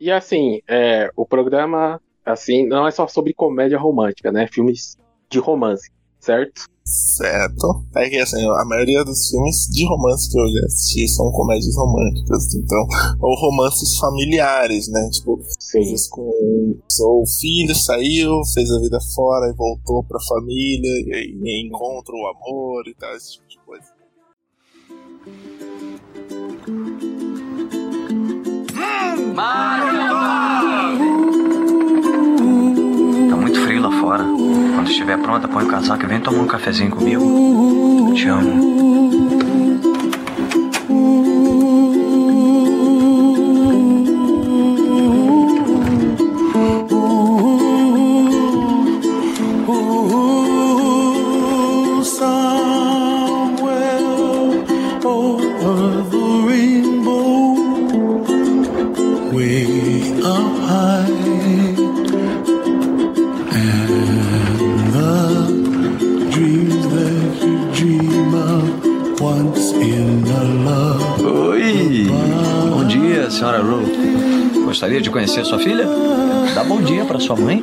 E 0.00 0.10
assim, 0.10 0.60
é, 0.68 1.10
o 1.16 1.26
programa 1.26 2.00
assim 2.24 2.66
não 2.66 2.86
é 2.86 2.90
só 2.90 3.06
sobre 3.06 3.34
comédia 3.34 3.78
romântica, 3.78 4.30
né, 4.32 4.46
filmes 4.46 4.96
de 5.28 5.38
romance, 5.38 5.90
certo? 6.20 6.66
Certo. 6.84 7.84
É 7.94 8.08
que 8.08 8.18
assim, 8.18 8.44
a 8.44 8.64
maioria 8.64 9.04
dos 9.04 9.28
filmes 9.28 9.68
de 9.70 9.86
romance 9.86 10.30
que 10.30 10.38
eu 10.38 10.48
já 10.48 10.66
assisti 10.66 11.08
são 11.08 11.30
comédias 11.30 11.76
românticas, 11.76 12.54
então, 12.54 12.86
ou 13.20 13.34
romances 13.36 13.96
familiares, 13.98 14.88
né? 14.88 15.08
Tipo, 15.10 15.40
coisas 15.72 16.08
com. 16.08 16.22
O 16.22 17.24
filho 17.40 17.74
saiu, 17.74 18.44
fez 18.52 18.70
a 18.70 18.80
vida 18.80 18.98
fora 19.14 19.48
e 19.48 19.56
voltou 19.56 20.02
pra 20.04 20.18
família, 20.28 20.90
e 21.06 21.14
aí 21.14 21.66
encontra 21.66 22.14
o 22.14 22.26
amor 22.26 22.86
e 22.86 22.94
tal, 22.94 23.14
esse 23.16 23.32
tipo 23.32 23.48
de 23.48 23.58
coisa. 23.64 24.02
Frio 31.02 31.61
lá 33.82 33.90
fora. 33.90 34.24
Quando 34.24 34.88
estiver 34.88 35.18
pronta, 35.18 35.48
põe 35.48 35.64
o 35.64 35.68
casaco 35.68 36.04
e 36.04 36.06
vem 36.06 36.20
tomar 36.20 36.42
um 36.42 36.46
cafezinho 36.46 36.90
comigo. 36.90 38.12
Te 38.14 38.28
amo. 38.28 38.91
Gostaria 74.82 75.00
de 75.00 75.10
conhecer 75.10 75.44
sua 75.44 75.60
filha? 75.60 75.86
Dá 76.56 76.64
bom 76.64 76.82
dia 76.82 77.04
para 77.04 77.20
sua 77.20 77.36
mãe. 77.36 77.62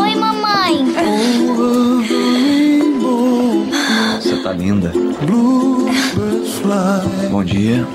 Oi, 0.00 0.14
mamãe. 0.14 0.86
Você 4.22 4.42
tá 4.42 4.54
linda. 4.54 4.90
Bom 7.30 7.44
dia. 7.44 7.86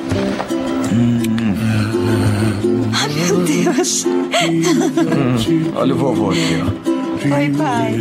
Hum, 0.93 1.23
Meu 3.15 3.37
Deus. 3.43 4.05
hum. 4.05 5.71
Olha 5.75 5.95
o 5.95 5.97
vovô 5.97 6.29
aqui, 6.29 6.61
ó. 6.61 7.35
Oi, 7.35 7.49
pai. 7.57 7.95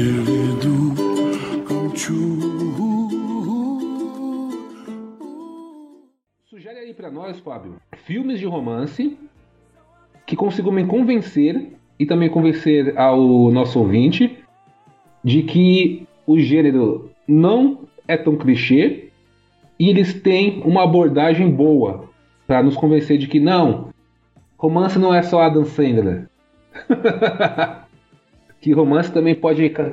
Nós, 7.23 7.39
Fábio, 7.39 7.77
filmes 7.99 8.41
de 8.41 8.47
romance 8.47 9.17
que 10.27 10.35
consigam 10.35 10.73
me 10.73 10.85
convencer 10.85 11.69
e 11.97 12.05
também 12.05 12.29
convencer 12.29 12.99
ao 12.99 13.49
nosso 13.53 13.79
ouvinte 13.79 14.39
de 15.23 15.45
que 15.45 16.05
o 16.27 16.37
gênero 16.41 17.13
não 17.29 17.83
é 18.09 18.17
tão 18.17 18.35
clichê 18.35 19.11
e 19.79 19.89
eles 19.89 20.21
têm 20.21 20.63
uma 20.65 20.83
abordagem 20.83 21.49
boa 21.49 22.09
pra 22.45 22.61
nos 22.61 22.75
convencer 22.77 23.19
de 23.19 23.29
que 23.29 23.39
não, 23.39 23.91
romance 24.59 24.99
não 24.99 25.15
é 25.15 25.23
só 25.23 25.43
Adam 25.43 25.65
Sandler. 25.65 26.29
que 28.61 28.73
romance 28.73 29.13
também 29.13 29.37
pode 29.37 29.71
ca- 29.71 29.93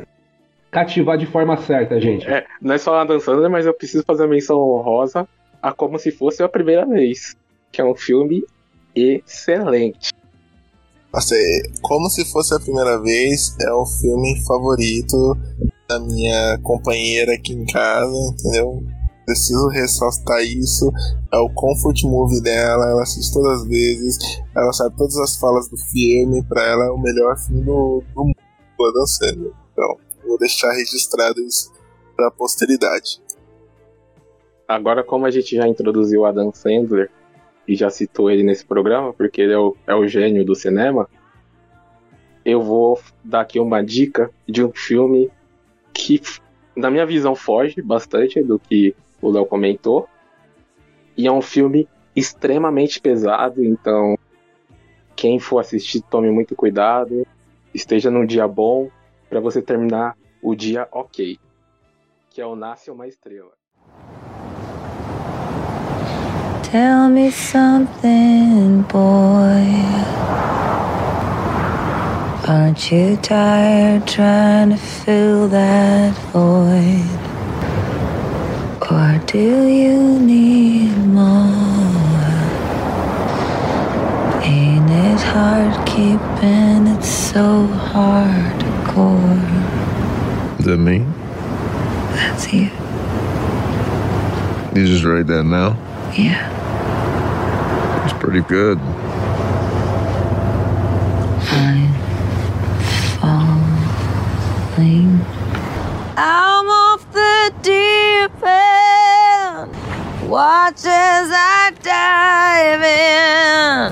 cativar 0.71 1.15
de 1.15 1.27
forma 1.27 1.55
certa, 1.57 2.01
gente. 2.01 2.27
É, 2.27 2.47
não 2.59 2.73
é 2.73 2.79
só 2.79 2.95
a 2.99 3.03
dançando, 3.03 3.47
mas 3.51 3.67
eu 3.67 3.73
preciso 3.75 4.03
fazer 4.03 4.23
a 4.23 4.27
menção 4.27 4.59
honrosa 4.59 5.27
a 5.61 5.71
Como 5.71 5.99
Se 5.99 6.11
Fosse 6.11 6.41
a 6.43 6.49
Primeira 6.49 6.85
Vez, 6.85 7.35
que 7.71 7.81
é 7.81 7.85
um 7.85 7.95
filme 7.95 8.45
excelente. 8.95 10.11
Nossa, 11.11 11.35
é- 11.35 11.63
como 11.81 12.07
se 12.09 12.23
fosse 12.25 12.53
a 12.53 12.59
primeira 12.59 12.99
vez, 13.01 13.55
é 13.61 13.73
o 13.73 13.85
filme 13.85 14.43
favorito 14.45 15.35
da 15.87 15.99
minha 15.99 16.59
companheira 16.61 17.33
aqui 17.33 17.53
em 17.53 17.65
casa, 17.65 18.15
entendeu? 18.31 18.83
Preciso 19.25 19.67
ressaltar 19.69 20.43
isso. 20.43 20.91
É 21.33 21.37
o 21.37 21.49
comfort 21.49 22.03
movie 22.03 22.41
dela, 22.41 22.89
ela 22.89 23.01
assiste 23.01 23.33
todas 23.33 23.61
as 23.61 23.67
vezes, 23.67 24.17
ela 24.55 24.71
sabe 24.71 24.95
todas 24.97 25.17
as 25.17 25.35
falas 25.37 25.67
do 25.67 25.77
filme, 25.77 26.43
pra 26.43 26.63
ela 26.63 26.85
é 26.85 26.91
o 26.91 26.97
melhor 26.99 27.37
filme 27.39 27.63
do, 27.63 28.03
do 28.13 28.23
mundo, 28.25 28.35
Adam 28.89 29.07
Sandler. 29.07 29.51
Então, 29.73 29.97
vou 30.27 30.37
deixar 30.37 30.71
registrado 30.73 31.41
isso 31.41 31.71
pra 32.15 32.29
posteridade. 32.29 33.19
Agora, 34.69 35.03
como 35.03 35.25
a 35.25 35.31
gente 35.31 35.55
já 35.55 35.67
introduziu 35.67 36.21
o 36.21 36.25
Adam 36.25 36.53
Sandler 36.53 37.09
e 37.67 37.75
já 37.75 37.89
citou 37.89 38.29
ele 38.29 38.43
nesse 38.43 38.63
programa, 38.63 39.11
porque 39.11 39.41
ele 39.41 39.53
é 39.53 39.57
o, 39.57 39.75
é 39.87 39.95
o 39.95 40.07
gênio 40.07 40.45
do 40.45 40.53
cinema, 40.53 41.09
eu 42.45 42.61
vou 42.61 43.01
dar 43.23 43.41
aqui 43.41 43.59
uma 43.59 43.83
dica 43.83 44.29
de 44.47 44.63
um 44.63 44.71
filme 44.71 45.31
que, 45.91 46.21
na 46.75 46.91
minha 46.91 47.03
visão, 47.03 47.35
foge 47.35 47.81
bastante 47.81 48.43
do 48.43 48.59
que 48.59 48.95
o 49.19 49.31
Léo 49.31 49.47
comentou. 49.47 50.07
E 51.17 51.25
é 51.25 51.31
um 51.31 51.41
filme 51.41 51.89
extremamente 52.15 53.01
pesado, 53.01 53.65
então 53.65 54.19
quem 55.15 55.39
for 55.39 55.57
assistir, 55.57 56.03
tome 56.03 56.29
muito 56.29 56.55
cuidado, 56.55 57.25
esteja 57.73 58.11
num 58.11 58.23
dia 58.23 58.47
bom, 58.47 58.91
para 59.27 59.39
você 59.39 59.63
terminar 59.63 60.15
o 60.43 60.53
dia 60.53 60.87
ok. 60.91 61.39
Que 62.29 62.39
é 62.39 62.45
o 62.45 62.55
Nasce 62.55 62.91
uma 62.91 63.07
Estrela. 63.07 63.58
Tell 66.71 67.09
me 67.09 67.31
something, 67.31 68.83
boy. 68.83 69.65
Aren't 72.47 72.91
you 72.91 73.17
tired 73.17 74.05
trying 74.05 74.69
to 74.69 74.77
fill 74.77 75.47
that 75.47 76.13
void? 76.31 77.09
Or 78.85 79.17
do 79.25 79.67
you 79.67 80.19
need 80.19 80.95
more? 81.07 81.49
Ain't 84.43 84.91
it 84.91 85.21
hard 85.21 85.87
keeping 85.87 86.85
it 86.85 87.03
so 87.03 87.65
hardcore? 87.65 89.39
Is 90.59 90.65
that 90.65 90.77
me? 90.77 90.99
That's 92.13 92.53
you. 92.53 92.69
You 94.79 94.85
just 94.85 95.03
write 95.03 95.25
that 95.25 95.45
now? 95.45 95.75
Yeah. 96.15 96.57
It's 98.03 98.13
pretty 98.13 98.41
good. 98.41 98.79
I'm 103.21 103.79
falling. 104.75 105.21
I'm 106.17 106.67
off 106.67 107.11
the 107.11 107.53
deep 107.61 108.43
end. 108.43 109.71
Watch 110.29 110.85
as 110.85 111.29
I 111.31 111.71
dive 111.83 112.83
in. 112.83 113.91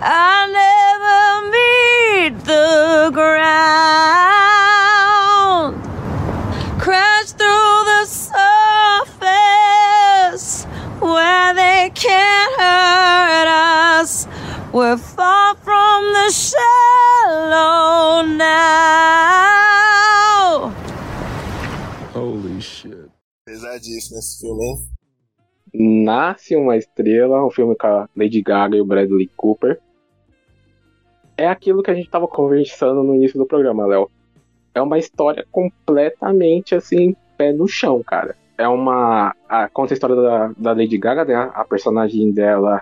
I 0.00 0.46
never 0.60 1.50
meet 1.50 2.44
the 2.44 3.10
ground. 3.12 3.27
We're 14.78 14.96
far 14.96 15.56
from 15.56 16.12
the 16.12 16.30
shallow 16.30 18.22
now. 18.22 18.48
Holy 22.14 22.60
shit. 22.60 23.10
Pesadíssimo 23.44 24.20
esse 24.20 24.38
filme, 24.40 24.64
hein? 24.64 24.76
Nasce 26.04 26.54
uma 26.54 26.76
Estrela, 26.76 27.44
um 27.44 27.50
filme 27.50 27.74
com 27.74 27.88
a 27.88 28.08
Lady 28.16 28.40
Gaga 28.40 28.76
e 28.76 28.80
o 28.80 28.84
Bradley 28.84 29.28
Cooper. 29.36 29.80
É 31.36 31.48
aquilo 31.48 31.82
que 31.82 31.90
a 31.90 31.94
gente 31.94 32.08
tava 32.08 32.28
conversando 32.28 33.02
no 33.02 33.16
início 33.16 33.36
do 33.36 33.46
programa, 33.46 33.84
Léo. 33.84 34.08
É 34.72 34.80
uma 34.80 34.96
história 34.96 35.44
completamente 35.50 36.76
assim, 36.76 37.16
pé 37.36 37.52
no 37.52 37.66
chão, 37.66 38.00
cara. 38.04 38.36
É 38.56 38.68
uma. 38.68 39.34
A, 39.48 39.68
conta 39.68 39.92
a 39.92 39.96
história 39.96 40.14
da, 40.14 40.52
da 40.56 40.70
Lady 40.70 40.98
Gaga, 40.98 41.24
né? 41.24 41.50
A 41.52 41.64
personagem 41.64 42.30
dela 42.30 42.80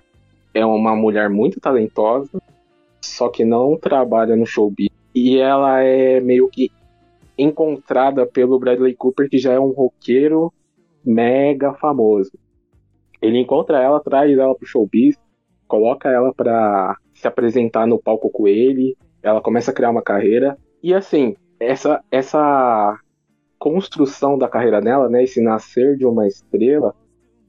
é 0.57 0.65
uma 0.65 0.97
mulher 0.97 1.29
muito 1.29 1.61
talentosa, 1.61 2.41
só 3.03 3.29
que 3.29 3.45
não 3.45 3.77
trabalha 3.77 4.35
no 4.35 4.47
showbiz. 4.47 4.89
E 5.15 5.37
ela 5.37 5.83
é 5.83 6.19
meio 6.19 6.49
que 6.49 6.71
encontrada 7.37 8.27
pelo 8.27 8.59
Bradley 8.59 8.95
Cooper, 8.95 9.29
que 9.29 9.37
já 9.37 9.53
é 9.53 9.61
um 9.61 9.71
roqueiro 9.71 10.51
mega 11.05 11.75
famoso. 11.75 12.33
Ele 13.21 13.39
encontra 13.39 13.83
ela, 13.83 14.01
traz 14.01 14.37
ela 14.37 14.55
pro 14.55 14.67
showbiz, 14.67 15.17
coloca 15.69 16.09
ela 16.09 16.33
pra 16.33 16.97
se 17.13 17.29
apresentar 17.29 17.87
no 17.87 18.01
palco 18.01 18.31
com 18.31 18.49
ele, 18.49 18.97
ela 19.23 19.43
começa 19.43 19.71
a 19.71 19.75
criar 19.75 19.91
uma 19.91 20.03
carreira. 20.03 20.57
E 20.83 20.95
assim, 20.95 21.37
essa, 21.61 22.03
essa 22.11 22.99
construção 23.59 24.39
da 24.39 24.49
carreira 24.49 24.81
dela, 24.81 25.11
né? 25.11 25.25
Esse 25.25 25.43
nascer 25.43 25.99
de 25.99 26.07
uma 26.07 26.27
estrela, 26.27 26.95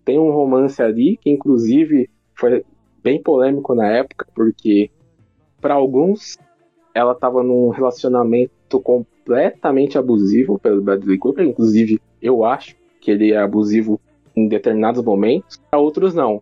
tem 0.03 0.19
um 0.19 0.31
romance 0.31 0.81
ali 0.81 1.15
que, 1.15 1.29
inclusive, 1.29 2.09
foi 2.35 2.65
bem 3.07 3.23
polêmico 3.23 3.73
na 3.73 3.87
época, 3.87 4.27
porque 4.35 4.91
para 5.61 5.75
alguns 5.75 6.37
ela 6.93 7.13
estava 7.13 7.41
num 7.41 7.69
relacionamento 7.69 8.81
completamente 8.81 9.97
abusivo 9.97 10.59
pelo 10.59 10.81
Bradley 10.81 11.17
Cooper, 11.17 11.45
inclusive 11.45 12.01
eu 12.21 12.43
acho 12.43 12.75
que 12.99 13.09
ele 13.09 13.31
é 13.31 13.37
abusivo 13.37 13.97
em 14.35 14.49
determinados 14.49 15.01
momentos, 15.01 15.55
para 15.71 15.79
outros 15.79 16.13
não. 16.13 16.41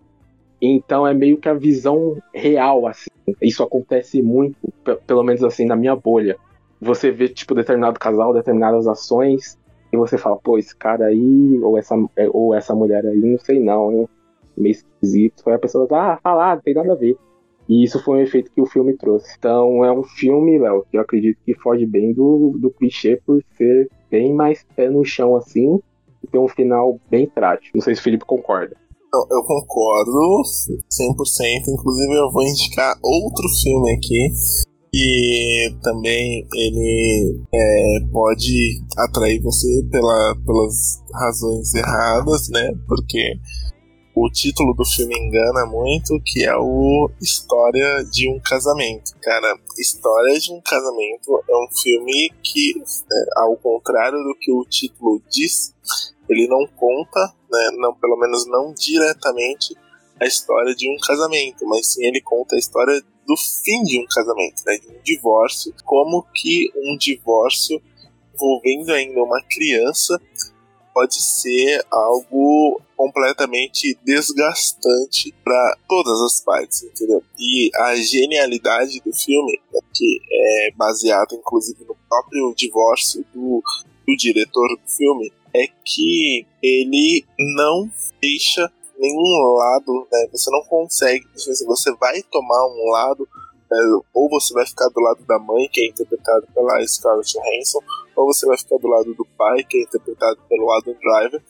Então 0.59 1.05
é 1.05 1.13
meio 1.13 1.37
que 1.37 1.47
a 1.47 1.53
visão 1.53 2.17
real, 2.33 2.87
assim. 2.87 3.11
Isso 3.39 3.61
acontece 3.61 4.23
muito, 4.23 4.57
pelo 5.05 5.21
menos 5.21 5.43
assim, 5.43 5.65
na 5.65 5.75
minha 5.75 5.95
bolha. 5.95 6.35
Você 6.81 7.11
vê, 7.11 7.29
tipo, 7.29 7.53
determinado 7.53 7.99
casal, 7.99 8.33
determinadas 8.33 8.87
ações, 8.87 9.55
e 9.93 9.97
você 9.97 10.17
fala, 10.17 10.37
pô, 10.37 10.57
esse 10.57 10.75
cara 10.75 11.05
aí, 11.05 11.59
ou 11.61 11.77
essa, 11.77 11.95
ou 12.33 12.55
essa 12.55 12.73
mulher 12.73 13.05
aí, 13.05 13.19
não 13.19 13.37
sei 13.37 13.59
não, 13.59 13.91
hein? 13.91 14.09
Meio 14.57 14.71
esquisito. 14.71 15.43
Aí 15.47 15.53
a 15.53 15.59
pessoa 15.59 15.87
fala, 15.87 16.13
ah, 16.13 16.19
falar, 16.21 16.55
não 16.55 16.61
tem 16.61 16.73
nada 16.73 16.93
a 16.93 16.95
ver. 16.95 17.17
E 17.67 17.83
isso 17.83 18.03
foi 18.03 18.19
um 18.19 18.21
efeito 18.21 18.51
que 18.51 18.61
o 18.61 18.65
filme 18.65 18.95
trouxe. 18.95 19.33
Então 19.37 19.83
é 19.83 19.91
um 19.91 20.03
filme, 20.03 20.57
Léo, 20.59 20.85
que 20.89 20.97
eu 20.97 21.01
acredito 21.01 21.39
que 21.45 21.55
foge 21.55 21.85
bem 21.85 22.13
do, 22.13 22.55
do 22.59 22.69
clichê 22.69 23.19
por 23.25 23.43
ser 23.57 23.89
bem 24.09 24.33
mais 24.33 24.65
pé 24.75 24.89
no 24.89 25.03
chão 25.03 25.35
assim 25.35 25.79
e 26.23 26.27
ter 26.27 26.37
um 26.37 26.47
final 26.47 26.99
bem 27.09 27.27
trágico. 27.27 27.71
Não 27.75 27.81
sei 27.81 27.95
se 27.95 28.01
o 28.01 28.03
Felipe 28.03 28.25
concorda. 28.25 28.75
Eu, 29.13 29.37
eu 29.37 29.43
concordo 29.43 30.11
100%. 30.41 30.77
Inclusive, 31.69 32.13
eu 32.13 32.31
vou 32.31 32.43
indicar 32.43 32.95
outro 33.01 33.47
filme 33.61 33.91
aqui 33.93 34.29
que 34.95 35.75
também 35.81 36.47
ele 36.55 37.41
é, 37.53 37.99
pode 38.13 38.81
atrair 38.97 39.41
você 39.41 39.67
pela, 39.91 40.35
pelas 40.45 41.03
razões 41.13 41.75
erradas, 41.75 42.47
né? 42.49 42.71
Porque 42.87 43.33
o 44.15 44.29
título 44.29 44.73
do 44.73 44.85
filme 44.85 45.13
engana 45.13 45.65
muito, 45.65 46.21
que 46.25 46.45
é 46.45 46.55
o 46.55 47.11
História 47.21 48.01
de 48.05 48.29
um 48.29 48.39
Casamento. 48.39 49.11
Cara, 49.21 49.59
História 49.77 50.39
de 50.39 50.53
um 50.53 50.61
Casamento 50.61 51.43
é 51.49 51.55
um 51.57 51.67
filme 51.69 52.31
que, 52.41 52.75
né, 52.79 53.25
ao 53.35 53.57
contrário 53.57 54.17
do 54.19 54.33
que 54.39 54.49
o 54.53 54.63
título 54.63 55.21
diz, 55.29 55.75
ele 56.29 56.47
não 56.47 56.65
conta, 56.65 57.19
né, 57.51 57.71
não, 57.73 57.93
pelo 57.93 58.15
menos 58.15 58.47
não 58.47 58.73
diretamente, 58.73 59.75
a 60.17 60.25
história 60.25 60.73
de 60.73 60.89
um 60.89 60.95
casamento, 61.05 61.67
mas 61.67 61.87
sim 61.87 62.05
ele 62.05 62.21
conta 62.21 62.55
a 62.55 62.59
história 62.59 63.01
do 63.27 63.35
fim 63.35 63.83
de 63.83 63.99
um 63.99 64.05
casamento, 64.07 64.63
né, 64.65 64.77
de 64.77 64.87
um 64.87 65.01
divórcio, 65.03 65.73
como 65.83 66.25
que 66.33 66.71
um 66.73 66.97
divórcio 66.97 67.81
envolvendo 68.33 68.93
ainda 68.93 69.21
uma 69.21 69.41
criança 69.41 70.17
pode 70.95 71.21
ser 71.21 71.85
algo 71.91 72.81
completamente 72.95 73.99
desgastante 74.05 75.35
para 75.43 75.77
todas 75.89 76.21
as 76.21 76.39
partes, 76.39 76.83
entendeu? 76.83 77.21
E 77.37 77.69
a 77.75 77.95
genialidade 77.97 79.01
do 79.05 79.13
filme, 79.13 79.59
né, 79.73 79.81
que 79.93 80.21
é 80.31 80.71
baseado 80.77 81.35
inclusive 81.35 81.83
no 81.83 81.97
próprio 82.07 82.53
divórcio 82.55 83.25
do, 83.33 83.61
do 84.07 84.15
diretor 84.15 84.69
do 84.69 84.89
filme, 84.89 85.33
é 85.53 85.67
que 85.83 86.47
ele 86.63 87.25
não 87.37 87.91
deixa 88.21 88.71
nenhum 88.97 89.53
lado, 89.53 90.07
né? 90.09 90.27
Você 90.31 90.49
não 90.49 90.63
consegue, 90.63 91.25
você 91.65 91.93
vai 91.99 92.21
tomar 92.23 92.67
um 92.67 92.89
lado, 92.91 93.27
né? 93.69 93.77
ou 94.13 94.29
você 94.29 94.53
vai 94.53 94.65
ficar 94.65 94.87
do 94.87 95.01
lado 95.01 95.23
da 95.25 95.37
mãe, 95.39 95.67
que 95.69 95.81
é 95.81 95.87
interpretado 95.87 96.47
pela 96.53 96.87
Scarlett 96.87 97.33
Johansson, 97.33 97.79
ou 98.15 98.25
você 98.25 98.45
vai 98.45 98.57
ficar 98.57 98.77
do 98.77 98.87
lado 98.87 99.13
do 99.13 99.25
pai, 99.37 99.63
que 99.63 99.77
é 99.77 99.81
interpretado 99.81 100.39
pelo 100.49 100.71
Adam 100.71 100.95
Driver. 101.01 101.41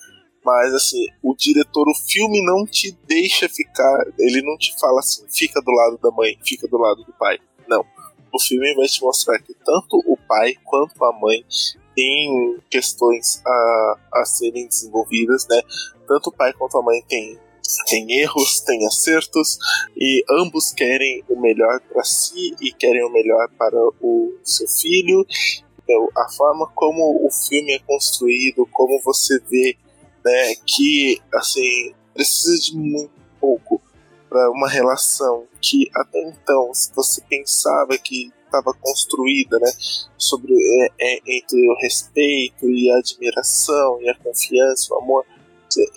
Mas 0.44 0.74
assim, 0.74 1.08
o 1.24 1.36
diretor, 1.36 1.88
o 1.90 1.96
filme 1.96 2.44
não 2.46 2.66
te 2.66 2.96
deixa 3.08 3.50
ficar, 3.50 4.06
ele 4.20 4.42
não 4.44 4.58
te 4.58 4.78
fala 4.80 5.00
assim, 5.00 5.26
fica 5.28 5.60
do 5.62 5.72
lado 5.72 5.98
da 5.98 6.12
mãe, 6.12 6.38
fica 6.44 6.68
do 6.68 6.78
lado 6.78 7.04
do 7.04 7.14
pai. 7.14 7.40
Não. 7.68 7.84
O 8.32 8.40
filme 8.40 8.76
vai 8.76 8.86
te 8.86 9.02
mostrar 9.02 9.40
que 9.40 9.54
tanto 9.66 10.04
o 10.06 10.18
pai 10.28 10.56
quanto 10.64 11.04
a 11.04 11.12
mãe 11.14 11.44
têm 11.96 12.60
questões 12.70 13.42
a, 13.46 13.98
a 14.14 14.26
serem 14.26 14.68
desenvolvidas, 14.68 15.48
né? 15.48 15.62
Tanto 16.08 16.30
o 16.30 16.32
pai 16.32 16.54
quanto 16.54 16.78
a 16.78 16.84
mãe 16.84 17.02
têm 17.08 17.40
tem 17.88 18.20
erros, 18.20 18.60
tem 18.62 18.86
acertos 18.86 19.58
e 19.98 20.24
ambos 20.30 20.72
querem 20.72 21.24
o 21.28 21.40
melhor 21.40 21.80
para 21.82 22.04
si 22.04 22.56
e 22.62 22.72
querem 22.72 23.04
o 23.04 23.10
melhor 23.10 23.50
para 23.58 23.80
o 24.02 24.38
seu 24.44 24.68
filho. 24.68 25.26
A 26.18 26.30
forma 26.32 26.68
como 26.74 27.26
o 27.26 27.32
filme 27.32 27.74
é 27.74 27.80
construído, 27.80 28.68
como 28.72 29.02
você 29.02 29.40
vê, 29.50 29.78
né, 30.24 30.56
que 30.66 31.22
assim 31.34 31.94
precisa 32.14 32.58
de 32.62 32.78
muito 32.78 33.12
pouco 33.40 33.82
para 34.30 34.50
uma 34.52 34.70
relação 34.70 35.46
que 35.62 35.90
até 35.96 36.22
então, 36.30 36.74
se 36.74 36.92
você 36.94 37.22
pensava 37.30 37.98
que 37.98 38.32
estava 38.46 38.74
construída, 38.74 39.60
né, 39.60 39.72
sobre 40.18 40.54
é, 40.54 40.92
é, 41.00 41.22
entre 41.28 41.70
o 41.70 41.76
respeito 41.76 42.70
e 42.70 42.90
a 42.92 42.98
admiração 42.98 44.02
e 44.02 44.10
a 44.10 44.16
confiança, 44.16 44.94
o 44.94 44.98
amor, 44.98 45.26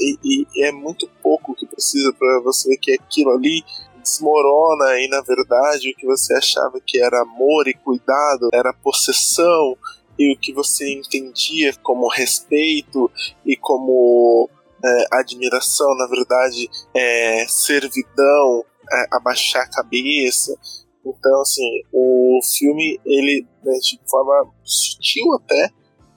e, 0.01 0.19
e 0.25 0.65
é 0.65 0.73
muito 0.73 1.09
pouco 1.23 1.55
que 1.55 1.67
precisa 1.67 2.13
para 2.13 2.41
você 2.41 2.71
ver 2.71 2.79
que 2.79 2.93
aquilo 2.93 3.31
ali 3.31 3.63
desmorona 4.11 5.01
e 5.01 5.09
na 5.09 5.21
verdade 5.21 5.91
o 5.91 5.97
que 5.97 6.07
você 6.07 6.35
achava 6.35 6.81
que 6.85 7.01
era 7.01 7.23
amor 7.23 7.69
e 7.69 7.75
cuidado 7.75 8.49
era 8.53 8.73
possessão 8.73 9.77
e 10.19 10.33
o 10.33 10.39
que 10.39 10.53
você 10.53 10.93
entendia 10.93 11.73
como 11.83 12.09
respeito 12.09 13.11
e 13.47 13.57
como 13.57 14.51
é, 14.85 15.05
admiração, 15.13 15.95
na 15.97 16.07
verdade, 16.07 16.69
é 16.95 17.47
servidão, 17.49 18.65
é, 18.91 19.07
abaixar 19.13 19.63
a 19.63 19.71
cabeça. 19.71 20.57
Então, 21.05 21.41
assim, 21.41 21.83
o 21.93 22.41
filme, 22.59 23.01
ele, 23.05 23.47
né, 23.65 23.79
de 23.81 24.01
forma 24.09 24.53
sutil 24.65 25.35
até, 25.35 25.71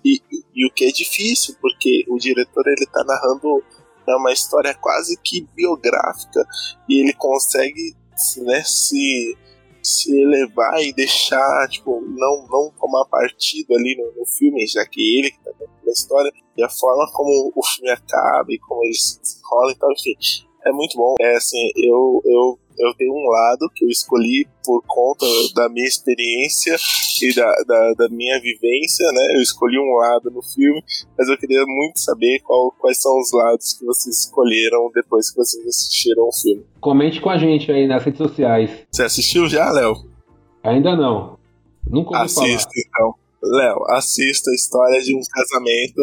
e, 0.03 0.19
e, 0.31 0.43
e, 0.55 0.67
o 0.67 0.73
que 0.73 0.85
é 0.85 0.91
difícil, 0.91 1.55
porque 1.61 2.03
o 2.07 2.17
diretor, 2.17 2.63
ele 2.67 2.87
tá 2.87 3.03
narrando 3.03 3.63
né, 4.07 4.15
uma 4.15 4.31
história 4.31 4.73
quase 4.73 5.17
que 5.23 5.41
biográfica, 5.55 6.45
e 6.87 7.01
ele 7.01 7.13
consegue, 7.13 7.95
né, 8.37 8.63
se, 8.63 9.37
se 9.81 10.21
elevar 10.21 10.81
e 10.81 10.93
deixar, 10.93 11.67
tipo, 11.69 12.01
não, 12.01 12.47
não 12.47 12.73
tomar 12.79 13.05
partido 13.05 13.73
ali 13.75 13.95
no, 13.97 14.21
no 14.21 14.25
filme, 14.25 14.65
já 14.67 14.85
que 14.85 15.19
ele 15.19 15.31
que 15.31 15.39
tá 15.39 15.51
contando 15.51 15.87
a 15.87 15.91
história, 15.91 16.31
e 16.57 16.63
a 16.63 16.69
forma 16.69 17.09
como 17.13 17.51
o 17.55 17.65
filme 17.65 17.89
acaba 17.89 18.51
e 18.51 18.59
como 18.59 18.83
ele 18.83 18.93
se 18.93 19.19
desenrola, 19.19 19.71
então, 19.71 19.91
enfim, 19.91 20.15
é 20.65 20.71
muito 20.71 20.97
bom. 20.97 21.15
É 21.19 21.35
assim, 21.35 21.71
eu, 21.75 22.21
eu 22.25 22.59
eu 22.81 22.93
tenho 22.95 23.13
um 23.13 23.29
lado 23.29 23.69
que 23.73 23.85
eu 23.85 23.89
escolhi 23.89 24.47
por 24.63 24.83
conta 24.85 25.25
da 25.55 25.69
minha 25.69 25.87
experiência 25.87 26.75
e 27.21 27.33
da, 27.33 27.49
da, 27.67 27.93
da, 27.93 28.09
minha 28.09 28.39
vivência, 28.39 29.05
né? 29.11 29.35
Eu 29.35 29.41
escolhi 29.41 29.77
um 29.77 29.95
lado 29.95 30.31
no 30.31 30.41
filme, 30.41 30.83
mas 31.17 31.29
eu 31.29 31.37
queria 31.37 31.63
muito 31.65 31.99
saber 31.99 32.39
qual, 32.43 32.71
quais 32.79 33.01
são 33.01 33.17
os 33.19 33.31
lados 33.31 33.73
que 33.73 33.85
vocês 33.85 34.25
escolheram 34.25 34.91
depois 34.93 35.29
que 35.29 35.37
vocês 35.37 35.65
assistiram 35.67 36.23
o 36.23 36.33
filme. 36.33 36.65
Comente 36.79 37.21
com 37.21 37.29
a 37.29 37.37
gente 37.37 37.71
aí 37.71 37.87
nas 37.87 38.03
redes 38.03 38.17
sociais. 38.17 38.71
Você 38.91 39.03
assistiu 39.03 39.47
já, 39.47 39.69
Léo? 39.71 39.95
Ainda 40.63 40.95
não. 40.95 41.37
Nunca 41.87 42.11
ouvi 42.11 42.25
Assista, 42.25 42.69
falar. 42.69 42.85
então. 42.87 43.20
Léo, 43.43 43.83
assista 43.89 44.51
a 44.51 44.53
história 44.53 45.01
de 45.01 45.15
um 45.15 45.21
casamento. 45.31 45.99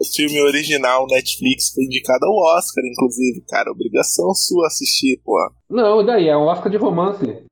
O 0.00 0.04
filme 0.04 0.42
original 0.42 1.06
Netflix 1.06 1.70
foi 1.72 1.84
indicado 1.84 2.26
ao 2.26 2.34
Oscar, 2.56 2.82
inclusive, 2.84 3.44
cara. 3.48 3.70
Obrigação 3.70 4.34
sua 4.34 4.66
assistir, 4.66 5.20
pô. 5.24 5.38
Não, 5.70 6.02
e 6.02 6.06
daí? 6.06 6.26
É 6.28 6.36
um 6.36 6.46
Oscar 6.46 6.68
de 6.70 6.76
romance. 6.76 7.44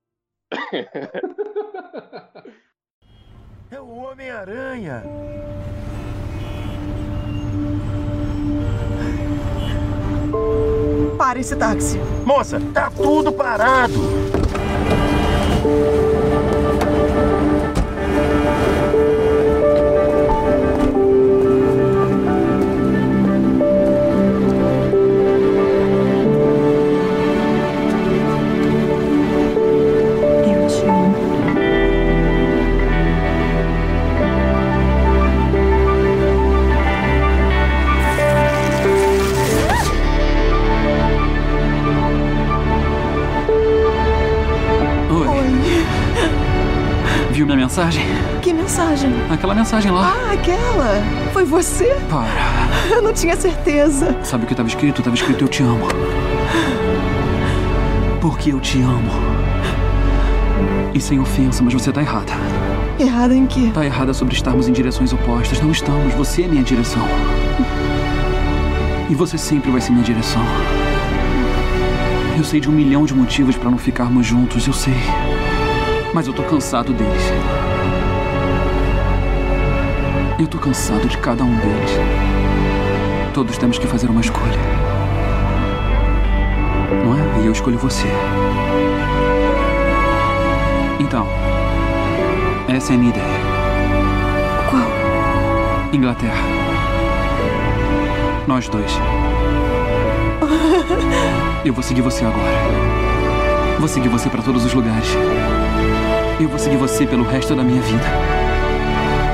é 3.71 3.81
o 3.81 3.91
Homem-Aranha. 3.91 5.05
Para 11.17 11.39
esse 11.39 11.55
táxi. 11.55 11.99
Moça, 12.27 12.59
tá 12.75 12.91
tudo 12.91 13.33
parado. 13.33 13.95
Mensagem. 47.63 48.05
Que 48.41 48.53
mensagem? 48.53 49.13
Aquela 49.31 49.55
mensagem 49.55 49.93
lá. 49.93 50.13
Ah, 50.13 50.33
aquela! 50.33 51.01
Foi 51.33 51.45
você? 51.45 51.97
Para. 52.11 52.27
Eu 52.91 53.01
não 53.01 53.13
tinha 53.13 53.37
certeza. 53.37 54.17
Sabe 54.25 54.43
o 54.43 54.47
que 54.49 54.53
estava 54.53 54.69
escrito? 54.69 55.01
Estava 55.01 55.15
escrito 55.15 55.45
eu 55.45 55.49
te 55.49 55.63
amo. 55.63 55.87
Porque 58.21 58.53
eu 58.53 58.59
te 58.59 58.81
amo. 58.81 59.13
E 60.93 61.01
sem 61.01 61.21
ofensa, 61.21 61.63
mas 61.63 61.73
você 61.73 61.93
tá 61.93 62.03
errada. 62.03 62.33
Errada 62.99 63.35
em 63.35 63.47
quê? 63.47 63.71
Tá 63.73 63.85
errada 63.85 64.13
sobre 64.13 64.35
estarmos 64.35 64.67
em 64.67 64.73
direções 64.73 65.13
opostas. 65.13 65.63
Não 65.63 65.71
estamos. 65.71 66.13
Você 66.15 66.43
é 66.43 66.49
minha 66.49 66.65
direção. 66.65 67.07
E 69.09 69.15
você 69.15 69.39
sempre 69.39 69.71
vai 69.71 69.81
ser 69.81 69.93
minha 69.93 70.05
direção. 70.05 70.43
Eu 72.37 72.43
sei 72.43 72.59
de 72.59 72.69
um 72.69 72.73
milhão 72.73 73.05
de 73.05 73.15
motivos 73.15 73.57
para 73.57 73.71
não 73.71 73.79
ficarmos 73.79 74.27
juntos, 74.27 74.67
eu 74.67 74.73
sei. 74.73 74.97
Mas 76.15 76.27
eu 76.27 76.35
tô 76.35 76.43
cansado 76.43 76.93
deles. 76.93 77.23
Eu 80.39 80.47
tô 80.47 80.59
cansado 80.59 81.09
de 81.09 81.17
cada 81.17 81.43
um 81.43 81.57
deles. 81.57 81.91
Todos 83.33 83.57
temos 83.57 83.79
que 83.79 83.87
fazer 83.87 84.11
uma 84.11 84.21
escolha. 84.21 84.61
Não 87.05 87.15
é? 87.15 87.41
E 87.43 87.47
eu 87.47 87.53
escolho 87.53 87.79
você. 87.79 88.07
Então, 91.01 91.27
essa 92.69 92.93
é 92.93 92.97
a 92.97 92.99
minha 92.99 93.11
ideia. 93.11 93.41
Qual? 94.69 94.83
Inglaterra. 95.95 96.43
Nós 98.47 98.69
dois. 98.69 98.93
Eu 101.65 101.73
vou 101.73 101.83
seguir 101.83 102.03
você 102.03 102.25
agora. 102.25 103.02
Vou 103.83 103.89
seguir 103.89 104.09
você 104.11 104.31
para 104.31 104.41
todos 104.41 104.65
os 104.65 104.73
lugares. 104.73 105.09
Eu 106.41 106.49
vou 106.49 106.57
seguir 106.57 106.77
você 106.77 107.05
pelo 107.05 107.25
resto 107.25 107.53
da 107.57 107.65
minha 107.65 107.83
vida. 107.83 108.05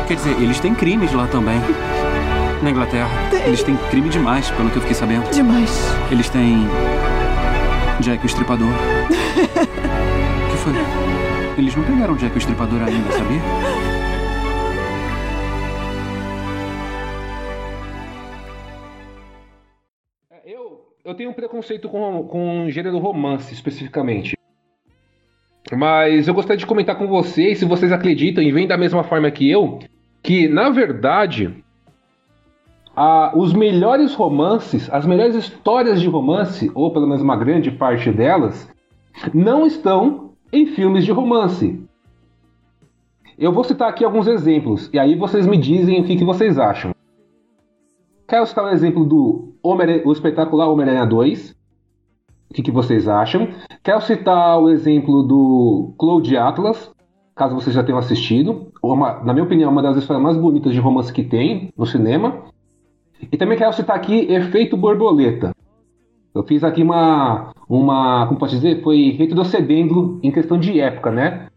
Quer 0.07 0.15
dizer, 0.15 0.41
eles 0.41 0.59
têm 0.59 0.75
crimes 0.75 1.13
lá 1.13 1.27
também. 1.27 1.61
Na 2.63 2.71
Inglaterra. 2.71 3.11
Eles 3.45 3.63
têm 3.63 3.77
crime 3.91 4.09
demais, 4.09 4.51
pelo 4.53 4.71
que 4.71 4.77
eu 4.77 4.81
fiquei 4.81 4.97
sabendo. 4.97 5.31
Demais. 5.31 5.71
Eles 6.11 6.31
têm. 6.31 6.67
Jack 8.01 8.25
o 8.25 8.27
Estripador. 8.27 8.71
O 8.71 10.51
que 10.51 10.57
foi? 10.57 10.73
Eles 11.59 11.77
não 11.77 11.85
pegaram 11.85 12.17
Jack 12.17 12.35
o 12.35 12.39
Estripador 12.39 12.81
ainda, 12.85 13.13
sabia? 13.13 13.43
Eu 21.05 21.15
tenho 21.15 21.31
um 21.31 21.35
preconceito 21.35 21.89
com, 21.89 22.27
com 22.29 22.65
o 22.65 22.71
gênero 22.71 22.99
romance, 22.99 23.53
especificamente. 23.53 24.38
Mas 25.77 26.27
eu 26.27 26.35
gostaria 26.35 26.57
de 26.57 26.67
comentar 26.67 26.97
com 26.97 27.07
vocês, 27.07 27.59
se 27.59 27.65
vocês 27.65 27.93
acreditam 27.93 28.43
e 28.43 28.51
veem 28.51 28.67
da 28.67 28.77
mesma 28.77 29.03
forma 29.05 29.31
que 29.31 29.51
eu, 29.51 29.79
que, 30.23 30.49
na 30.49 30.71
verdade, 30.71 31.55
a, 32.97 33.33
os 33.37 33.53
melhores 33.53 34.15
romances, 34.15 34.89
as 34.93 35.07
melhores 35.07 35.35
histórias 35.35 36.01
de 36.01 36.09
romance, 36.09 36.71
ou 36.75 36.93
pelo 36.93 37.07
menos 37.07 37.23
uma 37.23 37.37
grande 37.37 37.71
parte 37.71 38.11
delas, 38.11 38.69
não 39.35 39.67
estão 39.67 40.33
em 40.53 40.67
filmes 40.67 41.05
de 41.05 41.13
romance. 41.13 41.81
Eu 43.39 43.53
vou 43.53 43.63
citar 43.63 43.89
aqui 43.89 44.05
alguns 44.05 44.27
exemplos, 44.27 44.91
e 44.93 44.99
aí 44.99 45.15
vocês 45.15 45.47
me 45.47 45.57
dizem 45.57 46.01
o 46.01 46.05
que, 46.05 46.17
que 46.17 46.25
vocês 46.25 46.59
acham. 46.59 46.93
Quero 48.27 48.47
citar 48.47 48.65
o 48.65 48.71
exemplo 48.71 49.05
do 49.05 49.55
o 49.63 50.13
espetacular 50.13 50.69
Homem-Aranha 50.69 51.07
2. 51.07 51.58
O 52.51 52.55
que, 52.55 52.63
que, 52.63 52.71
vocês 52.71 53.07
acham? 53.07 53.49
Quero 53.83 54.01
citar 54.01 54.59
o 54.59 54.71
exemplo 54.71 55.23
do 55.23 55.93
Cloud 55.99 56.35
Atlas, 56.37 56.91
caso 57.37 57.55
vocês 57.55 57.75
já 57.75 57.85
tenham 57.85 57.99
assistido. 57.99 58.73
Uma, 58.83 59.23
na 59.23 59.33
minha 59.33 59.45
opinião, 59.45 59.71
uma 59.71 59.83
das 59.83 59.97
histórias 59.97 60.23
mais 60.23 60.37
bonitas 60.37 60.73
de 60.73 60.81
romance 60.81 61.13
que 61.13 61.23
tem 61.23 61.71
no 61.77 61.85
cinema. 61.85 62.45
E 63.31 63.37
também 63.37 63.59
quero 63.59 63.73
citar 63.73 63.97
aqui 63.97 64.33
Efeito 64.33 64.77
Borboleta. 64.77 65.53
Eu 66.35 66.43
fiz 66.43 66.65
aqui 66.65 66.83
uma. 66.83 67.53
uma 67.69 68.27
como 68.27 68.39
posso 68.39 68.55
dizer? 68.55 68.83
Foi 68.83 69.11
retrocedendo 69.11 70.19
em 70.23 70.31
questão 70.31 70.59
de 70.59 70.81
época, 70.81 71.11
né? 71.11 71.49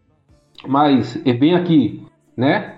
Mas 0.66 1.16
bem 1.16 1.54
aqui, 1.54 2.02
né? 2.36 2.76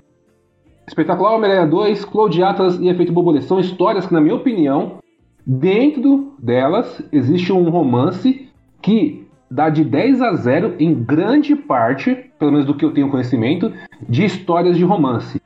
Espetacular 0.86 1.34
Homem-Aranha 1.34 1.66
2, 1.66 2.04
Cloud 2.04 2.42
Atlas 2.42 2.78
e 2.78 2.88
Efeito 2.88 3.12
Borboleta 3.12 3.46
são 3.46 3.58
histórias 3.58 4.06
que, 4.06 4.12
na 4.12 4.20
minha 4.20 4.34
opinião, 4.34 4.98
dentro 5.46 6.34
delas 6.38 7.02
existe 7.12 7.52
um 7.52 7.68
romance 7.70 8.48
que 8.82 9.26
dá 9.50 9.68
de 9.68 9.84
10 9.84 10.20
a 10.22 10.34
0 10.34 10.76
em 10.78 10.94
grande 10.94 11.54
parte, 11.54 12.14
pelo 12.38 12.52
menos 12.52 12.66
do 12.66 12.76
que 12.76 12.84
eu 12.84 12.92
tenho 12.92 13.10
conhecimento, 13.10 13.72
de 14.08 14.24
histórias 14.24 14.76
de 14.76 14.84
romance. 14.84 15.40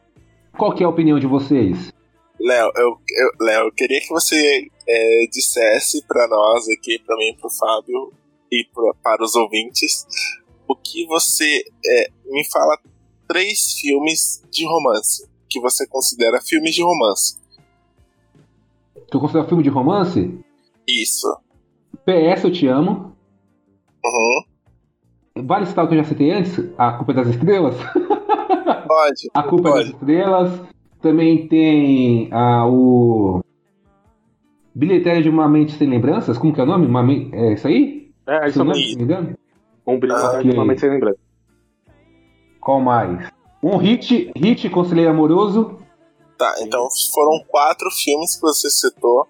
Qual 0.57 0.77
é 0.79 0.85
a 0.85 0.89
opinião 0.89 1.19
de 1.19 1.27
vocês? 1.27 1.93
Léo, 2.41 2.71
eu, 2.77 2.97
eu, 3.09 3.31
Léo, 3.41 3.67
eu 3.67 3.73
queria 3.73 4.01
que 4.01 4.09
você 4.09 4.67
é, 4.89 5.27
dissesse 5.31 6.05
para 6.07 6.27
nós 6.29 6.69
aqui, 6.69 6.99
para 7.05 7.17
mim, 7.17 7.37
para 7.39 7.49
o 7.49 7.51
Fábio 7.51 8.13
e 8.51 8.65
pra, 8.73 8.95
para 9.03 9.25
os 9.25 9.35
ouvintes, 9.35 10.07
o 10.67 10.77
que 10.77 11.07
você 11.07 11.65
é, 11.85 12.11
me 12.27 12.45
fala 12.51 12.79
três 13.29 13.75
filmes 13.81 14.43
de 14.51 14.65
romance 14.65 15.29
que 15.49 15.61
você 15.61 15.87
considera 15.87 16.41
filmes 16.41 16.75
de 16.75 16.83
romance. 16.83 17.38
Tu 19.11 19.19
considera 19.19 19.47
filme 19.47 19.63
de 19.63 19.71
romance? 19.71 20.39
Isso. 20.87 21.27
PS 22.05 22.45
Eu 22.45 22.53
Te 22.53 22.67
Amo. 22.67 23.17
Uhum. 24.05 25.45
Vale 25.45 25.67
citar 25.67 25.85
o 25.85 25.89
que 25.89 25.95
eu 25.95 25.99
já 25.99 26.05
citei 26.05 26.31
antes? 26.33 26.59
A 26.77 26.93
Culpa 26.93 27.15
das 27.15 27.29
Estrelas? 27.29 27.77
Pode. 28.87 29.29
A 29.35 29.43
Culpa 29.43 29.71
pode. 29.71 29.85
das 29.85 29.95
Estrelas. 29.95 30.63
Também 31.01 31.47
tem 31.47 32.29
ah, 32.33 32.67
o. 32.67 33.41
Bilhetério 34.75 35.23
de 35.23 35.29
uma 35.29 35.49
Mente 35.49 35.73
Sem 35.73 35.89
Lembranças. 35.89 36.39
Como 36.39 36.53
que 36.53 36.61
é 36.61 36.65
o 36.65 36.67
nome? 36.67 36.87
Uma 36.87 37.03
me... 37.03 37.31
É 37.33 37.53
isso 37.53 37.67
aí? 37.69 38.11
É, 38.27 38.49
isso 38.49 38.65
mesmo. 38.65 38.83
se 38.83 38.97
me 38.97 39.03
engano? 39.05 39.35
Um 39.87 39.99
brilho 39.99 40.15
Ah, 40.15 40.21
ah, 40.21 40.39
ok. 40.39 40.51
de 40.51 40.57
uma 40.57 40.65
mente 40.65 40.81
sem 40.81 40.91
lembrança. 40.91 41.19
Qual 42.61 42.81
mais? 42.81 43.31
Um 43.63 43.77
hit, 43.77 44.31
hit 44.37 44.69
Conselheiro 44.71 45.11
Amoroso. 45.11 45.79
Tá, 46.39 46.55
então 46.61 46.87
foram 47.13 47.45
quatro 47.49 47.91
filmes 47.91 48.37
que 48.37 48.43
você 48.43 48.71
citou, 48.71 49.27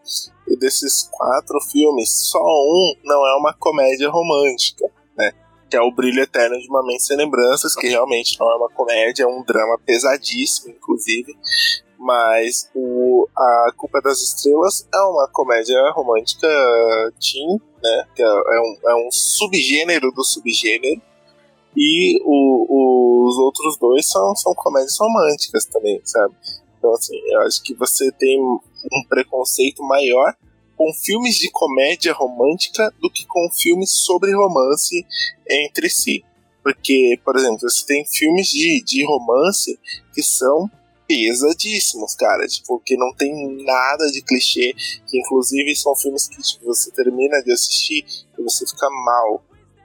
e 0.46 0.54
desses 0.58 1.08
quatro 1.10 1.58
filmes, 1.72 2.10
só 2.30 2.38
um 2.38 2.94
não 3.02 3.26
é 3.26 3.34
uma 3.34 3.54
comédia 3.54 4.10
romântica, 4.10 4.84
né? 5.16 5.32
Que 5.70 5.76
é 5.78 5.80
o 5.80 5.90
Brilho 5.90 6.22
Eterno 6.22 6.58
de 6.60 6.68
uma 6.68 6.84
Mente 6.86 7.04
Sem 7.04 7.16
Lembranças, 7.16 7.74
que 7.74 7.88
realmente 7.88 8.38
não 8.38 8.50
é 8.52 8.56
uma 8.56 8.68
comédia, 8.68 9.22
é 9.22 9.26
um 9.26 9.42
drama 9.42 9.78
pesadíssimo, 9.86 10.70
inclusive. 10.74 11.34
Mas 11.98 12.70
o 12.74 13.26
A 13.36 13.72
Culpa 13.76 14.00
das 14.02 14.20
Estrelas 14.20 14.86
é 14.94 14.98
uma 15.00 15.28
comédia 15.32 15.78
romântica 15.92 16.46
teen, 17.18 17.58
né? 17.82 18.06
Que 18.14 18.22
é, 18.22 18.26
é 18.26 18.60
um, 18.60 18.76
é 18.90 18.94
um 19.06 19.10
subgênero 19.10 20.12
do 20.12 20.22
subgênero. 20.24 21.00
E 21.76 22.20
o- 22.24 23.26
os 23.28 23.38
outros 23.38 23.78
dois 23.78 24.06
são, 24.06 24.34
são 24.36 24.54
comédias 24.54 24.96
românticas 24.98 25.64
também, 25.66 26.00
sabe? 26.04 26.34
Então, 26.78 26.92
assim, 26.94 27.18
eu 27.26 27.40
acho 27.40 27.62
que 27.62 27.74
você 27.74 28.10
tem 28.12 28.40
um 28.40 29.04
preconceito 29.08 29.82
maior 29.82 30.34
com 30.76 30.92
filmes 30.94 31.36
de 31.36 31.50
comédia 31.50 32.12
romântica 32.12 32.94
do 33.00 33.10
que 33.10 33.26
com 33.26 33.50
filmes 33.50 33.90
sobre 33.90 34.32
romance 34.32 35.04
entre 35.50 35.90
si. 35.90 36.24
Porque, 36.62 37.18
por 37.24 37.36
exemplo, 37.36 37.58
você 37.60 37.84
tem 37.84 38.04
filmes 38.06 38.48
de, 38.48 38.82
de 38.84 39.04
romance 39.04 39.78
que 40.14 40.22
são 40.22 40.70
pesadíssimos, 41.08 42.14
cara. 42.14 42.46
Tipo, 42.46 42.80
que 42.84 42.96
não 42.96 43.12
tem 43.14 43.32
nada 43.64 44.06
de 44.12 44.22
clichê. 44.22 44.74
Que 45.08 45.18
inclusive 45.18 45.74
são 45.74 45.96
filmes 45.96 46.28
que 46.28 46.40
tipo, 46.40 46.66
você 46.66 46.92
termina 46.92 47.42
de 47.42 47.50
assistir 47.50 48.04
e 48.38 48.42
você 48.42 48.66
fica 48.66 48.88
mal. 48.90 49.42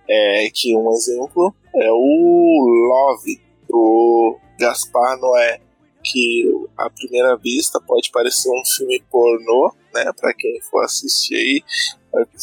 É, 0.07 0.49
que 0.53 0.75
um 0.75 0.91
exemplo 0.91 1.55
é 1.73 1.89
o 1.89 2.87
Love, 2.89 3.41
do 3.67 4.37
Gaspar 4.59 5.17
Noé. 5.17 5.61
Que 6.03 6.51
à 6.77 6.89
primeira 6.89 7.35
vista 7.37 7.79
pode 7.79 8.11
parecer 8.11 8.49
um 8.49 8.61
filme 8.75 9.01
pornô, 9.09 9.73
né? 9.93 10.11
Pra 10.19 10.33
quem 10.33 10.59
for 10.61 10.83
assistir 10.83 11.35
aí. 11.35 11.63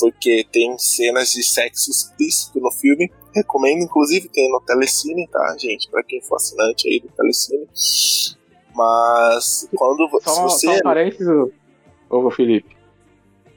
Porque 0.00 0.44
tem 0.50 0.76
cenas 0.78 1.30
de 1.32 1.42
sexo 1.44 1.90
explícito 1.90 2.58
no 2.58 2.70
filme. 2.72 3.11
Recomendo, 3.34 3.82
inclusive, 3.84 4.28
tem 4.28 4.50
no 4.50 4.61
Telecine, 4.61 5.28
tá, 5.28 5.56
gente? 5.58 5.88
Pra 5.90 6.02
quem 6.02 6.20
for 6.22 6.36
assinante 6.36 6.88
aí 6.88 7.00
do 7.00 7.08
Telecine. 7.08 7.68
Mas 8.74 9.68
quando 9.76 10.08
vo- 10.08 10.18
se 10.20 10.24
Só, 10.24 10.42
você. 10.42 10.66
só 10.66 10.72
um 10.74 10.80
parênteses, 10.80 11.28
ô 12.08 12.30
Felipe. 12.30 12.76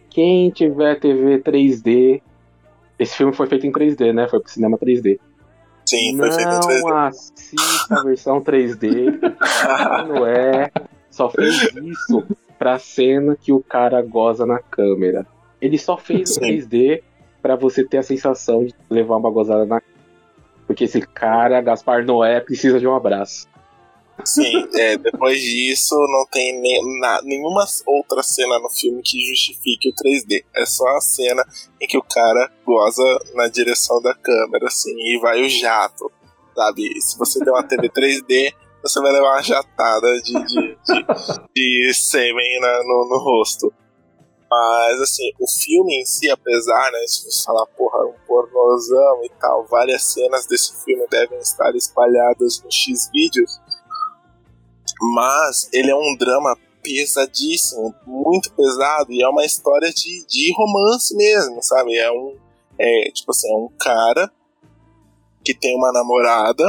Quem 0.10 0.50
tiver 0.52 1.00
TV 1.00 1.40
3D. 1.40 2.22
Esse 3.00 3.18
filme 3.18 3.34
foi 3.34 3.48
feito 3.48 3.66
em 3.66 3.72
3D, 3.72 4.14
né? 4.14 4.28
Foi 4.30 4.40
pro 4.40 4.52
cinema 4.52 4.78
3D. 4.78 5.20
Sim, 5.98 6.18
foi 6.18 6.30
não 6.30 6.36
feito 6.36 6.50
em 6.50 6.60
3D. 6.60 7.08
assista 7.08 7.96
a 7.96 8.04
versão 8.04 8.42
3D. 8.42 9.20
Não 10.08 10.26
é. 10.26 10.72
Só 11.10 11.30
fez 11.30 11.62
isso 11.76 12.26
pra 12.58 12.80
cena 12.80 13.38
que 13.40 13.52
o 13.52 13.62
cara 13.62 14.02
goza 14.02 14.46
na 14.46 14.60
câmera. 14.60 15.28
Ele 15.62 15.78
só 15.78 15.98
fez 15.98 16.32
o 16.32 16.34
Sim. 16.36 16.42
3D 16.42 17.04
pra 17.42 17.56
você 17.56 17.84
ter 17.84 17.98
a 17.98 18.04
sensação 18.04 18.66
de 18.66 18.74
levar 18.90 19.18
uma 19.18 19.30
gozada 19.30 19.66
na 19.66 19.82
Porque 20.66 20.86
esse 20.86 21.02
cara, 21.02 21.62
Gaspar 21.62 22.06
Noé, 22.06 22.40
precisa 22.40 22.80
de 22.80 22.88
um 22.88 22.96
abraço. 22.96 23.48
Sim, 24.26 24.70
é, 24.76 24.98
depois 24.98 25.42
disso 25.42 25.96
não 25.96 26.26
tem 26.32 26.60
nem, 26.62 27.00
na, 27.00 27.22
nenhuma 27.24 27.66
outra 27.86 28.24
cena 28.24 28.58
no 28.60 28.70
filme 28.70 29.02
que 29.02 29.20
justifique 29.20 29.90
o 29.90 29.94
3D. 29.94 30.46
É 30.56 30.66
só 30.66 30.88
a 30.96 31.02
cena 31.02 31.44
em 31.82 31.88
que 31.88 31.98
o 31.98 32.04
cara 32.04 32.52
goza 32.66 33.04
na 33.34 33.48
direção 33.48 34.02
da 34.02 34.14
câmera, 34.14 34.68
assim, 34.68 34.94
e 34.98 35.20
vai 35.20 35.42
o 35.42 35.50
jato, 35.50 36.12
sabe? 36.56 37.02
Se 37.02 37.18
você 37.18 37.40
tem 37.40 37.52
uma 37.52 37.64
TV 37.64 37.90
3D, 37.90 38.54
você 38.82 39.00
vai 39.02 39.12
levar 39.12 39.32
uma 39.32 39.42
jatada 39.42 40.22
de, 40.22 40.34
de, 40.46 40.78
de, 40.86 41.88
de 41.90 41.94
sêmen 41.94 42.60
na, 42.60 42.84
no, 42.84 43.08
no 43.10 43.18
rosto. 43.18 43.74
Mas, 44.50 45.02
assim, 45.02 45.32
o 45.40 45.48
filme 45.48 46.00
em 46.00 46.06
si, 46.06 46.30
apesar, 46.30 46.92
né, 46.92 47.00
se 47.08 47.24
você 47.26 47.44
falar, 47.44 47.66
porra, 47.76 48.06
um 48.06 48.14
pornozão 48.28 49.24
e 49.24 49.30
tal, 49.40 49.66
várias 49.66 50.04
cenas 50.04 50.46
desse 50.46 50.84
filme 50.86 51.08
devem 51.10 51.40
estar 51.40 51.76
espalhadas 51.76 52.62
no 52.64 52.72
X-Vídeos, 52.72 53.60
mas 55.02 55.70
ele 55.74 55.92
é 55.92 55.96
um 55.96 56.16
drama 56.18 56.58
pesadíssimo, 56.82 57.96
muito 58.06 58.52
pesado, 58.54 59.12
e 59.12 59.22
é 59.22 59.28
uma 59.28 59.46
história 59.46 59.92
de, 59.92 60.26
de 60.28 60.54
romance 60.56 61.16
mesmo, 61.16 61.62
sabe? 61.62 61.96
É 61.98 62.12
um, 62.12 62.38
é, 62.78 63.12
tipo 63.12 63.32
assim, 63.32 63.52
é 63.52 63.56
um 63.56 63.70
cara 63.80 64.32
que 65.44 65.54
tem 65.54 65.76
uma 65.76 65.92
namorada 65.92 66.64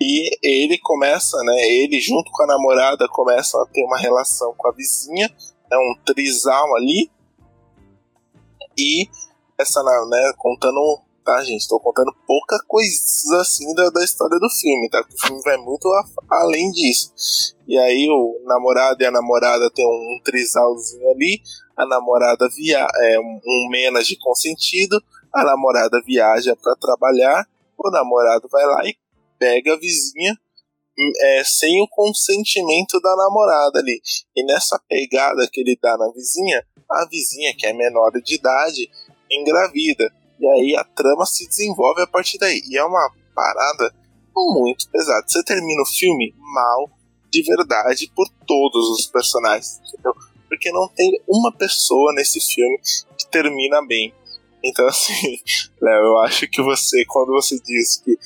e 0.00 0.30
ele 0.42 0.78
começa, 0.78 1.36
né? 1.42 1.54
Ele 1.68 2.00
junto 2.00 2.30
com 2.30 2.42
a 2.42 2.46
namorada 2.46 3.08
começam 3.08 3.62
a 3.62 3.66
ter 3.66 3.84
uma 3.84 3.98
relação 3.98 4.54
com 4.56 4.68
a 4.68 4.72
vizinha, 4.72 5.30
é 5.70 5.76
um 5.76 5.94
trisal 6.04 6.76
ali. 6.76 7.10
E 8.78 9.08
essa, 9.58 9.82
né, 9.82 10.32
contando, 10.36 11.00
tá, 11.26 11.42
gente? 11.42 11.62
Estou 11.62 11.80
contando 11.80 12.14
pouca 12.24 12.56
coisa 12.68 13.40
assim 13.40 13.74
da, 13.74 13.90
da 13.90 14.04
história 14.04 14.38
do 14.38 14.48
filme, 14.48 14.88
tá? 14.88 15.02
Porque 15.02 15.16
o 15.16 15.26
filme 15.26 15.42
vai 15.42 15.56
muito 15.56 15.86
a, 15.88 16.04
além 16.42 16.70
disso. 16.70 17.12
E 17.66 17.76
aí 17.76 18.08
o 18.08 18.40
namorado 18.44 19.02
e 19.02 19.06
a 19.06 19.10
namorada 19.10 19.68
tem 19.72 19.84
um, 19.84 20.16
um 20.16 20.20
trisalzinho 20.22 21.10
ali, 21.10 21.42
a 21.76 21.84
namorada 21.84 22.48
via 22.48 22.86
é 23.02 23.18
um, 23.18 23.68
menas 23.68 24.06
de 24.06 24.16
consentido, 24.16 25.02
a 25.34 25.44
namorada 25.44 26.00
viaja 26.06 26.56
para 26.56 26.76
trabalhar, 26.76 27.44
o 27.76 27.90
namorado 27.90 28.48
vai 28.50 28.64
lá 28.64 28.86
e 28.86 28.96
pega 29.38 29.74
a 29.74 29.76
vizinha 29.76 30.38
é, 31.20 31.42
sem 31.44 31.82
o 31.82 31.88
consentimento 31.88 33.00
da 33.00 33.14
namorada 33.16 33.80
ali. 33.80 34.00
E 34.34 34.44
nessa 34.44 34.80
pegada 34.88 35.46
que 35.52 35.60
ele 35.60 35.76
dá 35.82 35.98
na 35.98 36.10
vizinha, 36.12 36.64
a 36.88 37.04
vizinha, 37.10 37.52
que 37.58 37.66
é 37.66 37.72
menor 37.72 38.12
de 38.12 38.36
idade, 38.36 38.88
engravida. 39.30 40.10
E 40.38 40.46
aí 40.46 40.76
a 40.76 40.84
trama 40.84 41.24
se 41.24 41.48
desenvolve 41.48 42.02
a 42.02 42.06
partir 42.06 42.38
daí. 42.38 42.60
E 42.68 42.76
é 42.76 42.84
uma 42.84 43.10
parada 43.34 43.94
muito 44.34 44.88
pesada. 44.90 45.24
Você 45.26 45.42
termina 45.42 45.82
o 45.82 45.86
filme 45.86 46.34
mal 46.38 46.90
de 47.30 47.42
verdade 47.42 48.10
por 48.14 48.28
todos 48.46 48.90
os 48.90 49.06
personagens, 49.06 49.80
entendeu? 49.88 50.14
Porque 50.48 50.70
não 50.70 50.88
tem 50.88 51.20
uma 51.26 51.52
pessoa 51.52 52.12
nesse 52.14 52.40
filme 52.40 52.78
que 53.18 53.26
termina 53.30 53.84
bem. 53.86 54.14
Então, 54.64 54.86
assim, 54.88 55.38
Léo, 55.80 56.04
eu 56.04 56.18
acho 56.20 56.48
que 56.48 56.62
você, 56.62 57.04
quando 57.06 57.32
você 57.32 57.58
diz 57.60 57.96
que 57.96 58.16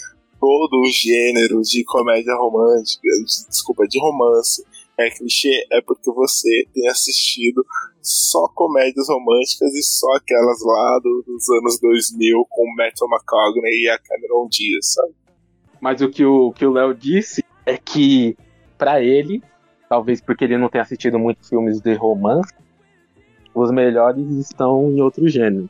todo 0.40 0.80
o 0.80 0.90
gênero 0.90 1.60
de 1.62 1.84
comédia 1.84 2.34
romântica, 2.34 3.08
desculpa, 3.48 3.86
de 3.86 4.00
romance, 4.00 4.64
é 4.98 5.10
clichê, 5.10 5.66
é 5.70 5.80
porque 5.80 6.10
você 6.10 6.66
tem 6.74 6.88
assistido 6.88 7.64
só 8.02 8.48
comédias 8.48 9.08
românticas 9.08 9.74
e 9.74 9.82
só 9.82 10.06
aquelas 10.16 10.62
lá 10.64 10.98
do, 11.02 11.24
dos 11.26 11.48
anos 11.50 11.78
2000 11.80 12.46
com 12.48 12.62
o 12.62 12.74
Matthew 12.76 13.08
McConaughey 13.08 13.82
e 13.82 13.88
a 13.88 13.98
Cameron 13.98 14.48
Diaz, 14.48 14.94
sabe? 14.94 15.14
Mas 15.80 16.00
o 16.00 16.08
que 16.08 16.24
o 16.24 16.52
que 16.52 16.66
o 16.66 16.72
Léo 16.72 16.94
disse 16.94 17.44
é 17.64 17.76
que 17.76 18.36
para 18.76 19.02
ele, 19.02 19.42
talvez 19.88 20.20
porque 20.20 20.44
ele 20.44 20.56
não 20.56 20.68
tenha 20.68 20.82
assistido 20.82 21.18
muitos 21.18 21.48
filmes 21.48 21.80
de 21.80 21.94
romance, 21.94 22.52
os 23.54 23.70
melhores 23.70 24.26
estão 24.36 24.90
em 24.90 25.00
outro 25.00 25.28
gênero. 25.28 25.68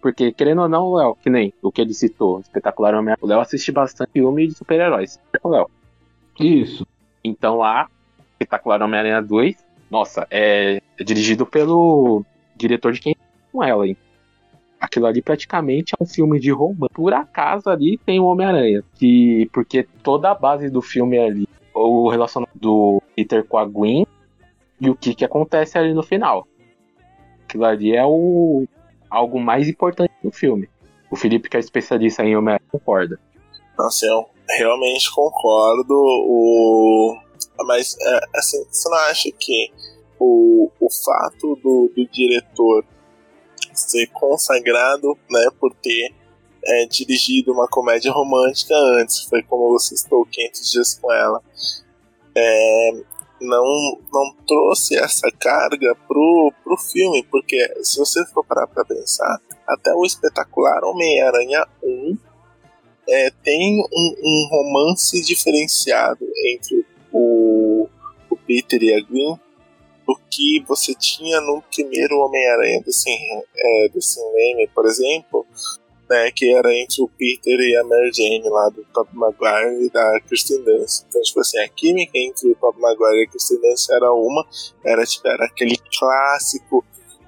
Porque, 0.00 0.32
querendo 0.32 0.62
ou 0.62 0.68
não, 0.68 0.94
Léo, 0.94 1.14
que 1.14 1.30
nem 1.30 1.54
o 1.62 1.70
que 1.70 1.80
ele 1.80 1.94
citou, 1.94 2.40
espetacular 2.40 2.94
Homem 2.94 3.14
O 3.20 3.26
Léo 3.26 3.38
assiste 3.38 3.70
bastante 3.70 4.10
filme 4.12 4.48
de 4.48 4.54
super-heróis. 4.54 5.20
O 5.42 5.48
Léo. 5.48 5.70
Isso. 6.40 6.84
Então 7.22 7.56
lá, 7.58 7.88
espetacular 8.32 8.82
Homem-Aranha 8.82 9.22
2, 9.22 9.56
nossa, 9.92 10.26
é, 10.30 10.80
é, 10.98 11.04
dirigido 11.04 11.44
pelo 11.44 12.24
diretor 12.56 12.92
de 12.94 13.00
quem 13.00 13.14
com 13.52 13.62
ela, 13.62 13.86
hein? 13.86 13.94
Aquilo 14.80 15.04
ali 15.04 15.20
praticamente 15.20 15.92
é 15.92 16.02
um 16.02 16.06
filme 16.06 16.40
de 16.40 16.50
romance. 16.50 16.94
Por 16.94 17.12
acaso 17.12 17.68
ali 17.68 17.98
tem 17.98 18.18
o 18.18 18.24
Homem-Aranha. 18.24 18.82
Que, 18.94 19.50
porque 19.52 19.86
toda 20.02 20.30
a 20.30 20.34
base 20.34 20.70
do 20.70 20.80
filme 20.80 21.18
é 21.18 21.26
ali, 21.26 21.46
o 21.74 22.08
relacionamento 22.08 22.58
do 22.58 23.02
Peter 23.14 23.44
com 23.44 23.58
a 23.58 23.66
Gwen 23.66 24.06
e 24.80 24.88
o 24.88 24.96
que, 24.96 25.14
que 25.14 25.26
acontece 25.26 25.76
ali 25.76 25.92
no 25.92 26.02
final. 26.02 26.48
Aquilo 27.44 27.66
ali 27.66 27.94
é 27.94 28.04
o 28.04 28.64
algo 29.10 29.38
mais 29.38 29.68
importante 29.68 30.14
do 30.24 30.32
filme. 30.32 30.70
O 31.10 31.16
Felipe, 31.16 31.50
que 31.50 31.58
é 31.58 31.60
especialista 31.60 32.24
em 32.24 32.34
Homem-Aranha, 32.34 32.66
concorda. 32.72 33.20
Assim, 33.78 34.06
eu 34.06 34.26
realmente 34.48 35.12
concordo. 35.14 35.94
O... 35.94 37.14
Mas, 37.66 37.94
é, 38.00 38.20
assim, 38.34 38.64
você 38.70 38.88
não 38.88 38.96
acha 38.96 39.30
que 39.38 39.70
o, 40.22 40.70
o 40.80 40.88
fato 40.90 41.56
do, 41.56 41.90
do 41.94 42.06
diretor 42.08 42.84
ser 43.74 44.06
consagrado 44.08 45.18
né, 45.30 45.48
por 45.58 45.74
ter 45.74 46.14
é, 46.64 46.86
dirigido 46.86 47.52
uma 47.52 47.66
comédia 47.66 48.12
romântica 48.12 48.74
antes, 49.00 49.24
foi 49.24 49.42
como 49.42 49.70
você 49.70 49.94
estou 49.94 50.24
500 50.24 50.70
dias 50.70 50.98
com 51.00 51.12
ela, 51.12 51.42
é, 52.34 52.92
não, 53.40 53.98
não 54.12 54.34
trouxe 54.46 54.96
essa 54.96 55.30
carga 55.32 55.96
pro, 56.06 56.52
pro 56.62 56.76
filme, 56.76 57.24
porque 57.30 57.56
se 57.82 57.98
você 57.98 58.24
for 58.26 58.44
parar 58.44 58.68
pra 58.68 58.84
pensar, 58.84 59.40
até 59.66 59.92
o 59.92 60.04
espetacular 60.04 60.84
Homem-Aranha 60.84 61.66
1 61.82 62.18
é, 63.08 63.30
tem 63.42 63.80
um, 63.80 64.14
um, 64.22 64.48
romance 64.48 65.20
diferenciado 65.22 66.24
entre 66.52 66.86
o, 67.12 67.88
o 68.30 68.36
Peter 68.36 68.80
e 68.82 68.94
a 68.94 69.00
Gwen 69.04 69.38
do 70.12 70.20
que 70.30 70.62
você 70.66 70.94
tinha 70.94 71.40
no 71.40 71.62
primeiro 71.74 72.18
Homem-Aranha 72.18 72.82
do 72.82 72.92
Sam, 72.92 73.10
é, 73.56 73.88
do 73.88 73.98
Raimi, 74.34 74.68
por 74.74 74.86
exemplo, 74.86 75.46
né, 76.08 76.30
que 76.30 76.52
era 76.54 76.72
entre 76.74 77.02
o 77.02 77.08
Peter 77.08 77.58
e 77.58 77.76
a 77.76 77.84
Mary 77.84 78.12
Jane 78.12 78.48
lá 78.48 78.68
do 78.68 78.84
Tobey 78.92 79.14
Maguire 79.14 79.86
e 79.86 79.90
da 79.90 80.20
Kristen 80.28 80.62
Dunst. 80.62 81.04
Então, 81.08 81.22
tipo 81.22 81.40
assim, 81.40 81.58
a 81.58 81.68
química 81.68 82.18
entre 82.18 82.50
o 82.50 82.54
Tobey 82.56 82.80
Maguire 82.80 83.22
e 83.22 83.24
a 83.24 83.30
Kristen 83.30 83.60
Dunst 83.60 83.90
era 83.90 84.12
uma, 84.12 84.46
era, 84.84 85.04
tipo, 85.04 85.26
era 85.26 85.46
aquele 85.46 85.78
clássico 85.98 86.84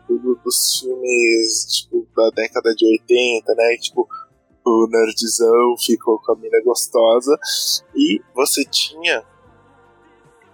do, 0.08 0.38
dos 0.44 0.80
filmes 0.80 1.66
tipo, 1.66 2.06
da 2.14 2.30
década 2.30 2.74
de 2.74 2.86
80, 2.86 3.54
né, 3.54 3.76
tipo, 3.78 4.06
o 4.66 4.86
nerdzão 4.88 5.76
ficou 5.78 6.18
com 6.18 6.32
a 6.32 6.36
mina 6.36 6.60
gostosa, 6.64 7.38
e 7.94 8.20
você 8.34 8.64
tinha 8.64 9.22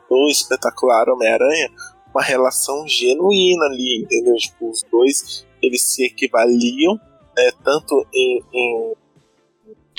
o 0.09 0.29
espetacular 0.29 1.09
Homem-Aranha 1.09 1.71
uma 2.15 2.23
relação 2.23 2.87
genuína 2.87 3.67
ali, 3.67 4.03
entendeu? 4.03 4.35
Tipo, 4.37 4.71
os 4.71 4.83
dois 4.91 5.47
eles 5.63 5.83
se 5.83 6.05
equivaliam 6.05 6.99
é, 7.39 7.53
tanto 7.63 8.07
em, 8.15 8.43
em 8.53 8.93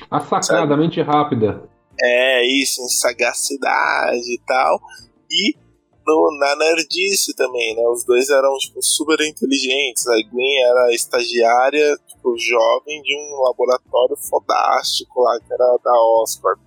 a 0.09 0.19
sacada, 0.19 0.75
mente 0.75 1.01
rápida. 1.01 1.69
É, 2.01 2.45
isso, 2.45 2.81
em 2.81 2.89
sagacidade 2.89 4.33
e 4.33 4.39
tal. 4.45 4.79
E 5.29 5.55
no, 6.05 6.37
na 6.39 6.55
nerdice 6.55 7.35
também, 7.35 7.75
né? 7.75 7.83
Os 7.87 8.03
dois 8.03 8.29
eram, 8.29 8.57
tipo, 8.57 8.81
super 8.81 9.21
inteligentes. 9.21 10.07
A 10.07 10.15
Gwen 10.29 10.63
era 10.63 10.93
estagiária, 10.93 11.97
tipo, 12.21 12.37
jovem 12.37 13.01
de 13.01 13.15
um 13.17 13.41
laboratório 13.41 14.15
fodástico 14.15 15.21
lá, 15.21 15.39
que 15.39 15.51
era 15.51 15.77
da 15.83 16.21
Oscorp. 16.21 16.59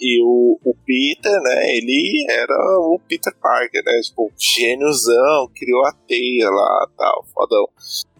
E 0.00 0.22
o, 0.22 0.58
o 0.64 0.74
Peter, 0.86 1.40
né? 1.40 1.76
Ele 1.76 2.26
era 2.30 2.78
o 2.78 3.00
Peter 3.08 3.34
Parker, 3.40 3.82
né? 3.84 4.00
Tipo, 4.02 4.30
gêniozão, 4.38 5.50
criou 5.54 5.84
a 5.84 5.92
teia 6.06 6.48
lá, 6.48 6.88
tal, 6.96 7.24
fodão. 7.34 7.68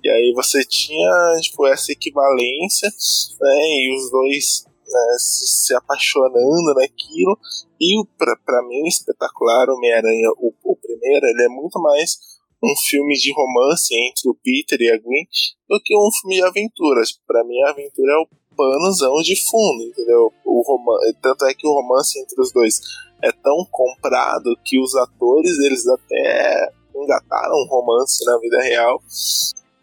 E 0.03 0.11
aí 0.11 0.33
você 0.35 0.65
tinha, 0.65 1.41
tipo, 1.41 1.67
essa 1.67 1.93
equivalência, 1.93 2.89
né? 3.41 3.61
E 3.81 3.97
os 3.97 4.11
dois 4.11 4.65
né, 4.87 5.17
se, 5.19 5.47
se, 5.47 5.75
apaixonando 5.75 6.75
naquilo. 6.75 7.39
E 7.81 8.03
para 8.17 8.63
mim, 8.63 8.87
espetacular 8.87 9.69
Homem-Aranha, 9.71 10.31
o, 10.39 10.53
o, 10.63 10.77
primeiro, 10.77 11.27
ele 11.27 11.45
é 11.45 11.49
muito 11.49 11.81
mais 11.81 12.34
um 12.65 12.75
filme 12.89 13.15
de 13.15 13.33
romance 13.33 13.95
entre 13.95 14.29
o 14.31 14.35
Peter 14.43 14.81
e 14.81 14.91
a 14.91 14.99
Gwen 14.99 15.27
do 15.69 15.81
que 15.85 15.97
um 15.97 16.11
filme 16.21 16.37
de 16.37 16.43
aventuras. 16.43 17.13
Para 17.27 17.45
mim, 17.45 17.61
a 17.63 17.71
aventura 17.71 18.13
é 18.13 18.17
o 18.17 18.29
panozão 18.57 19.21
de 19.23 19.35
fundo, 19.49 19.83
entendeu? 19.85 20.33
O 20.45 20.63
romance, 20.63 21.15
tanto 21.21 21.45
é 21.45 21.55
que 21.55 21.67
o 21.67 21.73
romance 21.73 22.19
entre 22.21 22.41
os 22.41 22.53
dois 22.53 22.81
é 23.23 23.31
tão 23.33 23.67
comprado 23.71 24.57
que 24.65 24.79
os 24.81 24.95
atores 24.97 25.59
eles 25.61 25.87
até 25.89 26.73
engataram 26.95 27.57
um 27.57 27.67
romance 27.69 28.25
na 28.25 28.39
vida 28.39 28.63
real 28.63 29.01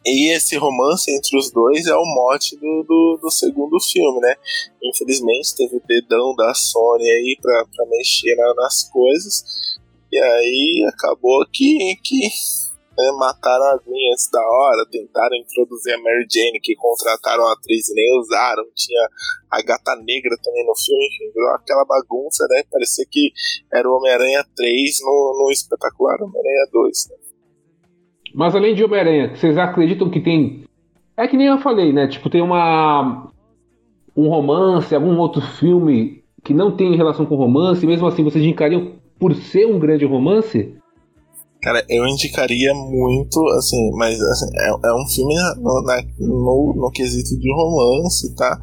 E 0.05 0.31
esse 0.33 0.57
romance 0.57 1.11
entre 1.11 1.37
os 1.37 1.51
dois 1.51 1.85
é 1.85 1.95
o 1.95 2.05
mote 2.05 2.55
do, 2.55 2.83
do, 2.87 3.19
do 3.21 3.29
segundo 3.29 3.79
filme, 3.79 4.19
né? 4.19 4.35
Infelizmente 4.83 5.55
teve 5.55 5.75
o 5.75 5.81
dedão 5.85 6.35
da 6.35 6.53
Sony 6.55 7.03
aí 7.07 7.37
pra, 7.39 7.65
pra 7.75 7.85
mexer 7.85 8.35
na- 8.35 8.53
nas 8.55 8.89
coisas. 8.89 9.43
E 10.11 10.17
aí 10.17 10.85
acabou 10.89 11.45
que, 11.53 11.95
que 12.03 12.21
né, 13.01 13.11
mataram 13.17 13.65
a 13.65 13.77
Gwen 13.83 14.11
antes 14.11 14.29
da 14.31 14.39
hora, 14.39 14.85
tentaram 14.91 15.35
introduzir 15.35 15.93
a 15.93 15.97
Mary 15.97 16.25
Jane, 16.29 16.59
que 16.61 16.75
contrataram 16.75 17.47
a 17.47 17.53
atriz 17.53 17.89
e 17.89 17.95
nem 17.95 18.19
usaram. 18.19 18.63
Tinha 18.75 19.07
a 19.49 19.61
gata 19.61 19.95
negra 20.03 20.37
também 20.43 20.65
no 20.65 20.75
filme, 20.75 21.05
enfim, 21.07 21.31
virou 21.33 21.49
aquela 21.55 21.85
bagunça, 21.85 22.45
né? 22.49 22.63
Parecia 22.71 23.05
que 23.09 23.31
era 23.73 23.89
o 23.89 23.97
Homem-Aranha 23.97 24.45
3 24.55 24.99
no, 25.01 25.43
no 25.43 25.51
espetacular 25.51 26.21
Homem-Aranha 26.21 26.67
2. 26.71 27.09
Né? 27.09 27.15
Mas 28.33 28.55
além 28.55 28.75
de 28.75 28.83
Homem-Aranha, 28.83 29.35
vocês 29.35 29.57
acreditam 29.57 30.09
que 30.09 30.21
tem. 30.21 30.63
É 31.17 31.27
que 31.27 31.37
nem 31.37 31.47
eu 31.47 31.59
falei, 31.59 31.91
né? 31.91 32.07
Tipo, 32.07 32.29
tem 32.29 32.41
uma. 32.41 33.31
Um 34.15 34.27
romance, 34.27 34.93
algum 34.93 35.17
outro 35.17 35.41
filme 35.41 36.21
que 36.43 36.53
não 36.53 36.75
tem 36.75 36.97
relação 36.97 37.25
com 37.25 37.35
romance, 37.35 37.85
mesmo 37.85 38.07
assim 38.07 38.23
vocês 38.23 38.43
indicariam 38.43 38.99
por 39.17 39.33
ser 39.33 39.65
um 39.65 39.79
grande 39.79 40.03
romance? 40.03 40.75
Cara, 41.61 41.85
eu 41.89 42.07
indicaria 42.07 42.73
muito, 42.73 43.39
assim, 43.49 43.91
mas 43.93 44.19
assim, 44.19 44.47
é, 44.57 44.67
é 44.69 44.93
um 44.95 45.07
filme 45.07 45.35
no, 45.57 45.81
na- 45.83 46.01
no, 46.19 46.73
no 46.75 46.91
quesito 46.91 47.39
de 47.39 47.53
romance, 47.53 48.33
tá? 48.35 48.59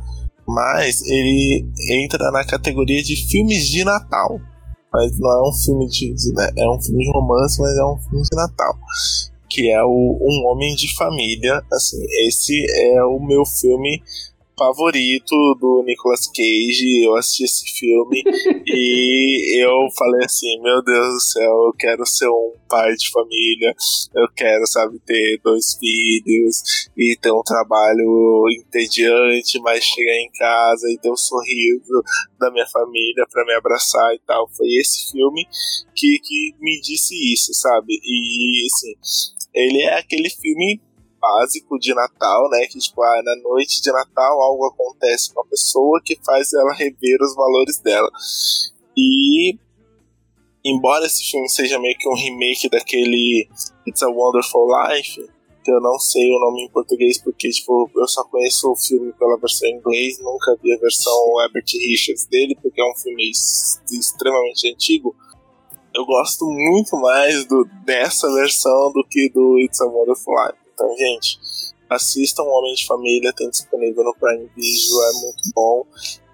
Mas 0.46 1.02
ele 1.06 1.64
entra 1.90 2.30
na 2.32 2.44
categoria 2.44 3.02
de 3.02 3.14
filmes 3.28 3.68
de 3.68 3.84
Natal. 3.84 4.40
Mas 4.92 5.18
não 5.18 5.30
é 5.30 5.48
um 5.48 5.52
filme 5.52 5.86
de. 5.86 6.12
de- 6.14 6.32
né, 6.32 6.50
É 6.56 6.68
um 6.68 6.80
filme 6.80 7.04
de 7.04 7.10
romance, 7.12 7.60
mas 7.60 7.76
é 7.76 7.84
um 7.84 7.98
filme 7.98 8.22
de 8.22 8.34
Natal. 8.36 8.74
Que 9.48 9.70
é 9.70 9.82
o 9.84 10.18
Um 10.20 10.50
Homem 10.50 10.74
de 10.74 10.92
Família. 10.96 11.62
Assim, 11.72 11.98
esse 12.26 12.66
é 12.94 13.04
o 13.04 13.20
meu 13.20 13.44
filme 13.44 14.02
favorito 14.58 15.34
do 15.60 15.84
Nicolas 15.86 16.26
Cage. 16.26 17.04
Eu 17.04 17.16
assisti 17.16 17.44
esse 17.44 17.78
filme 17.78 18.22
e 18.66 19.64
eu 19.64 19.88
falei 19.96 20.24
assim: 20.24 20.60
Meu 20.60 20.82
Deus 20.82 21.14
do 21.14 21.20
céu, 21.20 21.52
eu 21.66 21.72
quero 21.78 22.04
ser 22.04 22.28
um 22.28 22.54
pai 22.68 22.92
de 22.94 23.10
família. 23.10 23.74
Eu 24.14 24.26
quero, 24.36 24.66
sabe, 24.66 24.98
ter 25.06 25.40
dois 25.42 25.78
filhos 25.78 26.90
e 26.96 27.16
ter 27.20 27.30
um 27.30 27.42
trabalho 27.42 28.44
entediante, 28.50 29.60
mas 29.60 29.84
chegar 29.84 30.16
em 30.16 30.30
casa 30.32 30.90
e 30.90 30.98
ter 30.98 31.10
o 31.10 31.16
sorriso 31.16 32.02
da 32.38 32.50
minha 32.50 32.66
família 32.66 33.24
pra 33.30 33.44
me 33.44 33.54
abraçar 33.54 34.14
e 34.14 34.20
tal. 34.26 34.48
Foi 34.56 34.66
esse 34.80 35.12
filme 35.12 35.46
que, 35.94 36.18
que 36.18 36.54
me 36.60 36.80
disse 36.80 37.14
isso, 37.32 37.54
sabe? 37.54 37.94
E 38.02 38.66
assim, 38.66 38.94
ele 39.54 39.82
é 39.82 39.98
aquele 39.98 40.28
filme 40.28 40.80
básico 41.20 41.78
de 41.78 41.94
Natal, 41.94 42.48
né? 42.50 42.66
Que 42.66 42.78
tipo, 42.78 43.02
ah, 43.02 43.22
na 43.24 43.36
noite 43.42 43.80
de 43.82 43.92
Natal 43.92 44.40
algo 44.40 44.66
acontece 44.66 45.32
com 45.32 45.40
a 45.40 45.46
pessoa 45.46 46.00
que 46.04 46.18
faz 46.24 46.52
ela 46.52 46.72
rever 46.74 47.18
os 47.20 47.34
valores 47.34 47.78
dela. 47.80 48.10
E 48.96 49.58
embora 50.64 51.06
esse 51.06 51.24
filme 51.30 51.48
seja 51.48 51.78
meio 51.78 51.96
que 51.98 52.08
um 52.08 52.14
remake 52.14 52.68
daquele 52.68 53.48
It's 53.86 54.02
a 54.02 54.08
Wonderful 54.08 54.68
Life, 54.68 55.20
que 55.64 55.70
eu 55.70 55.80
não 55.80 55.98
sei 55.98 56.30
o 56.34 56.38
nome 56.38 56.64
em 56.64 56.70
português 56.70 57.18
porque 57.22 57.50
tipo, 57.50 57.90
eu 57.94 58.08
só 58.08 58.24
conheço 58.24 58.70
o 58.70 58.76
filme 58.76 59.12
pela 59.12 59.38
versão 59.38 59.68
em 59.68 59.76
inglês, 59.76 60.18
nunca 60.20 60.56
vi 60.62 60.72
a 60.74 60.78
versão 60.78 61.12
Herbert 61.42 61.66
Richards 61.72 62.26
dele, 62.26 62.56
porque 62.60 62.80
é 62.80 62.84
um 62.84 62.96
filme 62.96 63.30
extremamente 63.30 64.72
antigo. 64.72 65.14
Eu 65.94 66.04
gosto 66.04 66.46
muito 66.46 66.96
mais 66.96 67.44
do, 67.46 67.64
dessa 67.84 68.32
versão 68.32 68.92
do 68.92 69.04
que 69.08 69.28
do 69.30 69.58
It's 69.58 69.80
a 69.80 69.86
Wonderful 69.86 70.34
Life. 70.34 70.67
Então, 70.78 70.96
gente, 70.96 71.40
assistam 71.90 72.44
Homem 72.44 72.72
de 72.72 72.86
Família, 72.86 73.32
tem 73.32 73.50
disponível 73.50 74.04
no 74.04 74.14
Prime 74.14 74.48
Video, 74.54 75.02
é 75.02 75.12
muito 75.14 75.50
bom. 75.52 75.84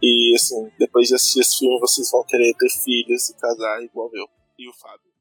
E 0.02 0.34
assim, 0.34 0.70
depois 0.78 1.08
de 1.08 1.14
assistir 1.14 1.40
esse 1.40 1.58
filme, 1.60 1.80
vocês 1.80 2.10
vão 2.10 2.22
querer 2.24 2.52
ter 2.52 2.68
filhos 2.68 3.30
e 3.30 3.34
casar 3.36 3.82
igual 3.82 4.10
eu 4.12 4.26
e 4.58 4.68
o 4.68 4.72
Fábio. 4.74 5.13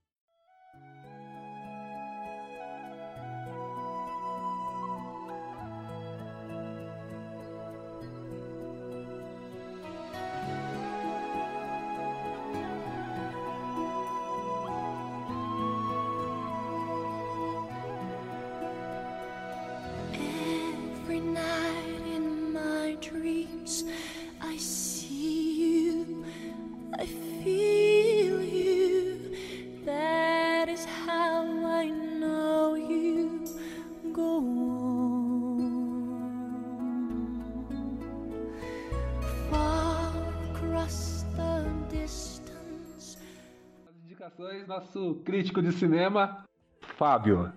Nosso 44.74 45.21
crítico 45.24 45.61
de 45.61 45.71
cinema, 45.71 46.45
Fábio. 46.82 47.53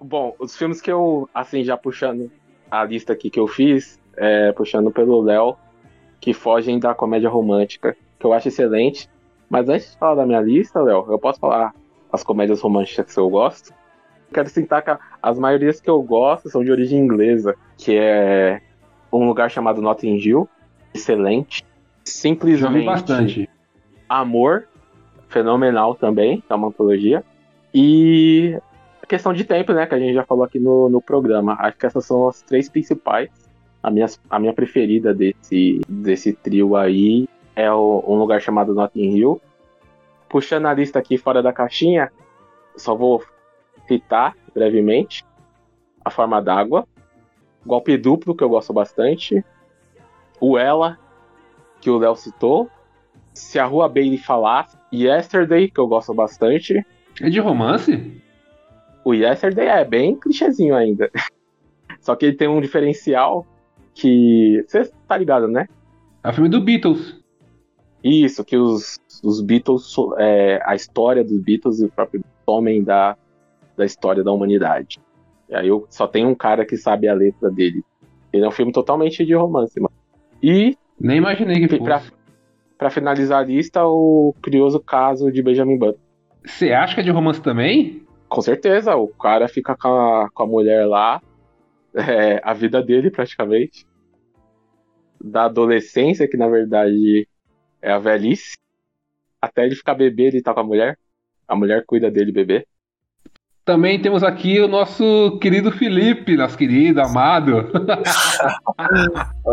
Bom, 0.00 0.36
os 0.38 0.56
filmes 0.56 0.80
que 0.80 0.92
eu, 0.92 1.28
assim, 1.34 1.64
já 1.64 1.76
puxando 1.76 2.30
a 2.70 2.84
lista 2.84 3.12
aqui 3.12 3.30
que 3.30 3.40
eu 3.40 3.48
fiz, 3.48 4.00
é, 4.16 4.52
puxando 4.52 4.88
pelo 4.92 5.20
Léo, 5.22 5.56
que 6.20 6.32
fogem 6.32 6.78
da 6.78 6.94
comédia 6.94 7.28
romântica, 7.28 7.96
que 8.16 8.24
eu 8.24 8.32
acho 8.32 8.46
excelente. 8.46 9.10
Mas 9.50 9.68
antes 9.68 9.90
de 9.90 9.98
falar 9.98 10.14
da 10.14 10.26
minha 10.26 10.40
lista, 10.40 10.80
Léo, 10.80 11.04
eu 11.08 11.18
posso 11.18 11.40
falar 11.40 11.74
as 12.12 12.22
comédias 12.22 12.60
românticas 12.60 13.12
que 13.12 13.18
eu 13.18 13.28
gosto? 13.28 13.74
Quero 14.32 14.48
citar 14.48 14.82
que 14.82 14.96
as 15.20 15.38
maiorias 15.40 15.80
que 15.80 15.90
eu 15.90 16.00
gosto 16.00 16.48
são 16.48 16.62
de 16.62 16.70
origem 16.70 17.00
inglesa, 17.00 17.56
que 17.76 17.96
é 17.96 18.62
Um 19.12 19.26
Lugar 19.26 19.50
Chamado 19.50 19.82
Notting 19.82 20.16
Hill, 20.16 20.48
excelente. 20.94 21.58
Já 21.58 21.66
Simplesmente 22.04 22.78
vi 22.78 22.86
bastante. 22.86 23.50
Amor, 24.08 24.68
fenomenal 25.32 25.94
também, 25.94 26.42
é 26.48 26.54
uma 26.54 26.68
antologia. 26.68 27.24
E 27.74 28.56
a 29.02 29.06
questão 29.06 29.32
de 29.32 29.44
tempo, 29.44 29.72
né, 29.72 29.86
que 29.86 29.94
a 29.94 29.98
gente 29.98 30.14
já 30.14 30.24
falou 30.24 30.44
aqui 30.44 30.58
no, 30.58 30.88
no 30.88 31.00
programa. 31.00 31.56
Acho 31.58 31.78
que 31.78 31.86
essas 31.86 32.04
são 32.04 32.28
as 32.28 32.42
três 32.42 32.68
principais. 32.68 33.30
A 33.82 33.90
minha, 33.90 34.06
a 34.30 34.38
minha 34.38 34.52
preferida 34.52 35.12
desse, 35.12 35.80
desse 35.88 36.32
trio 36.32 36.76
aí 36.76 37.28
é 37.56 37.72
o, 37.72 38.04
um 38.06 38.14
lugar 38.14 38.40
chamado 38.40 38.74
Notting 38.74 39.16
Hill. 39.16 39.40
Puxando 40.28 40.66
a 40.66 40.74
lista 40.74 40.98
aqui 40.98 41.18
fora 41.18 41.42
da 41.42 41.52
caixinha, 41.52 42.12
só 42.76 42.94
vou 42.94 43.22
citar 43.86 44.36
brevemente 44.54 45.24
A 46.04 46.10
Forma 46.10 46.40
d'Água, 46.40 46.86
Golpe 47.66 47.96
Duplo, 47.96 48.34
que 48.34 48.44
eu 48.44 48.48
gosto 48.48 48.72
bastante, 48.72 49.44
o 50.40 50.56
Ela, 50.56 50.98
que 51.80 51.90
o 51.90 51.98
Léo 51.98 52.16
citou, 52.16 52.70
Se 53.34 53.58
a 53.58 53.64
Rua 53.64 53.88
Bailey 53.88 54.18
Falasse, 54.18 54.76
Yesterday, 54.92 55.70
que 55.70 55.80
eu 55.80 55.86
gosto 55.86 56.12
bastante. 56.12 56.84
É 57.20 57.30
de 57.30 57.40
romance? 57.40 58.20
O 59.04 59.14
Yesterday 59.14 59.66
é 59.66 59.84
bem 59.84 60.16
clichêzinho 60.16 60.74
ainda. 60.74 61.10
Só 62.00 62.14
que 62.16 62.26
ele 62.26 62.36
tem 62.36 62.48
um 62.48 62.60
diferencial 62.60 63.46
que. 63.94 64.64
Você 64.66 64.90
tá 65.06 65.16
ligado, 65.16 65.48
né? 65.48 65.66
É 66.22 66.28
o 66.28 66.32
filme 66.32 66.48
do 66.48 66.60
Beatles. 66.60 67.20
Isso, 68.02 68.44
que 68.44 68.56
os, 68.56 68.98
os 69.22 69.40
Beatles, 69.40 69.94
é, 70.18 70.60
a 70.64 70.74
história 70.74 71.22
dos 71.22 71.38
Beatles 71.40 71.80
e 71.80 71.84
o 71.84 71.90
próprio 71.90 72.24
somem 72.44 72.82
da, 72.82 73.16
da 73.76 73.84
história 73.84 74.24
da 74.24 74.32
humanidade. 74.32 75.00
E 75.48 75.54
aí 75.54 75.68
eu 75.68 75.86
só 75.88 76.06
tem 76.06 76.26
um 76.26 76.34
cara 76.34 76.66
que 76.66 76.76
sabe 76.76 77.08
a 77.08 77.14
letra 77.14 77.50
dele. 77.50 77.84
Ele 78.32 78.44
é 78.44 78.48
um 78.48 78.52
filme 78.52 78.72
totalmente 78.72 79.24
de 79.24 79.34
romance, 79.34 79.78
mano. 79.78 79.94
E. 80.42 80.76
Nem 80.98 81.18
imaginei 81.18 81.60
que 81.60 81.68
fosse. 81.68 81.82
pra 81.82 82.02
finalizar 82.90 83.40
a 83.40 83.44
lista, 83.44 83.84
o 83.84 84.34
curioso 84.42 84.80
caso 84.80 85.30
de 85.30 85.42
Benjamin 85.42 85.78
Button. 85.78 86.00
Você 86.44 86.72
acha 86.72 86.94
que 86.94 87.00
é 87.00 87.04
de 87.04 87.10
romance 87.10 87.40
também? 87.40 88.06
Com 88.28 88.40
certeza, 88.40 88.96
o 88.96 89.08
cara 89.08 89.48
fica 89.48 89.76
com 89.76 89.88
a, 89.88 90.30
com 90.30 90.42
a 90.42 90.46
mulher 90.46 90.86
lá, 90.86 91.20
é, 91.94 92.40
a 92.42 92.52
vida 92.52 92.82
dele 92.82 93.10
praticamente. 93.10 93.86
Da 95.22 95.44
adolescência, 95.44 96.28
que 96.28 96.36
na 96.36 96.48
verdade 96.48 97.28
é 97.80 97.92
a 97.92 97.98
velhice, 97.98 98.56
até 99.40 99.64
ele 99.64 99.74
ficar 99.74 99.94
bebê, 99.94 100.24
ele 100.24 100.42
tá 100.42 100.54
com 100.54 100.60
a 100.60 100.64
mulher. 100.64 100.98
A 101.48 101.56
mulher 101.56 101.84
cuida 101.84 102.10
dele 102.10 102.32
bebê. 102.32 102.66
Também 103.64 104.00
temos 104.02 104.24
aqui 104.24 104.58
o 104.60 104.66
nosso 104.66 105.38
querido 105.40 105.70
Felipe, 105.70 106.36
nosso 106.36 106.56
querido, 106.58 107.00
amado. 107.00 107.52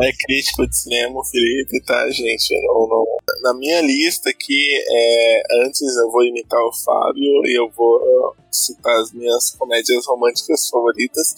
É 0.01 0.12
crítico 0.26 0.68
de 0.68 0.76
cinema, 0.78 1.20
Felipe, 1.26 1.84
tá, 1.84 2.10
gente? 2.10 2.62
Não, 2.64 2.88
não- 2.88 3.05
Na 3.43 3.53
minha 3.53 3.82
lista 3.82 4.30
aqui, 4.30 4.70
é, 4.88 5.43
antes 5.66 5.82
eu 5.82 6.10
vou 6.12 6.24
imitar 6.24 6.60
o 6.62 6.72
Fábio 6.84 7.24
e 7.45 7.60
eu 7.60 7.70
vou 7.76 7.97
uh, 7.97 8.36
citar 8.51 8.95
as 9.01 9.12
minhas 9.12 9.51
comédias 9.51 10.05
românticas 10.07 10.70
favoritas. 10.70 11.34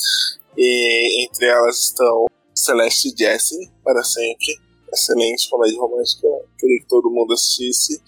E 0.57 1.25
entre 1.25 1.45
elas 1.47 1.77
estão 1.85 2.25
Celeste 2.53 3.09
e 3.09 3.17
Jessie, 3.17 3.69
para 3.83 4.03
sempre. 4.03 4.59
Excelente 4.93 5.49
comédia 5.49 5.79
romântica, 5.79 6.27
queria 6.59 6.79
que 6.79 6.87
todo 6.87 7.09
mundo 7.09 7.33
assistisse. 7.33 8.01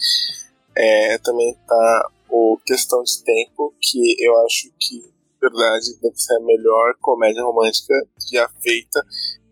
É, 0.75 1.17
também 1.19 1.55
tá 1.67 2.09
o 2.33 2.57
Questão 2.65 3.03
de 3.03 3.23
Tempo, 3.23 3.75
que 3.79 4.15
eu 4.19 4.35
acho 4.45 4.71
que, 4.79 4.97
na 4.97 5.49
verdade, 5.49 5.95
deve 6.01 6.17
ser 6.17 6.35
a 6.35 6.39
melhor 6.39 6.95
comédia 6.99 7.43
romântica 7.43 7.93
já 8.31 8.49
feita. 8.59 9.05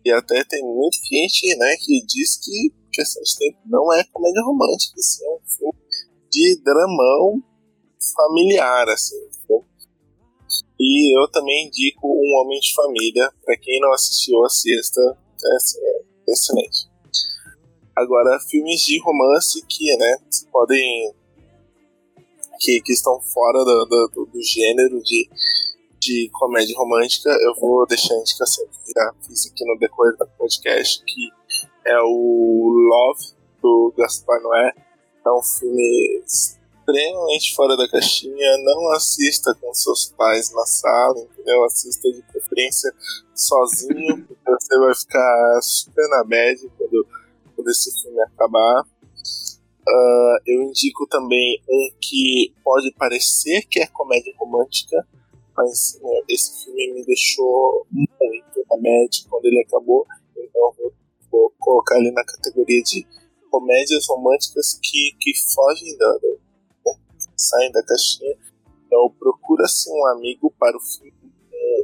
E 0.04 0.10
até 0.10 0.42
tem 0.42 0.62
muita 0.64 0.96
gente 1.08 1.56
né, 1.56 1.76
que 1.78 2.04
diz 2.04 2.40
que 2.42 2.72
Questão 2.92 3.22
de 3.22 3.36
Tempo 3.36 3.58
não 3.66 3.92
é 3.92 4.02
comédia 4.12 4.42
romântica, 4.42 4.98
isso 4.98 5.24
é 5.24 5.30
um 5.30 5.40
filme 5.46 5.78
de 6.28 6.60
dramão 6.64 7.42
familiar, 8.16 8.88
assim? 8.88 9.30
E 10.84 11.16
eu 11.16 11.30
também 11.30 11.68
indico 11.68 12.08
Um 12.08 12.40
Homem 12.40 12.58
de 12.58 12.74
Família, 12.74 13.30
para 13.44 13.56
quem 13.56 13.78
não 13.80 13.92
assistiu, 13.92 14.44
assista, 14.44 15.00
é, 15.00 15.54
assim, 15.54 15.78
é 15.80 16.32
excelente. 16.32 16.90
Agora, 17.94 18.40
filmes 18.40 18.80
de 18.80 19.00
romance 19.00 19.64
que, 19.68 19.96
né, 19.96 20.16
podem. 20.50 21.14
Que, 22.62 22.80
que 22.80 22.92
estão 22.92 23.20
fora 23.20 23.64
do, 23.64 23.86
do, 23.86 24.26
do 24.26 24.42
gênero 24.42 25.02
de, 25.02 25.28
de 26.00 26.30
comédia 26.32 26.76
romântica, 26.78 27.28
eu 27.28 27.54
vou 27.60 27.84
deixar 27.86 28.14
a 28.14 28.18
indicação 28.18 28.64
que 28.66 28.92
já 28.92 29.12
fiz 29.26 29.46
aqui 29.46 29.64
no 29.64 29.78
decorrer 29.78 30.16
do 30.16 30.26
podcast, 30.38 31.04
que 31.04 31.28
é 31.84 32.00
o 32.00 32.70
Love, 32.70 33.34
do 33.60 33.92
Gaspar 33.98 34.40
Noé. 34.40 34.72
É 35.26 35.30
um 35.30 35.42
filme 35.42 36.22
extremamente 36.24 37.54
fora 37.54 37.76
da 37.76 37.88
caixinha. 37.88 38.58
Não 38.58 38.92
assista 38.92 39.54
com 39.60 39.74
seus 39.74 40.12
pais 40.16 40.52
na 40.52 40.64
sala, 40.64 41.18
entendeu? 41.18 41.64
Assista 41.64 42.10
de 42.12 42.22
preferência 42.22 42.92
sozinho, 43.34 44.22
porque 44.26 44.50
você 44.50 44.78
vai 44.78 44.94
ficar 44.94 45.60
super 45.62 46.08
na 46.08 46.24
bad 46.24 46.60
quando, 46.78 47.06
quando 47.56 47.70
esse 47.70 47.90
filme 48.00 48.20
acabar. 48.22 48.84
Uh, 49.88 50.38
eu 50.46 50.62
indico 50.62 51.06
também 51.08 51.60
um 51.68 51.90
que 52.00 52.54
pode 52.62 52.92
parecer 52.92 53.62
que 53.68 53.80
é 53.80 53.86
comédia 53.86 54.32
romântica, 54.38 55.06
mas 55.56 55.98
né, 56.02 56.20
esse 56.28 56.64
filme 56.64 56.94
me 56.94 57.04
deixou 57.04 57.86
muito 57.90 58.64
na 58.70 58.76
média 58.76 59.24
quando 59.28 59.44
ele 59.46 59.60
acabou, 59.60 60.06
então 60.36 60.62
eu 60.62 60.74
vou, 60.78 60.92
vou 61.30 61.52
colocar 61.58 61.98
ele 61.98 62.12
na 62.12 62.24
categoria 62.24 62.82
de 62.82 63.06
comédias 63.50 64.06
românticas 64.08 64.78
que, 64.80 65.16
que 65.20 65.32
fogem 65.52 65.96
da, 65.98 66.12
da 66.12 66.28
né, 66.86 66.98
saem 67.36 67.72
da 67.72 67.82
caixinha. 67.82 68.36
Então 68.86 69.10
procura-se 69.18 69.90
um 69.90 70.06
amigo 70.06 70.54
para 70.58 70.76
o 70.76 70.80
filme 70.80 71.32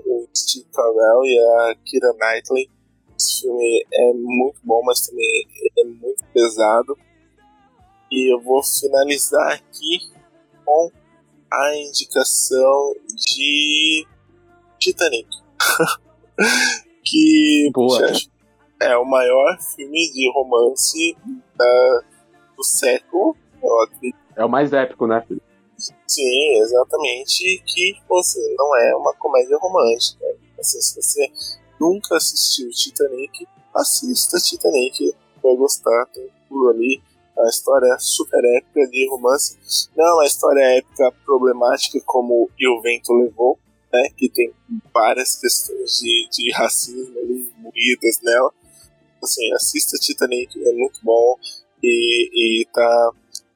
o 0.07 0.29
Steve 0.35 0.67
Carell 0.73 1.25
e 1.25 1.39
a 1.39 1.75
Kira 1.85 2.13
Knightley. 2.15 2.71
Esse 3.17 3.43
filme 3.43 3.87
é 3.93 4.13
muito 4.13 4.61
bom, 4.63 4.83
mas 4.85 5.07
também 5.07 5.27
é 5.79 5.85
muito 5.85 6.25
pesado. 6.33 6.97
E 8.11 8.33
eu 8.33 8.41
vou 8.41 8.63
finalizar 8.63 9.53
aqui 9.53 10.11
com 10.65 10.91
a 11.51 11.77
indicação 11.77 12.95
de 13.15 14.07
Titanic. 14.79 15.29
que 17.05 17.71
Boa. 17.73 18.13
é 18.81 18.97
o 18.97 19.05
maior 19.05 19.59
filme 19.75 20.13
de 20.13 20.31
romance 20.33 21.17
da- 21.57 22.05
do 22.57 22.63
século, 22.65 23.37
eu 23.63 23.83
acredito. 23.83 24.19
É 24.37 24.45
o 24.45 24.49
mais 24.49 24.73
épico, 24.73 25.07
né, 25.07 25.23
filho? 25.27 25.41
Sim, 26.07 26.59
exatamente. 26.61 27.63
Que 27.67 27.97
assim, 28.19 28.55
não 28.57 28.77
é 28.77 28.97
uma 28.97 29.15
comédia 29.15 29.57
romântica. 29.59 30.25
Assim, 30.59 30.81
se 30.81 31.01
você 31.01 31.33
nunca 31.81 32.17
assistiu 32.17 32.69
Titanic, 32.71 33.47
assista 33.75 34.39
Titanic, 34.39 35.15
vai 35.43 35.57
gostar, 35.57 36.07
tem 36.07 36.29
tudo 36.49 36.71
ali. 36.71 37.01
A 37.39 37.49
história 37.49 37.95
é 37.95 37.99
super 37.99 38.43
épica 38.57 38.87
de 38.89 39.09
romance. 39.11 39.57
Não 39.97 40.07
é 40.07 40.15
uma 40.15 40.27
história 40.27 40.79
épica 40.79 41.13
problemática 41.25 42.01
como 42.05 42.51
E 42.59 42.69
o 42.69 42.81
Vento 42.81 43.13
Levou, 43.13 43.59
né? 43.93 44.09
Que 44.17 44.29
tem 44.29 44.53
várias 44.93 45.41
questões 45.41 46.01
de, 46.01 46.29
de 46.33 46.53
racismo 46.53 47.19
ali 47.19 47.53
moídas 47.59 48.21
nela. 48.23 48.53
Assim, 49.23 49.53
assista 49.53 49.97
Titanic, 49.99 50.51
é 50.67 50.73
muito 50.73 50.99
bom. 51.03 51.37
E, 51.83 52.63
e 52.63 52.67
tá 52.73 53.13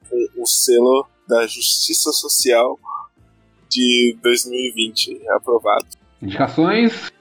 com 0.09 0.41
o 0.43 0.45
selo 0.45 1.05
da 1.27 1.45
Justiça 1.45 2.11
Social 2.11 2.79
de 3.69 4.17
2020 4.21 5.27
aprovado. 5.29 5.87
Indicações 6.21 7.11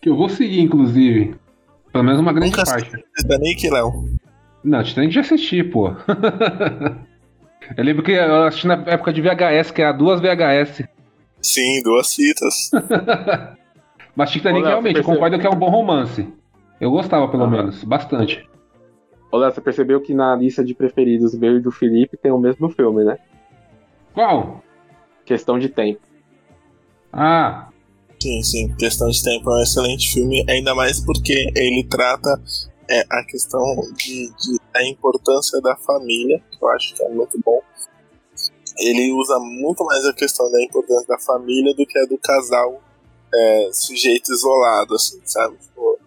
que 0.00 0.08
eu 0.08 0.16
vou 0.16 0.28
seguir, 0.28 0.60
inclusive. 0.60 1.36
Pelo 1.92 2.04
menos 2.04 2.20
uma 2.20 2.32
grande 2.32 2.56
Nunca 2.56 2.64
parte. 2.64 2.90
Titanic, 3.16 3.68
Léo. 3.68 4.19
Não, 4.62 4.82
Titanic 4.82 5.14
já 5.14 5.20
assisti, 5.20 5.62
pô. 5.62 5.88
eu 7.76 7.84
lembro 7.84 8.02
que 8.02 8.12
eu 8.12 8.44
assisti 8.44 8.66
na 8.66 8.74
época 8.86 9.12
de 9.12 9.22
VHS, 9.22 9.70
que 9.70 9.82
era 9.82 9.92
duas 9.92 10.20
VHS. 10.20 10.84
Sim, 11.40 11.82
duas 11.82 12.14
fitas. 12.14 12.70
Mas 14.14 14.30
Titanic 14.30 14.62
Léo, 14.62 14.70
realmente, 14.70 14.98
eu 14.98 15.04
concordo 15.04 15.38
que 15.38 15.46
é 15.46 15.50
um 15.50 15.58
bom 15.58 15.70
romance. 15.70 16.26
Eu 16.80 16.90
gostava, 16.90 17.28
pelo 17.28 17.48
menos, 17.48 17.82
bastante. 17.84 18.46
Léo, 19.32 19.52
você 19.52 19.60
percebeu 19.60 20.00
que 20.00 20.12
na 20.12 20.34
lista 20.34 20.64
de 20.64 20.74
preferidos 20.74 21.34
meu 21.34 21.56
e 21.56 21.60
do 21.60 21.70
Felipe 21.70 22.16
tem 22.16 22.32
o 22.32 22.38
mesmo 22.38 22.68
filme, 22.68 23.04
né? 23.04 23.18
Qual? 24.12 24.62
Questão 25.24 25.58
de 25.58 25.68
tempo. 25.68 26.00
Ah, 27.12 27.70
Sim, 28.22 28.42
sim. 28.42 28.74
Questão 28.76 29.08
de 29.08 29.22
Tempo 29.22 29.50
é 29.50 29.54
um 29.54 29.62
excelente 29.62 30.12
filme, 30.12 30.44
ainda 30.46 30.74
mais 30.74 31.00
porque 31.00 31.50
ele 31.56 31.84
trata 31.84 32.38
é, 32.90 33.06
a 33.08 33.24
questão 33.24 33.62
de, 33.96 34.28
de- 34.30 34.60
da 34.72 34.84
importância 34.86 35.60
da 35.60 35.76
família, 35.76 36.42
que 36.50 36.62
eu 36.62 36.68
acho 36.70 36.94
que 36.94 37.02
é 37.04 37.08
muito 37.08 37.38
bom. 37.44 37.60
Ele 38.78 39.12
usa 39.12 39.38
muito 39.38 39.84
mais 39.84 40.04
a 40.06 40.12
questão 40.12 40.50
da 40.50 40.62
importância 40.62 41.06
da 41.06 41.18
família 41.18 41.74
do 41.74 41.86
que 41.86 41.98
a 41.98 42.04
do 42.06 42.16
casal 42.18 42.82
é, 43.34 43.70
sujeito 43.72 44.32
isolado, 44.32 44.94
assim, 44.94 45.20
sabe? 45.24 45.56
Tipo, 45.58 45.98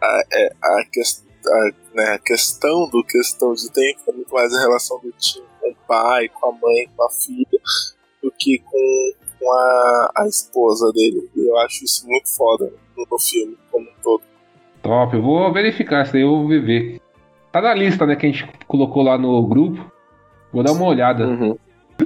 a, 0.00 0.22
é, 0.32 0.52
a, 0.62 0.84
ques- 0.90 1.24
a, 1.46 1.70
né, 1.94 2.04
a 2.12 2.18
questão 2.18 2.88
do 2.88 3.04
questão 3.04 3.52
de 3.54 3.70
tempo 3.70 4.00
é 4.08 4.12
muito 4.12 4.32
mais 4.32 4.54
a 4.54 4.60
relação 4.60 4.98
do 5.00 5.10
time 5.12 5.46
com 5.60 5.70
o 5.70 5.74
pai, 5.88 6.28
com 6.28 6.48
a 6.48 6.52
mãe, 6.52 6.88
com 6.96 7.04
a 7.04 7.10
filha, 7.10 7.60
do 8.22 8.30
que 8.32 8.58
com, 8.60 9.12
com 9.38 9.52
a, 9.52 10.12
a 10.18 10.28
esposa 10.28 10.92
dele. 10.92 11.28
E 11.34 11.48
eu 11.48 11.56
acho 11.58 11.84
isso 11.84 12.06
muito 12.06 12.28
foda 12.34 12.72
no, 12.96 13.06
no 13.10 13.18
filme 13.18 13.58
como 13.70 13.86
um 13.90 13.94
todo. 14.02 14.22
Top. 14.82 15.16
Eu 15.16 15.22
vou 15.22 15.52
verificar 15.52 16.04
isso 16.04 16.16
aí, 16.16 16.22
eu 16.22 16.30
vou 16.30 16.48
ver. 16.48 17.00
Tá 17.52 17.60
na 17.60 17.74
lista, 17.74 18.06
né, 18.06 18.16
que 18.16 18.26
a 18.26 18.28
gente 18.30 18.48
colocou 18.66 19.02
lá 19.02 19.18
no 19.18 19.46
grupo. 19.46 19.90
Vou 20.52 20.62
dar 20.62 20.72
uma 20.72 20.86
olhada. 20.86 21.26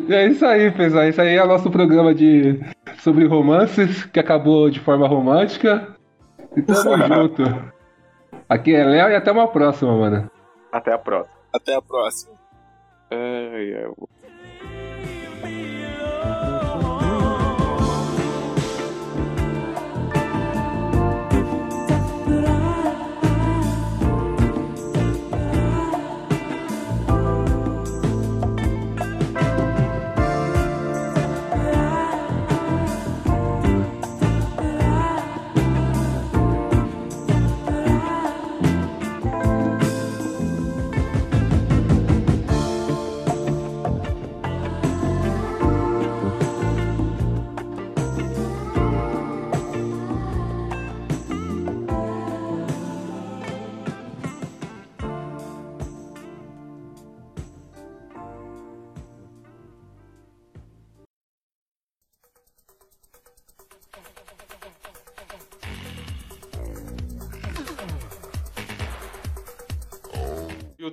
É 0.08 0.26
isso 0.26 0.44
aí, 0.44 0.70
pessoal. 0.70 1.08
Isso 1.08 1.20
aí 1.20 1.36
é 1.36 1.44
o 1.44 1.48
nosso 1.48 1.70
programa 1.70 2.14
de 2.14 2.60
sobre 2.98 3.26
romances, 3.26 4.04
que 4.06 4.18
acabou 4.18 4.70
de 4.70 4.80
forma 4.80 5.06
romântica. 5.06 5.96
E 6.56 6.62
tamo 6.62 6.96
junto. 6.96 7.42
Aqui 8.48 8.74
é 8.74 8.84
Léo 8.84 9.10
e 9.10 9.14
até 9.14 9.32
uma 9.32 9.48
próxima, 9.48 9.96
mano. 9.96 10.30
Até 10.72 10.92
a 10.92 10.98
próxima. 10.98 11.36
Até 11.52 11.74
a 11.74 11.82
próxima. 11.82 12.34
Ai, 13.10 13.74
ai, 13.74 13.92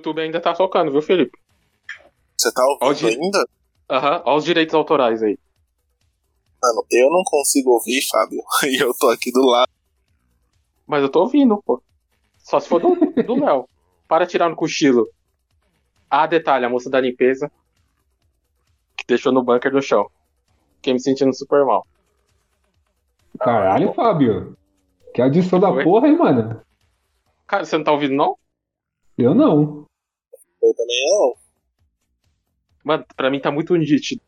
YouTube 0.02 0.20
ainda 0.20 0.40
tá 0.40 0.54
tocando, 0.54 0.90
viu, 0.90 1.02
Felipe? 1.02 1.38
Você 2.36 2.52
tá 2.52 2.62
ouvindo 2.80 3.08
ainda? 3.08 3.46
Aham, 3.90 4.22
olha 4.24 4.36
os 4.36 4.44
direitos 4.44 4.74
autorais 4.74 5.22
aí. 5.22 5.38
Mano, 6.62 6.86
eu 6.90 7.10
não 7.10 7.22
consigo 7.24 7.70
ouvir, 7.70 8.00
Fábio. 8.08 8.42
E 8.64 8.82
eu 8.82 8.92
tô 8.98 9.08
aqui 9.10 9.30
do 9.32 9.44
lado. 9.44 9.70
Mas 10.86 11.02
eu 11.02 11.08
tô 11.08 11.20
ouvindo, 11.20 11.60
pô. 11.62 11.82
Só 12.38 12.60
se 12.60 12.68
for 12.68 12.80
do 12.80 12.94
do 13.22 13.44
Léo. 13.44 13.68
Para 14.08 14.26
tirar 14.26 14.48
no 14.48 14.56
cochilo. 14.56 15.08
Ah, 16.10 16.26
detalhe, 16.26 16.64
a 16.64 16.68
moça 16.68 16.90
da 16.90 17.00
limpeza 17.00 17.50
que 18.96 19.04
deixou 19.06 19.32
no 19.32 19.42
bunker 19.42 19.72
no 19.72 19.82
chão. 19.82 20.08
Fiquei 20.76 20.92
me 20.92 21.00
sentindo 21.00 21.34
super 21.34 21.64
mal. 21.64 21.86
Caralho, 23.38 23.92
Fábio. 23.92 24.56
Que 25.14 25.20
adição 25.20 25.58
da 25.58 25.72
porra, 25.82 26.08
hein, 26.08 26.16
mano? 26.16 26.60
Cara, 27.46 27.64
você 27.64 27.76
não 27.76 27.84
tá 27.84 27.92
ouvindo, 27.92 28.14
não? 28.14 28.36
Eu 29.18 29.34
não. 29.34 29.84
Eu 30.62 30.74
também 30.74 31.04
não. 31.10 31.34
Mano, 32.84 33.06
pra 33.16 33.30
mim 33.30 33.40
tá 33.40 33.50
muito 33.50 33.74
nítido. 33.76 34.20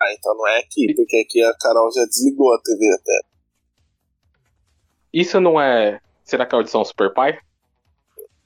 Ah, 0.00 0.12
então 0.12 0.34
não 0.36 0.46
é 0.48 0.58
aqui, 0.58 0.92
porque 0.94 1.16
aqui 1.16 1.42
a 1.42 1.54
Carol 1.54 1.90
já 1.92 2.04
desligou 2.04 2.54
a 2.54 2.60
TV 2.60 2.92
até. 2.94 3.20
Isso 5.12 5.40
não 5.40 5.60
é. 5.60 6.00
Será 6.24 6.46
que 6.46 6.54
é 6.54 6.58
audição 6.58 6.84
Super 6.84 7.12
Pai? 7.12 7.38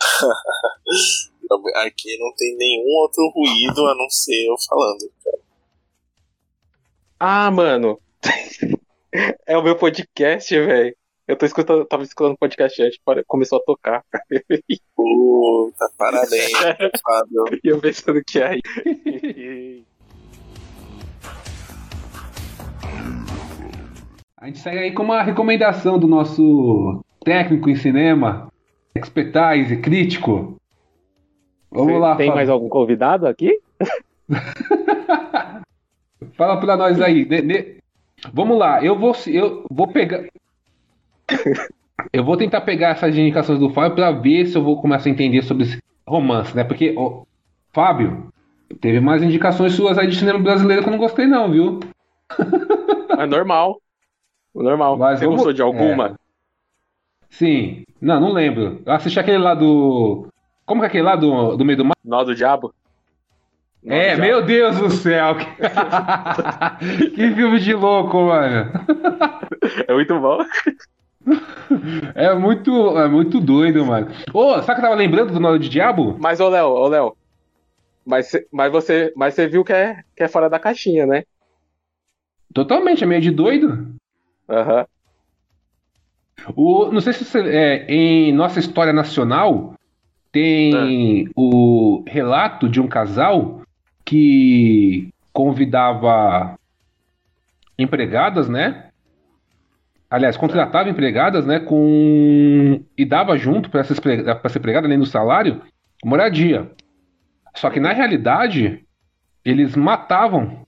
Aqui 1.76 2.18
não 2.18 2.34
tem 2.34 2.57
nenhum 2.57 2.88
outro 2.97 3.30
ruído 3.30 3.86
a 3.86 3.94
não 3.94 4.11
ser 4.11 4.47
eu 4.49 4.57
falando. 4.68 5.12
Ah, 7.20 7.51
mano. 7.51 8.01
é 9.47 9.57
o 9.57 9.62
meu 9.62 9.78
podcast, 9.78 10.53
velho. 10.53 10.97
Eu 11.27 11.37
tô 11.37 11.45
escutando, 11.45 11.85
tava 11.85 12.05
escutando 12.05 12.37
podcast 12.39 12.81
antes, 12.83 12.99
começou 13.27 13.59
a 13.59 13.62
tocar. 13.64 14.03
Puta, 14.95 15.91
parabéns, 15.99 16.53
Fábio. 17.05 17.45
E 17.64 17.68
eu 17.68 17.81
pensando 17.81 18.22
que 18.24 18.39
é 18.39 18.47
aí. 18.47 18.62
A 24.39 24.47
gente 24.47 24.59
segue 24.61 24.79
aí 24.79 24.93
com 24.93 25.03
uma 25.03 25.22
recomendação 25.22 25.99
do 25.99 26.07
nosso 26.07 27.03
técnico 27.24 27.68
em 27.68 27.74
cinema, 27.74 28.49
expertise, 28.95 29.79
crítico. 29.79 30.57
Vamos 31.70 32.01
lá, 32.01 32.14
Tem 32.14 32.27
Fábio. 32.27 32.37
mais 32.37 32.49
algum 32.49 32.68
convidado 32.68 33.27
aqui? 33.27 33.59
Fala 36.35 36.61
pra 36.61 36.77
nós 36.77 37.01
aí. 37.01 37.24
Ne- 37.27 37.43
ne- 37.43 37.77
Vamos 38.33 38.57
lá, 38.59 38.83
eu 38.85 38.97
vou, 38.99 39.14
eu 39.27 39.64
vou 39.70 39.89
pegar. 39.89 40.24
Eu 42.12 42.24
vou 42.24 42.37
tentar 42.37 42.61
pegar 42.62 42.91
essas 42.91 43.16
indicações 43.16 43.59
do 43.59 43.70
Fábio 43.70 43.95
pra 43.97 44.11
ver 44.12 44.47
se 44.47 44.57
eu 44.57 44.62
vou 44.62 44.81
começar 44.81 45.09
a 45.09 45.12
entender 45.12 45.43
sobre 45.43 45.64
esse 45.64 45.83
romance, 46.07 46.55
né? 46.55 46.62
Porque, 46.64 46.95
ó, 46.97 47.22
Fábio, 47.72 48.33
teve 48.81 49.01
mais 49.01 49.22
indicações 49.22 49.72
suas 49.72 49.99
aí 49.99 50.07
de 50.07 50.16
cinema 50.16 50.39
brasileiro 50.39 50.83
que 50.83 50.89
eu 50.89 50.93
não 50.93 50.99
gostei, 50.99 51.27
não, 51.27 51.51
viu? 51.51 51.81
É 53.18 53.27
normal. 53.27 53.81
Normal. 54.55 54.97
Mas 54.97 55.18
Você 55.20 55.27
gostou 55.27 55.53
de 55.53 55.62
alguma? 55.62 56.14
Sim. 57.31 57.85
Não, 58.01 58.20
não 58.20 58.33
lembro. 58.33 58.81
Eu 58.87 58.93
assisti 58.93 59.18
aquele 59.18 59.39
lá 59.39 59.55
do. 59.55 60.29
Como 60.64 60.81
que 60.81 60.87
é 60.87 60.89
aquele 60.89 61.03
lá 61.05 61.16
do, 61.16 61.57
do 61.57 61.64
meio 61.64 61.77
do 61.79 61.85
mar? 61.85 61.95
Nó 62.05 62.24
do 62.24 62.35
Diabo? 62.35 62.72
Nó 63.83 63.95
É, 63.95 64.16
do 64.16 64.16
Diabo. 64.16 64.22
meu 64.22 64.43
Deus 64.47 64.79
do 64.79 64.91
céu. 64.91 65.35
que 67.14 67.35
filme 67.35 67.59
de 67.59 67.74
louco, 67.74 68.16
mano. 68.27 68.70
É 69.89 69.93
muito 69.93 70.18
bom. 70.20 70.39
É 72.14 72.33
muito, 72.35 72.97
é 72.99 73.09
muito 73.09 73.41
doido, 73.41 73.85
mano. 73.85 74.09
Ô, 74.33 74.55
sabe 74.62 74.66
que 74.66 74.72
eu 74.72 74.83
tava 74.83 74.95
lembrando 74.95 75.33
do 75.33 75.41
Nó 75.41 75.57
de 75.57 75.68
Diabo? 75.68 76.16
Mas, 76.18 76.41
ô 76.41 76.49
Léo, 76.49 76.68
ô 76.68 76.89
Léo. 76.89 77.16
Mas, 78.05 78.31
mas, 78.53 78.70
você, 78.70 79.12
mas 79.16 79.35
você 79.35 79.49
viu 79.49 79.64
que 79.64 79.72
é, 79.72 80.05
que 80.16 80.22
é 80.22 80.29
fora 80.29 80.49
da 80.49 80.61
caixinha, 80.61 81.05
né? 81.05 81.24
Totalmente, 82.55 83.03
é 83.03 83.07
meio 83.07 83.20
de 83.20 83.33
doido. 83.33 83.95
Aham. 84.49 84.87
O, 86.55 86.93
não 86.93 87.01
sei 87.01 87.12
se 87.12 87.24
você. 87.24 87.41
É, 87.41 87.87
em 87.93 88.33
nossa 88.33 88.61
história 88.61 88.93
nacional, 88.93 89.74
tem 90.31 91.29
o 91.35 92.05
relato 92.07 92.68
de 92.68 92.81
um 92.81 92.87
casal 92.87 93.62
que 94.05 95.09
convidava 95.33 96.57
empregadas, 97.79 98.49
né? 98.49 98.91
Aliás, 100.09 100.37
contratava 100.37 100.89
empregadas, 100.89 101.45
né? 101.45 101.59
Com. 101.59 102.85
E 102.97 103.05
dava 103.05 103.37
junto 103.37 103.71
para 103.71 103.83
pra 103.83 104.41
essa 104.45 104.59
empregada, 104.59 104.87
além 104.87 104.99
do 104.99 105.07
salário, 105.07 105.63
moradia. 106.05 106.71
Só 107.55 107.71
que 107.71 107.81
na 107.81 107.93
realidade, 107.93 108.85
eles 109.45 109.75
matavam 109.75 110.67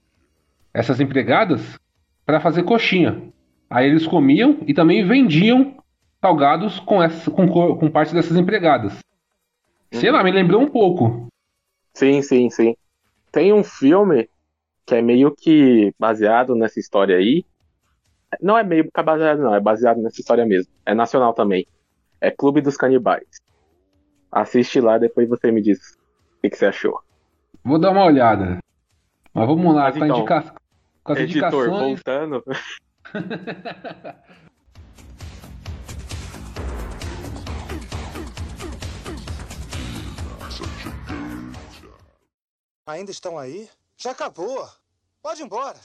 essas 0.73 0.99
empregadas 0.99 1.79
para 2.25 2.39
fazer 2.39 2.63
coxinha. 2.63 3.31
Aí 3.69 3.87
eles 3.87 4.07
comiam 4.07 4.57
e 4.67 4.73
também 4.73 5.05
vendiam 5.05 5.77
salgados 6.21 6.79
com, 6.79 7.01
essa, 7.01 7.29
com, 7.31 7.47
com 7.47 7.89
parte 7.89 8.13
dessas 8.13 8.35
empregadas. 8.35 8.99
Sei 9.91 10.11
lá, 10.11 10.23
me 10.23 10.31
lembrou 10.31 10.61
um 10.61 10.67
pouco. 10.67 11.27
Sim, 11.93 12.21
sim, 12.21 12.49
sim. 12.49 12.75
Tem 13.31 13.53
um 13.53 13.63
filme 13.63 14.29
que 14.85 14.95
é 14.95 15.01
meio 15.01 15.35
que 15.35 15.93
baseado 15.99 16.55
nessa 16.55 16.79
história 16.79 17.17
aí. 17.17 17.45
Não 18.41 18.57
é 18.57 18.63
meio 18.63 18.89
que 18.91 19.01
baseado, 19.03 19.39
não, 19.39 19.55
é 19.55 19.59
baseado 19.59 20.01
nessa 20.01 20.19
história 20.19 20.45
mesmo. 20.45 20.71
É 20.85 20.93
nacional 20.93 21.33
também. 21.33 21.67
É 22.21 22.29
Clube 22.29 22.61
dos 22.61 22.77
Canibais. 22.77 23.27
Assiste 24.31 24.79
lá, 24.79 24.97
depois 24.97 25.27
você 25.27 25.51
me 25.51 25.61
diz 25.61 25.79
o 26.37 26.41
que, 26.41 26.49
que 26.51 26.57
você 26.57 26.67
achou. 26.67 27.01
Vou 27.63 27.79
dar 27.79 27.91
uma 27.91 28.05
olhada. 28.05 28.59
Mas 29.33 29.47
vamos 29.47 29.73
lá, 29.73 29.83
Mas 29.85 29.97
com, 29.97 30.05
então, 30.05 30.17
indica- 30.19 30.53
com 31.03 31.11
as 31.13 31.19
Editor, 31.19 31.65
indicações. 31.65 31.79
voltando. 32.03 32.43
Ainda 42.87 43.11
estão 43.11 43.37
aí? 43.37 43.69
Já 43.97 44.11
acabou. 44.11 44.67
Pode 45.21 45.41
ir 45.41 45.45
embora. 45.45 45.77